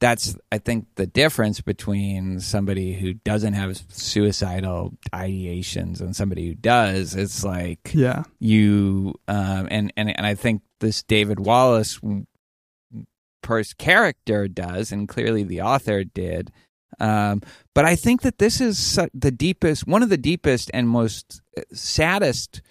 [0.00, 6.54] that's I think the difference between somebody who doesn't have suicidal ideations and somebody who
[6.54, 7.14] does.
[7.14, 8.24] It's like Yeah.
[8.40, 12.00] you um, and and and I think this David Wallace
[13.44, 16.50] pers- character does, and clearly the author did.
[16.98, 17.42] Um,
[17.74, 21.62] but I think that this is the deepest, one of the deepest and most uh,
[21.72, 22.62] saddest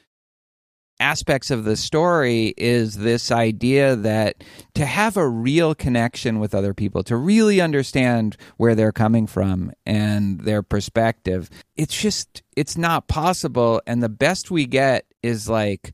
[0.99, 4.43] aspects of the story is this idea that
[4.75, 9.71] to have a real connection with other people, to really understand where they're coming from
[9.85, 13.81] and their perspective, it's just, it's not possible.
[13.85, 15.93] And the best we get is like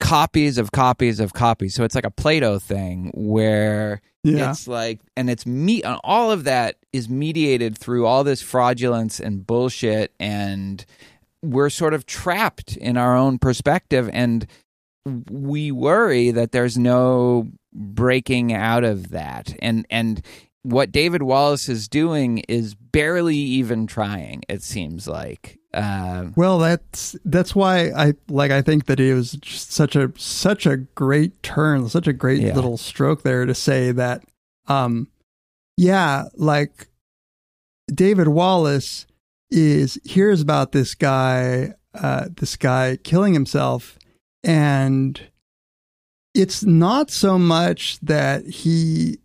[0.00, 1.74] copies of copies of copies.
[1.74, 4.50] So it's like a Plato thing where Yeah.
[4.50, 9.20] it's like, and it's me, and all of that is mediated through all this fraudulence
[9.20, 10.12] and bullshit.
[10.18, 10.84] And
[11.42, 14.08] we're sort of trapped in our own perspective.
[14.12, 14.46] And
[15.30, 19.54] we worry that there's no breaking out of that.
[19.60, 20.24] And, and,
[20.66, 24.44] what David Wallace is doing is barely even trying.
[24.48, 25.58] It seems like.
[25.74, 28.50] Uh, Well, that's that's why I like.
[28.50, 32.40] I think that it was just such a such a great turn, such a great
[32.42, 32.54] Yeah.
[32.54, 34.22] little stroke there to say that.
[34.66, 35.08] Um,
[35.76, 36.88] yeah, like
[37.92, 39.06] David Wallace
[39.50, 43.98] is hears about this guy, uh, this guy killing himself,
[44.42, 45.20] and
[46.34, 49.18] it's not so much that he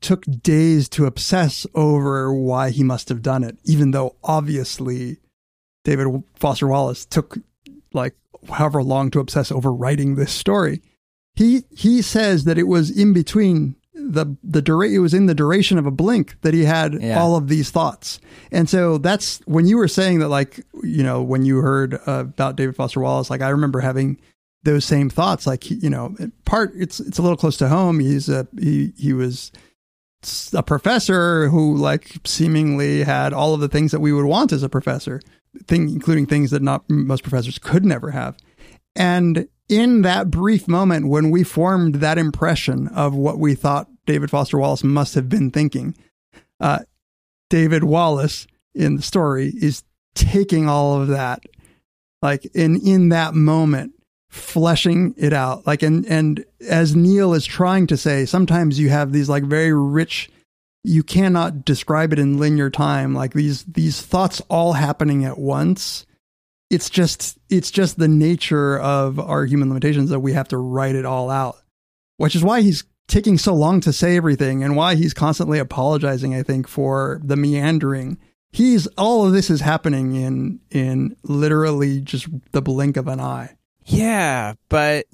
[0.00, 5.18] took days to obsess over why he must have done it, even though obviously
[5.84, 7.38] David Foster Wallace took
[7.92, 8.14] like
[8.52, 10.82] however long to obsess over writing this story.
[11.36, 15.34] He he says that it was in between the the dura- it was in the
[15.34, 17.18] duration of a blink that he had Yeah.
[17.20, 18.20] all of these thoughts.
[18.52, 22.20] And so that's when you were saying that like you know when you heard uh,
[22.20, 24.18] about David Foster Wallace like I remember having
[24.62, 28.28] those same thoughts like you know part it's it's a little close to home he's
[28.30, 29.52] a he he was
[30.54, 34.62] a professor who like seemingly had all of the things that we would want as
[34.62, 35.20] a professor
[35.66, 38.36] thing including things that not most professors could never have.
[38.96, 44.30] And in that brief moment when we formed that impression of what we thought david
[44.30, 45.96] foster wallace must have been thinking
[46.60, 46.80] uh,
[47.48, 49.82] david wallace in the story is
[50.14, 51.42] taking all of that
[52.24, 53.92] like in in that moment
[54.34, 55.66] fleshing it out.
[55.66, 59.72] Like and and as neil is trying to say sometimes you have these like very
[59.72, 60.30] rich
[60.84, 63.14] you cannot describe it in linear time.
[63.14, 66.06] Like these these thoughts all happening at once.
[66.70, 70.94] It's just it's just the nature of our human limitations that we have to write
[70.94, 71.56] it all out
[72.16, 76.34] which is why he's taking so long to say everything and why he's constantly apologizing
[76.34, 78.18] i think for the meandering.
[78.52, 83.56] He's all of this is happening in in literally just the blink of an eye.
[83.84, 85.06] Yeah, but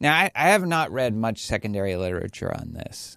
[0.00, 3.16] now I, I have not read much secondary literature on this.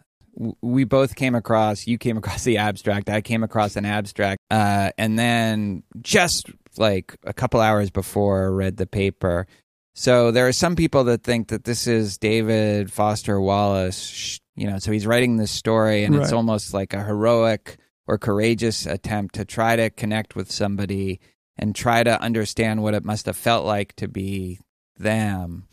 [0.61, 4.91] We both came across, you came across the abstract, I came across an abstract, uh,
[4.98, 6.48] and then just
[6.78, 9.48] like a couple hours before read the paper.
[9.94, 14.80] So there are some people that think that this is David Foster Wallace, you know,
[14.80, 19.45] so he's writing this story and it's almost like a heroic or courageous attempt to
[19.45, 21.20] try to connect with somebody
[21.57, 24.60] and try to understand what it must have felt like to be
[24.98, 25.68] them.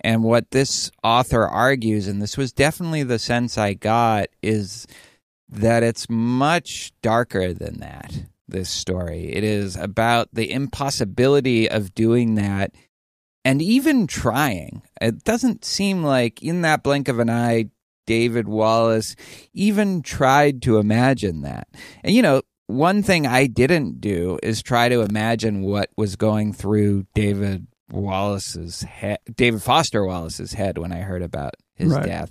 [0.00, 4.86] And what this author argues, and this was definitely the sense I got, is
[5.48, 8.14] that it's much darker than that.
[8.48, 9.32] this story.
[9.32, 12.72] It is about the impossibility of doing that
[13.44, 14.82] and even trying.
[15.00, 17.70] It doesn't seem like in that blink of an eye,
[18.06, 19.14] David Wallace
[19.52, 21.68] even tried to imagine that.
[22.02, 26.52] And, you know, one thing I didn't do is try to imagine what was going
[26.52, 32.04] through David Wallace's head, David Foster Wallace's head when I heard about his Right.
[32.04, 32.30] death.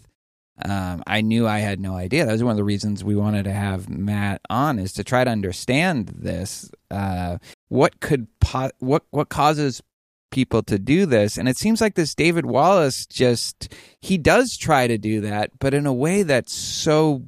[0.63, 2.25] Um, I knew I had no idea.
[2.25, 5.23] That was one of the reasons we wanted to have Matt on is to try
[5.23, 6.71] to understand this.
[6.89, 9.83] Uh, what could po- what what causes
[10.31, 11.37] people to do this?
[11.37, 13.71] And it seems like this David Wallace just
[14.01, 17.23] he does try to do that, but in a way that's so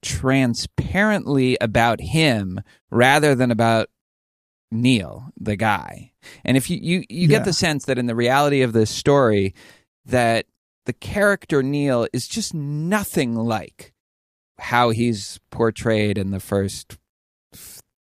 [0.00, 2.60] transparently about him
[2.90, 3.88] rather than about
[4.70, 6.12] Neil, the guy.
[6.44, 7.38] And if you you, you Yeah.
[7.38, 9.54] get the sense that in the reality of this story
[10.06, 10.46] that
[10.86, 13.92] the character Neil is just nothing like
[14.58, 16.98] how he's portrayed in the first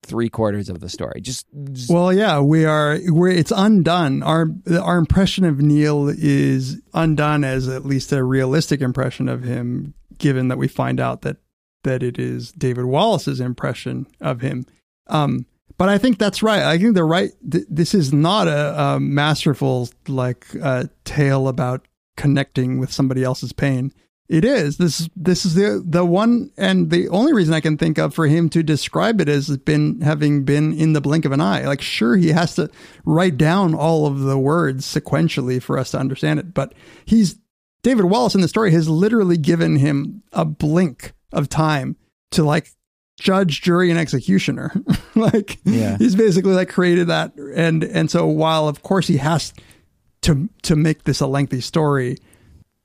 [0.03, 1.21] three quarters of the story.
[1.21, 1.47] Just
[1.89, 2.99] Well, yeah, we are.
[3.07, 4.23] We're, it's undone.
[4.23, 4.49] Our
[4.81, 10.49] our impression of Neil is undone as at least a realistic impression of him, given
[10.49, 11.39] that we find out that
[11.85, 14.67] that it is David Wallace's impression of him.
[15.09, 15.47] Um,
[15.79, 16.63] but I think that's right.
[16.63, 17.31] I think they're right.
[17.51, 21.87] Th- this is not a, a masterful like uh, tale about
[22.17, 23.93] connecting with somebody else's pain.
[24.29, 24.79] It is.
[24.79, 28.27] This this is the the one and the only reason I can think of for
[28.27, 31.65] him to describe it as been having been in the blink of an eye.
[31.65, 32.69] Like sure he has to
[33.05, 36.75] write down all of the words sequentially for us to understand it, but
[37.05, 37.37] he's
[37.83, 41.95] David Wallace in the story has literally given him a blink of time
[42.33, 42.73] to like
[43.17, 44.73] judge, jury, and executioner.
[45.15, 45.97] like Yeah.
[45.99, 49.53] he's basically like created that and and so while of course he has
[50.23, 52.19] to to make this a lengthy story,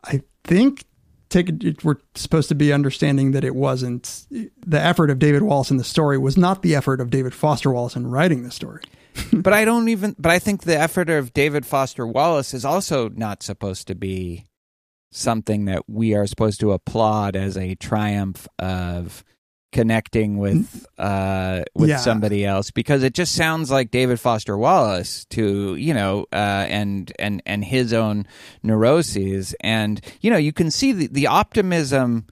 [0.04, 0.86] I think
[1.30, 5.72] take it, we're supposed to be understanding that it wasn't the effort of David Wallace
[5.72, 8.82] in the story was not the effort of David Foster Wallace in writing the story.
[9.34, 10.16] but I don't even.
[10.18, 14.46] But I think the effort of David Foster Wallace is also not supposed to be
[15.12, 19.24] something that we are supposed to applaud as a triumph of
[19.72, 21.98] connecting with uh with Yeah.
[21.98, 27.12] somebody else because it just sounds like David Foster Wallace to you know uh and
[27.18, 28.26] and and his own
[28.64, 32.26] neuroses and you know you can see the, the optimism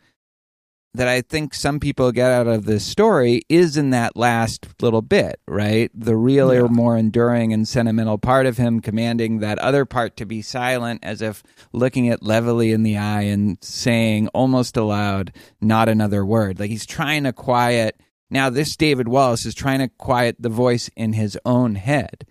[0.95, 5.03] that I think some people get out of this story is in that last little
[5.03, 5.91] bit, right?
[5.93, 6.61] The real Yeah.
[6.61, 11.01] or more enduring and sentimental part of him commanding that other part to be silent
[11.03, 11.43] as if
[11.73, 16.59] looking it levelly in the eye and saying almost aloud, not another word.
[16.59, 17.99] Like he's trying to quiet.
[18.31, 22.25] Now, this David Wallace is trying to quiet the voice in his own head.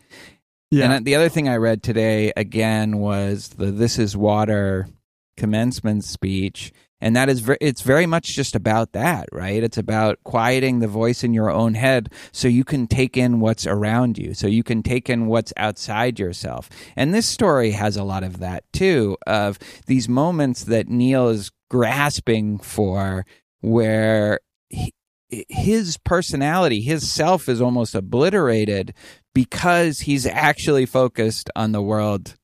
[0.70, 0.92] Yeah.
[0.92, 4.88] And the other thing I read today again was the "This Is Water"
[5.36, 9.62] commencement speech, and that is it's very much just about that, right?
[9.62, 13.66] It's about quieting the voice in your own head so you can take in what's
[13.66, 16.68] around you, so you can take in what's outside yourself.
[16.96, 21.50] And this story has a lot of that too, of these moments that Neil is
[21.70, 23.24] grasping for,
[23.60, 24.40] where.
[24.70, 24.92] He,
[25.30, 28.94] his personality, his self is almost obliterated
[29.34, 32.36] because he's actually focused on the world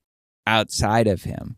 [0.45, 1.55] outside of him.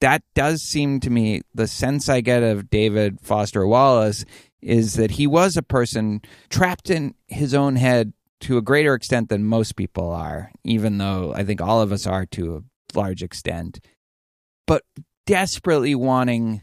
[0.00, 4.24] That does seem to me the sense I get of David Foster Wallace
[4.62, 9.28] is that he was a person trapped in his own head to a greater extent
[9.28, 13.22] than most people are, even though I think all of us are to a large
[13.22, 13.80] extent,
[14.66, 14.82] but
[15.26, 16.62] desperately wanting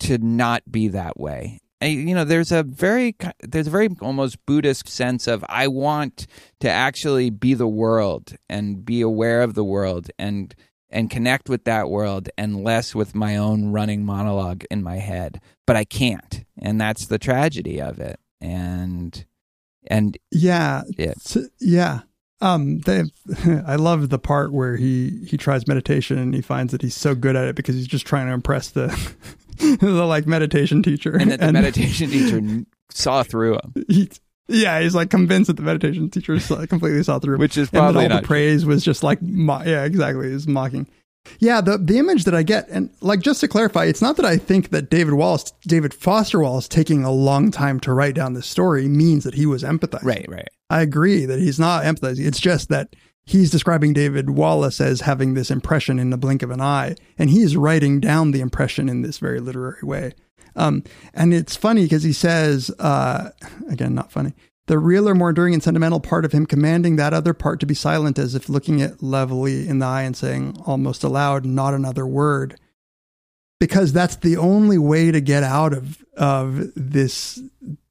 [0.00, 1.60] to not be that way.
[1.80, 6.26] And, you know, there's a very there's a very almost Buddhist sense of I want
[6.60, 10.54] to actually be the world and be aware of the world and
[10.90, 15.40] and connect with that world and less with my own running monologue in my head,
[15.66, 18.18] but I can't, and that's the tragedy of it.
[18.40, 19.24] And
[19.86, 20.82] and Yeah.
[20.98, 21.12] Yeah.
[21.16, 22.00] S- yeah.
[22.42, 23.04] Um, they,
[23.66, 27.14] I love the part where he he tries meditation and he finds that he's so
[27.14, 28.86] good at it because he's just trying to impress the
[29.58, 31.16] the like meditation teacher.
[31.16, 32.40] and that the meditation teacher
[32.90, 33.84] saw through him.
[33.88, 34.08] he,
[34.50, 37.38] yeah, he's like convinced that the meditation teacher completely saw through.
[37.38, 40.86] Which is and that all the praise was just like, mo- yeah, exactly, is mocking.
[41.38, 44.24] Yeah, the the image that I get, and like just to clarify, it's not that
[44.24, 48.32] I think that David Wallace, David Foster Wallace, taking a long time to write down
[48.32, 50.04] this story means that he was empathizing.
[50.04, 50.48] Right, right.
[50.70, 52.26] I agree that he's not empathizing.
[52.26, 56.50] It's just that he's describing David Wallace as having this impression in the blink of
[56.50, 60.14] an eye, and he's writing down the impression in this very literary way.
[60.56, 60.84] Um,
[61.14, 63.30] and it's funny because he says, uh,
[63.68, 64.34] again, not funny,
[64.66, 67.74] the realer, more enduring and sentimental part of him commanding that other part to be
[67.74, 72.06] silent as if looking it levelly in the eye and saying almost aloud, not another
[72.06, 72.58] word.
[73.58, 77.42] Because that's the only way to get out of, of this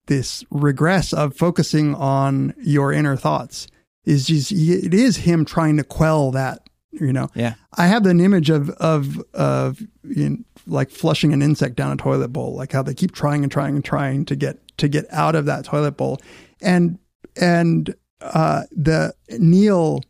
[0.07, 3.67] this regress of focusing on your inner thoughts
[4.05, 7.29] is just it is him trying to quell that you know?
[7.35, 7.55] Yeah.
[7.77, 10.37] i have an image of of of you know,
[10.67, 13.75] like flushing an insect down a toilet bowl like how they keep trying and trying
[13.75, 16.19] and trying to get to get out of that toilet bowl.
[16.61, 16.99] And
[17.39, 20.01] and uh the neil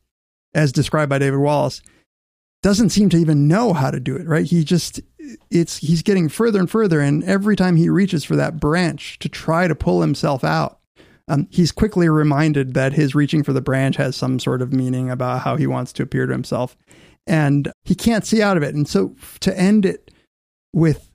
[0.54, 1.82] as described by david wallace
[2.64, 4.46] doesn't seem to even know how to do it right?
[4.46, 5.00] He just
[5.52, 9.30] it's he's getting further and further and every time he reaches for that branch to
[9.30, 10.79] try to pull himself out
[11.30, 15.10] um, he's quickly reminded that his reaching for the branch has some sort of meaning
[15.10, 16.76] about how he wants to appear to himself
[17.28, 20.12] and he can't see out of it and so to end it
[20.74, 21.12] with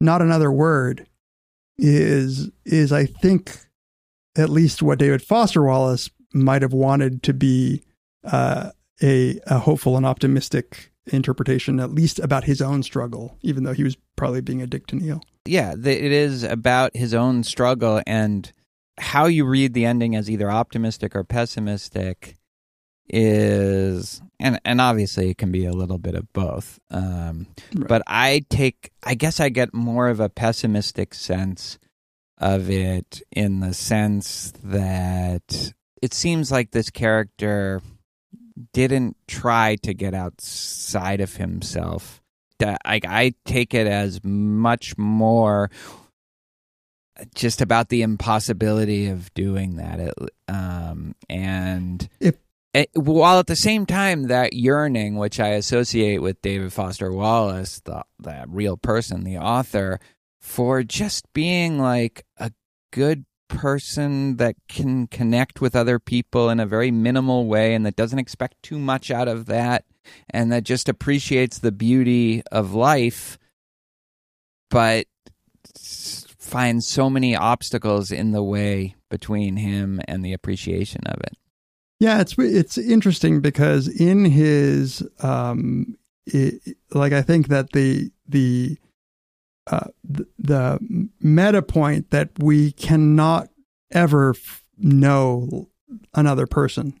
[0.00, 1.06] not another word
[1.78, 3.58] is is i think
[4.36, 7.82] at least what david foster wallace might have wanted to be
[8.24, 8.70] uh,
[9.02, 13.84] a, a hopeful and optimistic interpretation, at least about his own struggle, even though he
[13.84, 15.22] was probably being a dick to Neil.
[15.44, 18.50] yeah, it is about his own struggle and
[18.98, 22.36] how you read the ending as either optimistic or pessimistic
[23.08, 26.78] is and and obviously it can be a little bit of both.
[26.90, 27.88] Um Right.
[27.88, 31.78] but I take I guess I get more of a pessimistic sense
[32.38, 35.72] of it in the sense that
[36.02, 37.82] it seems like this character
[38.72, 42.22] didn't try to get outside of himself.
[42.60, 45.70] That I, I take it as much more
[47.34, 50.00] just about the impossibility of doing that.
[50.00, 50.14] It,
[50.48, 52.40] um, and it,
[52.94, 58.02] while at the same time, that yearning, which I associate with David Foster Wallace, the
[58.18, 60.00] the real person, the author,
[60.40, 62.50] for just being like a
[62.92, 67.94] good person that can connect with other people in a very minimal way and that
[67.94, 69.84] doesn't expect too much out of that
[70.30, 73.38] and that just appreciates the beauty of life
[74.70, 75.06] but
[76.44, 81.36] finds so many obstacles in the way between him and the appreciation of it
[82.00, 85.96] Yeah, it's it's interesting because in his um,
[86.34, 86.58] i
[86.92, 88.76] like I think that the the
[89.66, 93.48] uh, the, the meta point that we cannot
[93.90, 95.68] ever f- know
[96.12, 96.98] another person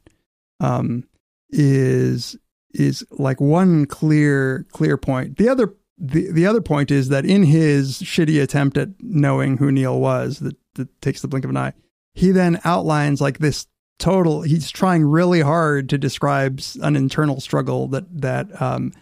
[0.60, 1.04] um,
[1.50, 2.36] is
[2.72, 5.36] is like one clear clear point.
[5.36, 9.70] The other the the other point is that in his shitty attempt at knowing who
[9.70, 11.72] Neil was, that, that takes the blink of an eye,
[12.14, 13.66] he then outlines like this
[13.98, 14.42] total.
[14.42, 18.92] He's trying really hard to describe an internal struggle that that um,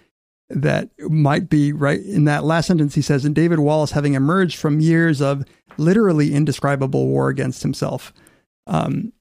[0.51, 2.95] that might be right in that last sentence.
[2.95, 5.45] He says, "And David Wallace, having emerged from years of
[5.79, 8.13] literally indescribable war against himself,
[8.67, 9.13] um,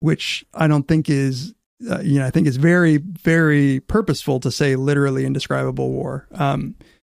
[0.00, 1.54] which I don't think is."
[1.90, 6.26] Uh, you know, I think is very, very purposeful to say literally indescribable war.
[6.32, 6.76] Um,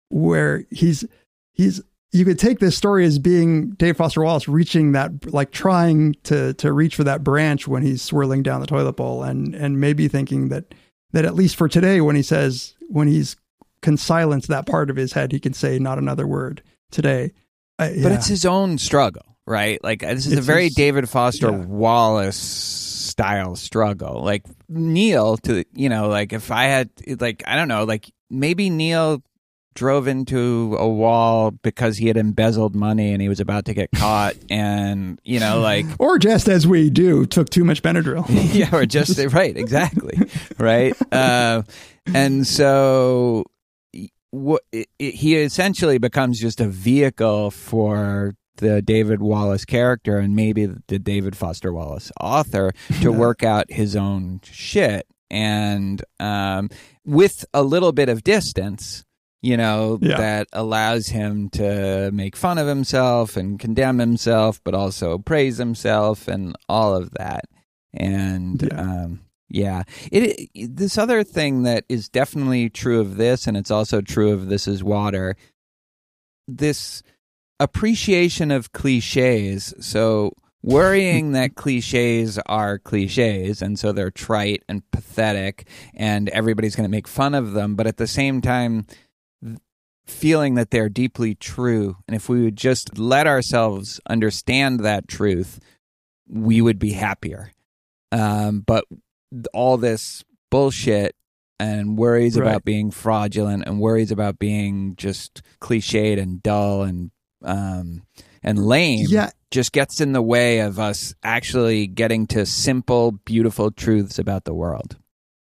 [0.10, 1.06] where he's
[1.54, 6.16] he's you could take this story as being Dave Foster Wallace reaching that like trying
[6.24, 9.80] to to reach for that branch when he's swirling down the toilet bowl and and
[9.82, 10.74] maybe thinking that
[11.12, 13.36] that at least for today when he says when he's
[13.82, 17.32] can silence that part of his head he can say not another word today.
[17.78, 19.84] I- but it's his own struggle right?
[19.84, 21.66] Like uh, this is a very his- david foster yeah.
[21.66, 24.24] wallace style struggle.
[24.24, 28.70] Like neil to you know like if i had like i don't know like maybe
[28.70, 29.22] neil
[29.76, 33.90] drove into a wall because he had embezzled money and he was about to get
[33.96, 38.74] caught and you know like or just as we do took too much Benadryl yeah,
[38.74, 40.18] or just right, exactly,
[40.58, 40.96] right.
[41.12, 41.62] Uh,
[42.14, 43.46] and so,
[44.32, 50.36] what it, it- he essentially becomes just a vehicle for the David Wallace character and
[50.36, 52.72] maybe the David Foster Wallace author
[53.02, 56.70] to work out his own shit, and um,
[57.06, 59.05] with a little bit of distance.
[59.46, 60.18] You know, Yeah.
[60.18, 66.28] that allows him to make fun of himself and condemn himself, but also praise himself
[66.28, 67.46] and all of that
[67.94, 68.82] and Yeah.
[68.82, 69.20] um
[69.50, 74.02] yeah it, it this other thing that is definitely true of this and it's also
[74.02, 75.36] true of this is water
[76.48, 77.04] this
[77.60, 85.68] appreciation of cliches so worrying that cliches are cliches and so they're trite and pathetic
[85.94, 88.86] and everybody's going to make fun of them but at the same time
[90.06, 95.60] feeling that they're deeply true and if we would just let ourselves understand that truth
[96.28, 97.52] we would be happier
[98.12, 98.86] um, but
[99.54, 101.16] all this bullshit
[101.60, 102.48] and worries Right.
[102.48, 107.12] about being fraudulent and worries about being just cliched and dull and
[107.44, 108.04] um,
[108.44, 109.32] and lame Yeah.
[109.52, 114.54] just gets in the way of us actually getting to simple, beautiful truths about the
[114.54, 114.98] world.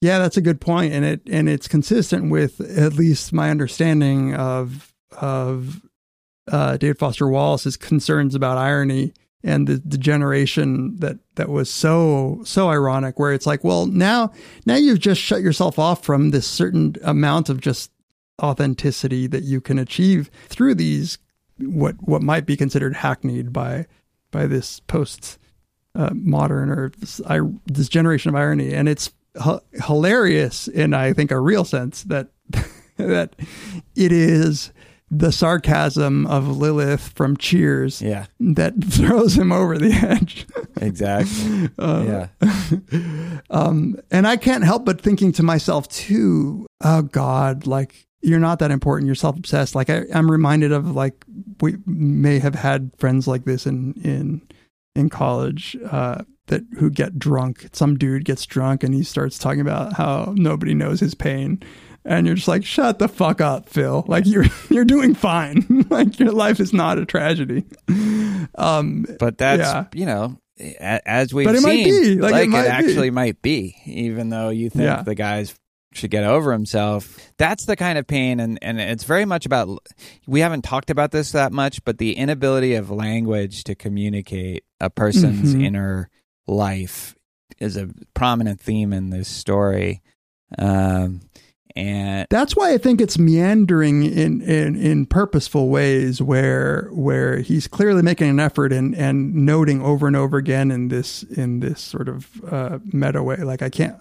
[0.05, 4.35] Yeah, that's a good point, and it and it's consistent with at least my understanding
[4.35, 5.81] of of
[6.47, 12.43] uh, David Foster Wallace's concerns about irony and the, the generation that that was so
[12.45, 14.31] so ironic where it's like well now
[14.67, 17.91] now you've just shut yourself off from this certain amount of just
[18.43, 21.17] authenticity that you can achieve through these
[21.59, 23.87] what what might be considered hackneyed by
[24.31, 25.39] by this post
[25.95, 28.75] uh, modern or this, I, this generation of irony.
[28.75, 32.29] And it's h- hilarious in I think a real sense that
[32.97, 33.35] that
[33.97, 34.73] it is
[35.11, 40.47] the sarcasm of Lilith from Cheers Yeah, that throws him over the edge.
[40.81, 41.69] exactly.
[41.79, 43.39] Uh, yeah.
[43.51, 48.59] um, and I can't help but thinking to myself too, oh God, like you're not
[48.61, 49.07] that important.
[49.07, 49.75] You're self obsessed.
[49.75, 51.25] Like I, I'm reminded of like
[51.61, 54.43] we may have had friends like this in in
[54.95, 57.67] in college uh, that who get drunk.
[57.73, 61.63] Some dude gets drunk and he starts talking about how nobody knows his pain.
[62.07, 64.05] And you're just like, shut the fuck up, Phil.
[64.07, 65.87] Like you're you're doing fine.
[65.91, 67.65] like your life is not a tragedy.
[68.57, 69.85] Um, But that's Yeah.
[69.95, 72.15] you know, a- as we've But it seen, might be.
[72.17, 72.69] Like, it might be.
[72.69, 75.03] actually might be, even though you think Yeah.
[75.03, 75.55] the guy's
[75.95, 77.19] should get over himself.
[77.39, 79.69] That's the kind of pain, and and it's very much about.
[80.27, 84.91] We haven't talked about this that much, but the inability of language to communicate a
[84.91, 85.65] person's Mhm.
[85.65, 86.11] inner
[86.47, 87.15] life
[87.59, 90.03] is a prominent theme in this story.
[90.59, 91.21] Um,
[91.77, 97.67] and that's why I think it's meandering in, in, in purposeful ways where where he's
[97.67, 101.81] clearly making an effort and, and noting over and over again in this in this
[101.81, 103.37] sort of uh, meta way.
[103.39, 103.97] Like I can't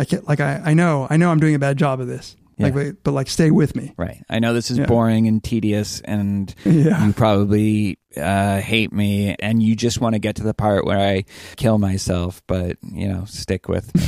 [0.00, 2.36] I can't like I, I know I know I'm doing a bad job of this.
[2.58, 2.76] Like Yeah.
[2.76, 3.94] wait, but like stay with me.
[3.96, 4.86] right, I know this is Yeah.
[4.86, 7.06] boring and tedious, and Yeah.
[7.06, 10.98] you probably uh, hate me and you just want to get to the part where
[10.98, 11.24] I
[11.56, 14.02] kill myself, but you know, stick with me.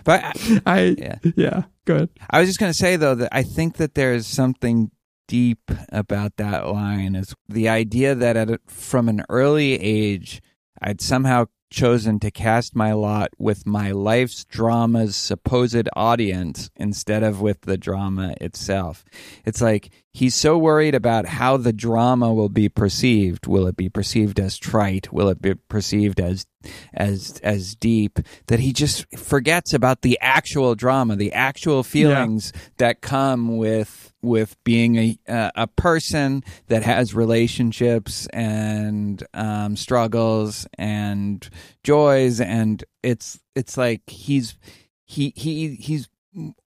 [0.04, 1.18] but I, I Yeah.
[1.36, 1.62] yeah.
[1.84, 2.08] Good.
[2.30, 4.90] I was just going to say though that I think that there's something
[5.28, 10.42] deep about that line is the idea that at a, from an early age
[10.82, 17.40] I'd somehow chosen to cast my lot with my life's drama's supposed audience instead of
[17.40, 19.04] with the drama itself.
[19.44, 23.46] It's like he's so worried about how the drama will be perceived.
[23.46, 25.12] Will it be perceived as trite?
[25.12, 26.46] Will it be perceived as
[26.94, 33.00] as as deep that he just forgets about the actual drama, the actual feelings that
[33.00, 41.48] come with with being a uh, a person that has relationships and um, struggles and
[41.82, 44.56] joys, and it's it's like he's
[45.04, 46.08] he he he's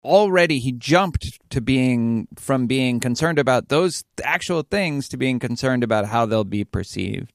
[0.03, 5.83] already he jumped to being from being concerned about those actual things to being concerned
[5.83, 7.33] about how they'll be perceived.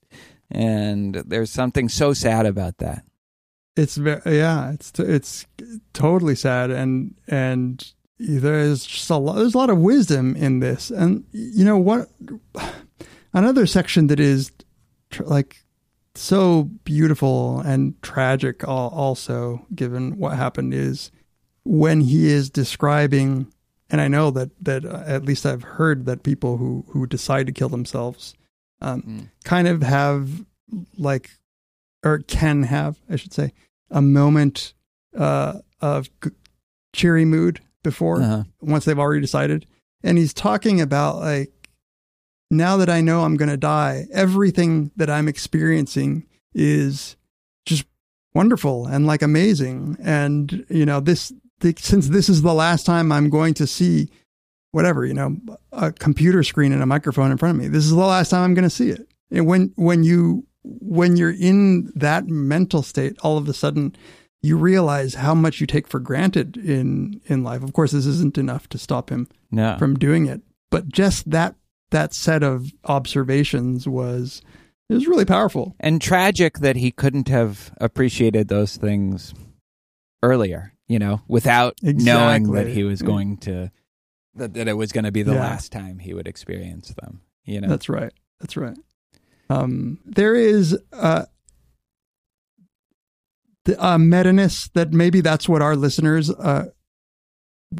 [0.50, 3.04] And there's something so sad about that.
[3.76, 4.72] It's very yeah.
[4.72, 5.46] It's it's
[5.92, 6.70] totally sad.
[6.70, 7.92] And and
[8.26, 9.34] there's just a lot.
[9.36, 12.08] There's a lot of wisdom in this, and you know what?
[13.34, 14.52] Another section that is
[15.10, 15.64] tr- like
[16.14, 18.62] so beautiful and tragic.
[18.64, 21.10] al- Also, given what happened, is
[21.64, 23.46] when he is describing.
[23.90, 27.46] And I know that that uh, at least I've heard that people who who decide
[27.46, 28.34] to kill themselves,
[28.80, 29.28] um, Mm.
[29.44, 30.44] kind of have
[30.96, 31.30] like
[32.04, 33.52] or can have, I should say,
[33.90, 34.72] a moment
[35.16, 36.30] uh, of g-
[36.94, 38.44] cheery mood before Uh-huh.
[38.60, 39.66] once they've already decided.
[40.02, 41.52] And he's talking about like,
[42.50, 47.16] now that I know I'm going to die, everything that I'm experiencing is
[47.64, 47.84] just
[48.34, 49.96] wonderful and like amazing.
[50.02, 54.10] And, you know, this, th- since this is the last time I'm going to see
[54.72, 55.36] whatever, you know,
[55.70, 58.42] a computer screen and a microphone in front of me, this is the last time
[58.42, 59.06] I'm going to see it.
[59.30, 63.96] And when, when you, when you're in that mental state, all of a sudden
[64.42, 67.62] you realize how much you take for granted in, in life.
[67.62, 70.40] Of course, this isn't enough to stop him no from doing it,
[70.70, 71.54] but just that,
[71.90, 74.42] that set of observations was,
[74.88, 75.74] it was really powerful.
[75.80, 79.32] and tragic that he couldn't have appreciated those things
[80.22, 83.70] earlier you know without knowing that he was going to
[84.34, 85.40] that, that it was going to be the Yeah.
[85.40, 88.12] last time he would experience them you know That's right.
[88.40, 88.76] That's right.
[89.50, 91.24] Um, there is uh,
[93.78, 96.66] uh, meta-ness that maybe that's what our listeners, uh,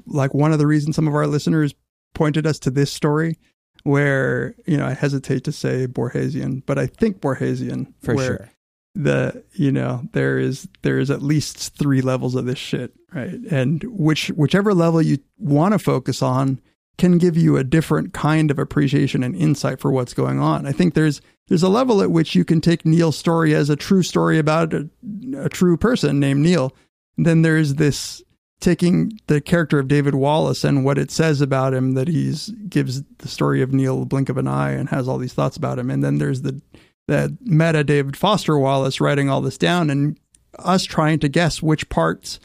[0.07, 1.75] like one of the reasons some of our listeners
[2.15, 3.39] pointed us to this story,
[3.85, 8.51] where you know I hesitate to say Borgesian, but I think Borgesian for where sure.
[8.95, 13.39] the you know there is there is at least three levels of this shit right?
[13.51, 16.61] And which whichever level you want to focus on
[16.99, 20.67] can give you a different kind of appreciation and insight for what's going on.
[20.67, 23.77] I think there's there's a level at which you can take neil's story as a
[23.77, 24.89] true story about a,
[25.37, 26.75] a true person named neil.
[27.17, 28.23] And then there's this
[28.61, 33.03] taking the character of david wallace and what it says about him that he's gives
[33.19, 35.79] the story of neil a blink of an eye and has all these thoughts about
[35.79, 35.91] him.
[35.91, 36.61] And then there's the
[37.09, 40.19] that meta David Foster Wallace writing all this down and
[40.59, 42.39] us trying to guess which parts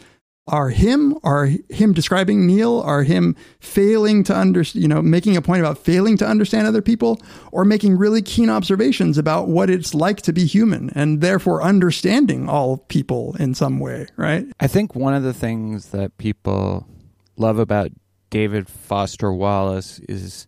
[0.48, 5.42] are him, are him describing Neil, are him failing to under, you know, making a
[5.42, 7.20] point about failing to understand other people,
[7.52, 12.48] or making really keen observations about what it's like to be human, and therefore understanding
[12.48, 14.46] all people in some way, right?
[14.60, 16.88] I think one of the things that people
[17.36, 17.92] love about
[18.30, 20.48] David Foster Wallace is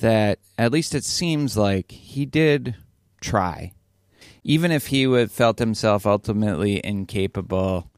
[0.00, 2.74] that at least it seems like he did
[3.20, 3.72] try.
[4.44, 7.91] Even if he would felt himself ultimately incapable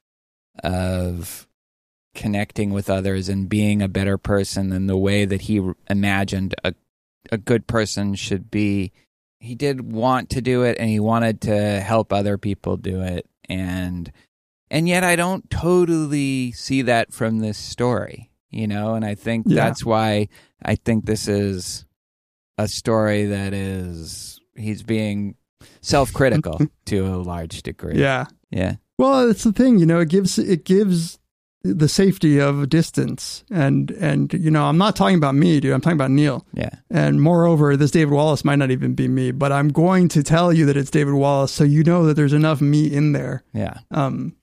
[0.63, 1.47] of
[2.15, 5.61] connecting with others and being a better person than the way that he
[5.91, 6.75] imagined a
[7.33, 8.93] a good person should be.
[9.41, 13.27] He did want to do it and he wanted to help other people do it
[13.49, 14.13] and
[14.71, 19.47] and yet I don't totally see that from this story, you know, and I think
[19.49, 19.57] Yeah.
[19.65, 20.29] that's why
[20.63, 21.85] I think this is
[22.59, 25.35] a story that is he's being
[25.81, 27.99] self-critical to a large degree.
[27.99, 28.27] Yeah.
[28.51, 28.77] Yeah.
[28.99, 31.19] Well, it's the thing, you know, it gives it gives
[31.65, 35.73] the safety of distance, and and you know, I'm not talking about me, dude.
[35.73, 36.47] I'm talking about Neil.
[36.53, 36.71] Yeah.
[36.91, 40.53] And moreover, this David Wallace might not even be me, but I'm going to tell
[40.53, 43.43] you that it's David Wallace, so you know that there's enough me in there.
[43.55, 43.79] Yeah.
[43.91, 44.37] Um,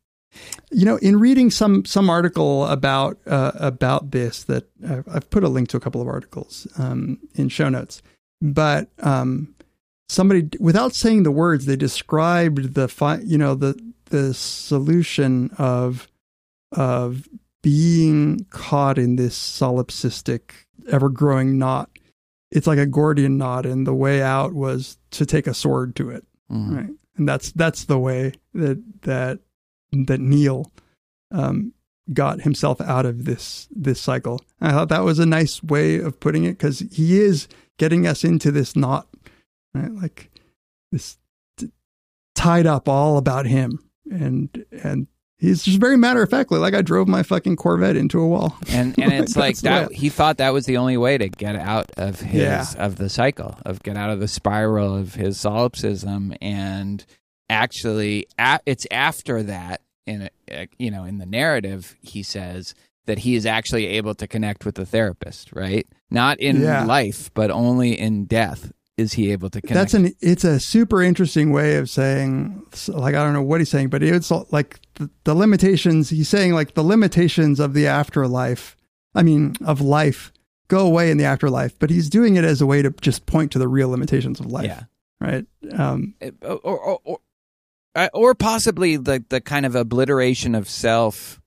[0.72, 5.44] you know, in reading some some article about uh, about this, that I've, I've put
[5.44, 8.02] a link to a couple of articles um, in show notes,
[8.41, 9.53] but um,
[10.10, 13.80] somebody without saying the words, they described the fi- you know the
[14.11, 16.07] the solution of
[16.71, 17.27] of
[17.63, 20.51] being caught in this solipsistic,
[20.89, 21.89] ever growing knot.
[22.51, 26.09] It's like a Gordian knot, and the way out was to take a sword to
[26.09, 26.75] it Mhm.
[26.75, 29.39] right and that's that's the way that that
[29.93, 30.71] that neal
[31.31, 31.73] um
[32.13, 36.19] got himself out of this this cycle i thought that was a nice way of
[36.19, 37.47] putting it because he is
[37.77, 39.07] getting us into this knot
[39.73, 40.29] right like
[40.91, 41.17] this
[41.57, 41.71] t-
[42.35, 43.79] tied up all about him
[44.11, 45.07] and and
[45.39, 48.55] he's just very matter of factly like i drove my fucking corvette into a wall.
[48.69, 51.89] And and it's like that he thought that was the only way to get out
[51.97, 52.65] of his Yeah.
[52.77, 56.35] of the cycle of get out of the spiral of his solipsism.
[56.41, 57.03] And
[57.49, 62.73] actually a, it's after that in a, you know in the narrative he says
[63.05, 65.88] that he is actually able to connect with the therapist right?
[66.09, 66.85] Not in Yeah.
[66.85, 68.71] life but only in death
[69.02, 73.15] is he able to connect That's an it's a super interesting way of saying like
[73.15, 76.76] I don't know what he's saying, but it's like the, the limitations he's saying like
[76.76, 78.78] the limitations of the afterlife.
[79.14, 80.32] I mean of life
[80.69, 83.52] go away in the afterlife, but he's doing it as a way to just point
[83.52, 84.84] to the real limitations of life, yeah
[85.22, 85.45] right?
[85.72, 87.19] Um, or or or,
[87.95, 91.40] or, uh, possibly the the kind of obliteration of self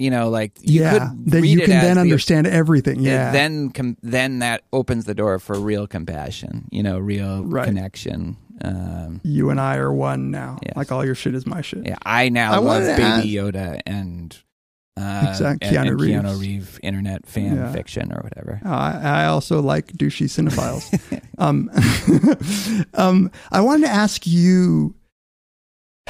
[0.00, 3.00] you know like you yeah, could that read you can as then the- understand everything.
[3.00, 7.64] Yeah, then com- then that opens the door for real compassion you know real Right.
[7.66, 10.58] connection um you and I are one now.
[10.64, 10.76] Yes.
[10.76, 11.86] Like all your shit is my shit.
[11.86, 14.36] yeah i now I love baby ask- yoda and
[14.96, 16.12] uh Exact- and, Keanu and Reeves.
[16.22, 17.72] keanu reeve internet fan Yeah.
[17.72, 20.84] fiction or whatever I, I also like douchey cinephiles.
[21.38, 21.70] um,
[22.94, 24.94] um, I wanted to ask you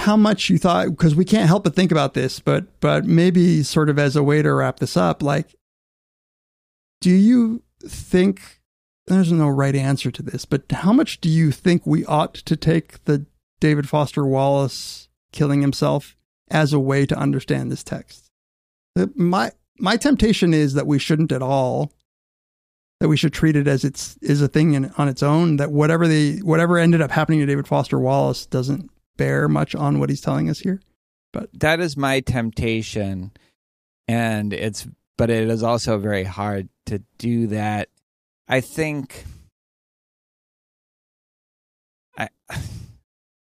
[0.00, 3.62] how much you thought because we can't help but think about this, but but maybe
[3.62, 5.54] sort of as a way to wrap this up, like,
[7.00, 8.60] do you think
[9.06, 10.44] there's no right answer to this?
[10.44, 13.26] But how much do you think we ought to take the
[13.60, 16.16] David Foster Wallace killing himself
[16.50, 18.30] as a way to understand this text?
[18.98, 21.92] Uh, My my temptation is that we shouldn't at all
[23.00, 25.56] that we should treat it as it's is a thing in, on its own.
[25.56, 28.90] That whatever the whatever ended up happening to David Foster Wallace doesn't
[29.20, 30.80] bear much on what he's telling us here.
[31.32, 33.32] But that is my temptation
[34.08, 37.88] and it's but it is also very hard to do that
[38.48, 39.24] i think
[42.18, 42.28] i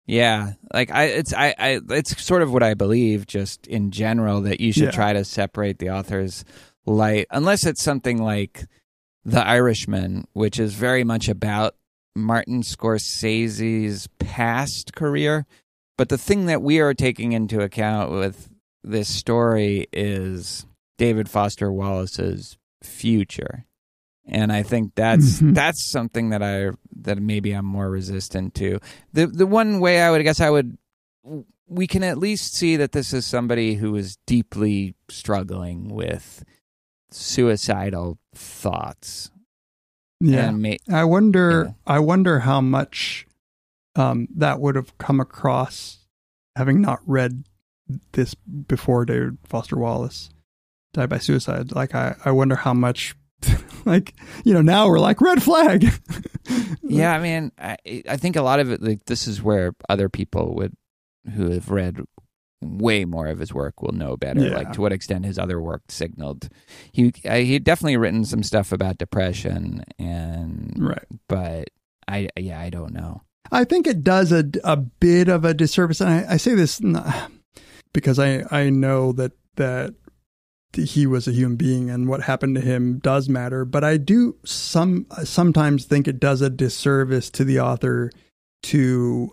[0.07, 4.41] yeah like i it's i i it's sort of what i believe just in general
[4.41, 4.91] that you should Yeah.
[4.91, 6.45] try to separate the author's
[6.85, 8.65] light unless it's something like
[9.25, 11.77] the irishman which is very much about
[12.17, 15.47] martin scorsese's past career
[15.97, 18.49] but the thing that we are taking into account with
[18.83, 20.67] this story is
[20.99, 23.65] David Foster Wallace's future.
[24.29, 25.55] And I think that's Mhm.
[25.55, 26.71] that's something that I
[27.03, 28.81] that maybe I'm more resistant to.
[29.13, 30.77] The the one way I would I guess I would
[31.69, 36.45] we can at least see that this is somebody who is deeply struggling with
[37.11, 39.31] suicidal thoughts.
[40.21, 41.65] Yeah, may, I wonder.
[41.67, 41.73] Yeah.
[41.87, 43.27] I wonder how much
[43.97, 45.99] um, that would have come across
[46.57, 47.45] having not read
[48.13, 50.31] this before David Foster Wallace
[50.93, 51.73] died by suicide.
[51.73, 53.15] Like I, I wonder how much
[53.85, 54.15] like
[54.45, 55.87] you know now we're like red flag.
[56.89, 57.77] Yeah, I mean, I
[58.09, 60.75] I think a lot of it like this is where other people would
[61.35, 62.01] who have read
[62.63, 64.41] way more of his work will know better.
[64.41, 64.55] Yeah.
[64.55, 66.49] Like to what extent his other work signaled
[66.93, 71.05] he I, he definitely written some stuff about depression and right.
[71.29, 71.71] but
[72.09, 73.23] I yeah I don't know.
[73.53, 76.81] I think it does a, a bit of a disservice, and I, I say this
[77.93, 79.95] because I, I know that that
[80.75, 83.65] he was a human being and what happened to him does matter.
[83.65, 88.11] But I do some sometimes think it does a disservice to the author
[88.65, 89.33] to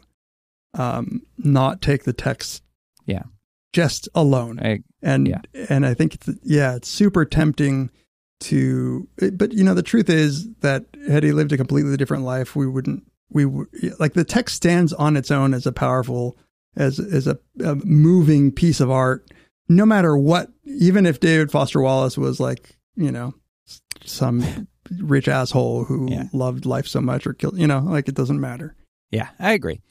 [0.73, 2.63] um, not take the text,
[3.05, 3.23] Yeah.
[3.73, 5.41] just alone I, and Yeah.
[5.69, 7.89] and I think it's, yeah, it's super tempting
[8.41, 9.07] to.
[9.33, 12.67] But you know, the truth is that had he lived a completely different life, we
[12.67, 13.03] wouldn't.
[13.33, 13.45] We
[13.99, 16.37] like the text stands on its own as a powerful,
[16.75, 19.29] as as a, a moving piece of art.
[19.69, 23.33] No matter what, even if David Foster Wallace was like you know
[24.05, 24.67] some
[24.99, 26.25] rich asshole who Yeah.
[26.33, 28.75] loved life so much or killed, you know, like it doesn't matter.
[29.11, 29.81] Yeah, I agree.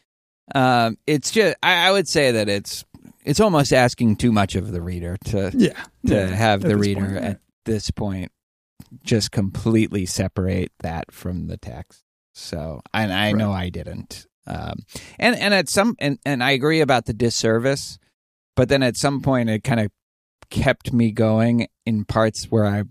[0.54, 2.84] Um, it's just I, I would say that it's
[3.24, 6.76] it's almost asking too much of the reader to Yeah, to yeah, have at the
[6.76, 7.28] reader point, yeah.
[7.30, 8.30] at this point
[9.04, 12.02] just completely separate that from the text.
[12.32, 14.26] So, and I know I didn't.
[14.46, 14.80] Um,
[15.18, 17.98] and and at some and and I agree about the disservice,
[18.56, 19.90] but then at some point it kind of
[20.50, 22.82] kept me going in parts where I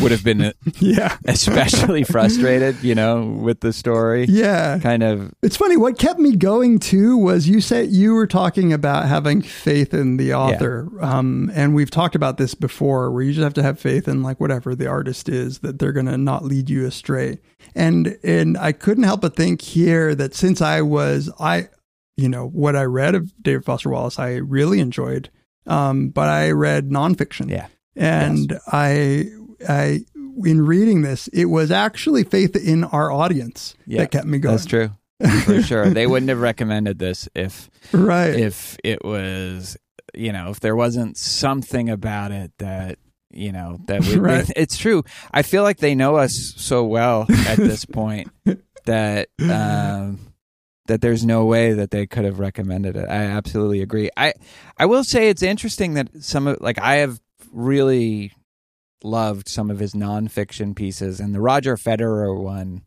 [0.00, 4.24] would have been yeah, especially frustrated, you know, with the story.
[4.28, 4.78] yeah.
[4.78, 5.76] Kind of It's funny.
[5.76, 10.16] What kept me going too was you said you were talking about having faith in
[10.16, 13.78] the author, um, and we've talked about this before, where you just have to have
[13.78, 17.38] faith in like whatever the artist is that they're going to not lead you astray.
[17.74, 21.68] And and I couldn't help but think here that since I was I,
[22.16, 25.30] you know, what I read of David Foster Wallace, I really enjoyed,
[25.66, 27.66] um, but I read nonfiction, Yeah.
[27.96, 29.26] and I
[29.68, 30.00] I
[30.44, 34.56] in reading this, it was actually faith in our audience yeah, that kept me going.
[34.56, 34.90] That's true.
[35.44, 35.90] For sure.
[35.90, 38.34] They wouldn't have recommended this if Right.
[38.34, 39.76] if it was
[40.12, 42.98] you know if there wasn't something about it that
[43.32, 44.48] you know that would Right.
[44.54, 48.30] it's true i feel like they know us so well at this point
[48.84, 50.20] that um
[50.86, 54.34] that there's no way that they could have recommended it i absolutely agree i
[54.78, 57.20] i will say it's interesting that some of like i have
[57.52, 58.32] really
[59.04, 62.82] loved some of his nonfiction pieces and the roger federer one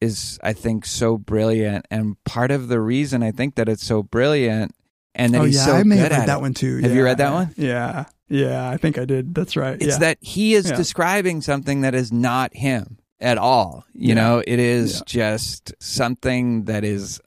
[0.00, 4.02] is i think so brilliant and part of the reason i think that it's so
[4.02, 4.74] brilliant
[5.14, 6.40] and that oh he's yeah, so I may good have read at that it.
[6.40, 6.78] one too.
[6.78, 7.54] Have you read that one?
[7.56, 9.32] Yeah, yeah, I think I did.
[9.32, 9.74] That's right.
[9.80, 9.98] It's yeah.
[9.98, 10.74] that he is Yeah.
[10.76, 13.84] describing something that is not him at all.
[13.92, 14.14] You Yeah.
[14.14, 15.02] know, it is Yeah.
[15.06, 17.20] just something that is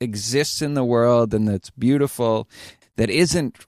[0.00, 2.48] exists in the world and that's beautiful
[2.96, 3.58] that isn't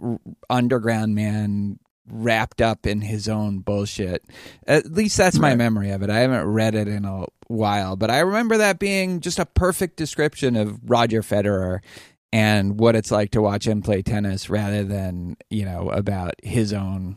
[0.49, 1.81] underground man
[2.11, 4.25] wrapped up in his own bullshit.
[4.67, 5.59] At least that's my Right.
[5.59, 6.11] memory of it.
[6.11, 9.97] I haven't read it in a while, but I remember that being just a perfect
[9.97, 11.81] description of Roger Federer
[12.33, 16.73] and what it's like to watch him play tennis rather than, you know, about his
[16.73, 17.17] own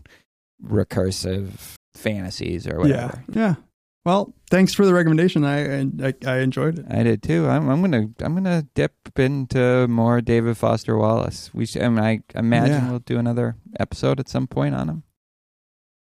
[0.63, 3.23] recursive fantasies or yeah, whatever.
[3.33, 3.55] yeah.
[4.05, 5.45] Well, thanks for the recommendation.
[5.45, 6.85] I I, I enjoyed it.
[6.89, 7.47] I did too.
[7.47, 11.49] I'm, I'm gonna I'm gonna dip into more David Foster Wallace.
[11.53, 12.89] We should, I, mean, I imagine Yeah.
[12.89, 15.03] we'll do another episode at some point on him.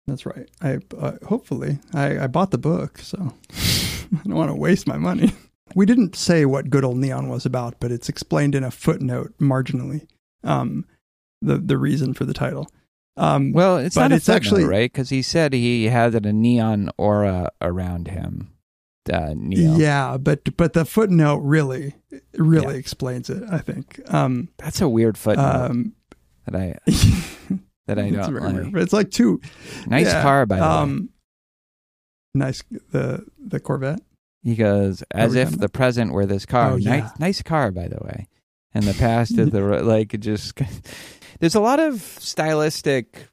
[0.07, 0.49] That's right.
[0.61, 4.97] I uh, hopefully I, I bought the book, so I don't want to waste my
[4.97, 5.31] money.
[5.75, 9.33] We didn't say what Good Old Neon was about, but it's explained in a footnote
[9.39, 10.07] marginally.
[10.43, 10.85] Um,
[11.41, 12.67] the the reason for the title.
[13.17, 17.49] Um, Well, it's not it's actually- right because he said he had a neon aura
[17.61, 18.51] around him.
[19.11, 19.79] Uh, Neal.
[19.79, 21.95] yeah, but but the footnote really
[22.37, 22.79] really Yeah.
[22.79, 23.43] explains it.
[23.51, 23.99] I think.
[24.13, 25.93] Um, that's a weird footnote um,
[26.45, 26.77] that I
[27.87, 28.53] that I don't like.
[28.53, 29.41] weird, but it's like two.
[29.87, 30.67] Nice yeah, car, by the way.
[30.67, 31.09] um,
[32.35, 34.01] Nice the the Corvette.
[34.43, 36.71] He goes as if the present were this car.
[36.73, 37.09] Oh, nice, yeah.
[37.19, 38.27] nice car, by the way.
[38.73, 40.53] And the past is the like just.
[41.41, 43.27] There's a lot of stylistic.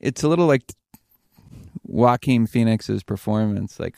[0.00, 0.64] It's a little like
[1.84, 3.96] Joaquin Phoenix's performance, like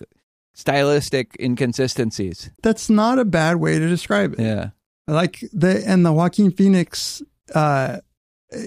[0.52, 2.50] stylistic inconsistencies.
[2.62, 4.40] That's not a bad way to describe it.
[4.40, 4.70] Yeah,
[5.08, 7.22] like the and the Joaquin Phoenix
[7.54, 8.00] uh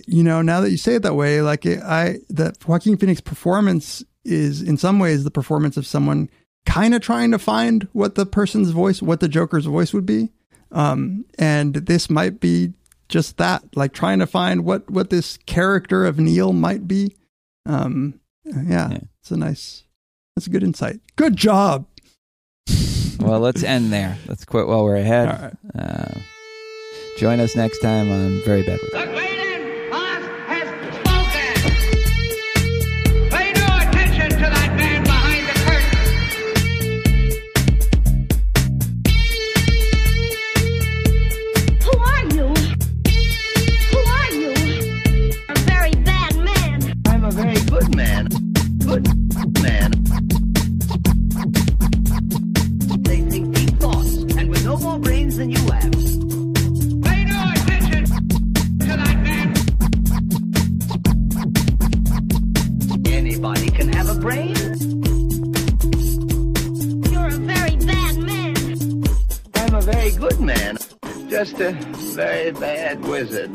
[0.07, 3.21] you know now that you say it that way like it, I the Joaquin Phoenix
[3.21, 6.29] performance is in some ways the performance of someone
[6.65, 10.31] kind of trying to find what the person's voice what the Joker's voice would be
[10.71, 12.73] um and this might be
[13.09, 17.15] just that like trying to find what what this character of Neal might be
[17.65, 18.97] um yeah, Yeah.
[19.21, 19.83] it's a nice
[20.35, 21.85] that's a good insight good job
[23.19, 24.15] well, let's end there.
[24.27, 25.27] Let's quit while we're ahead.
[25.27, 25.55] All right.
[25.89, 26.19] Uh,
[27.17, 29.46] join us next time on Very Bad Wizards.
[49.61, 49.91] man.
[53.03, 55.91] They think deep thoughts, and with no more brains than you have.
[57.03, 58.05] Pay no attention
[58.79, 59.53] to that man.
[63.05, 64.55] Anybody can have a brain.
[67.11, 68.55] You're a very bad man.
[69.55, 70.77] I'm a very good man,
[71.29, 73.51] just a very bad wizard.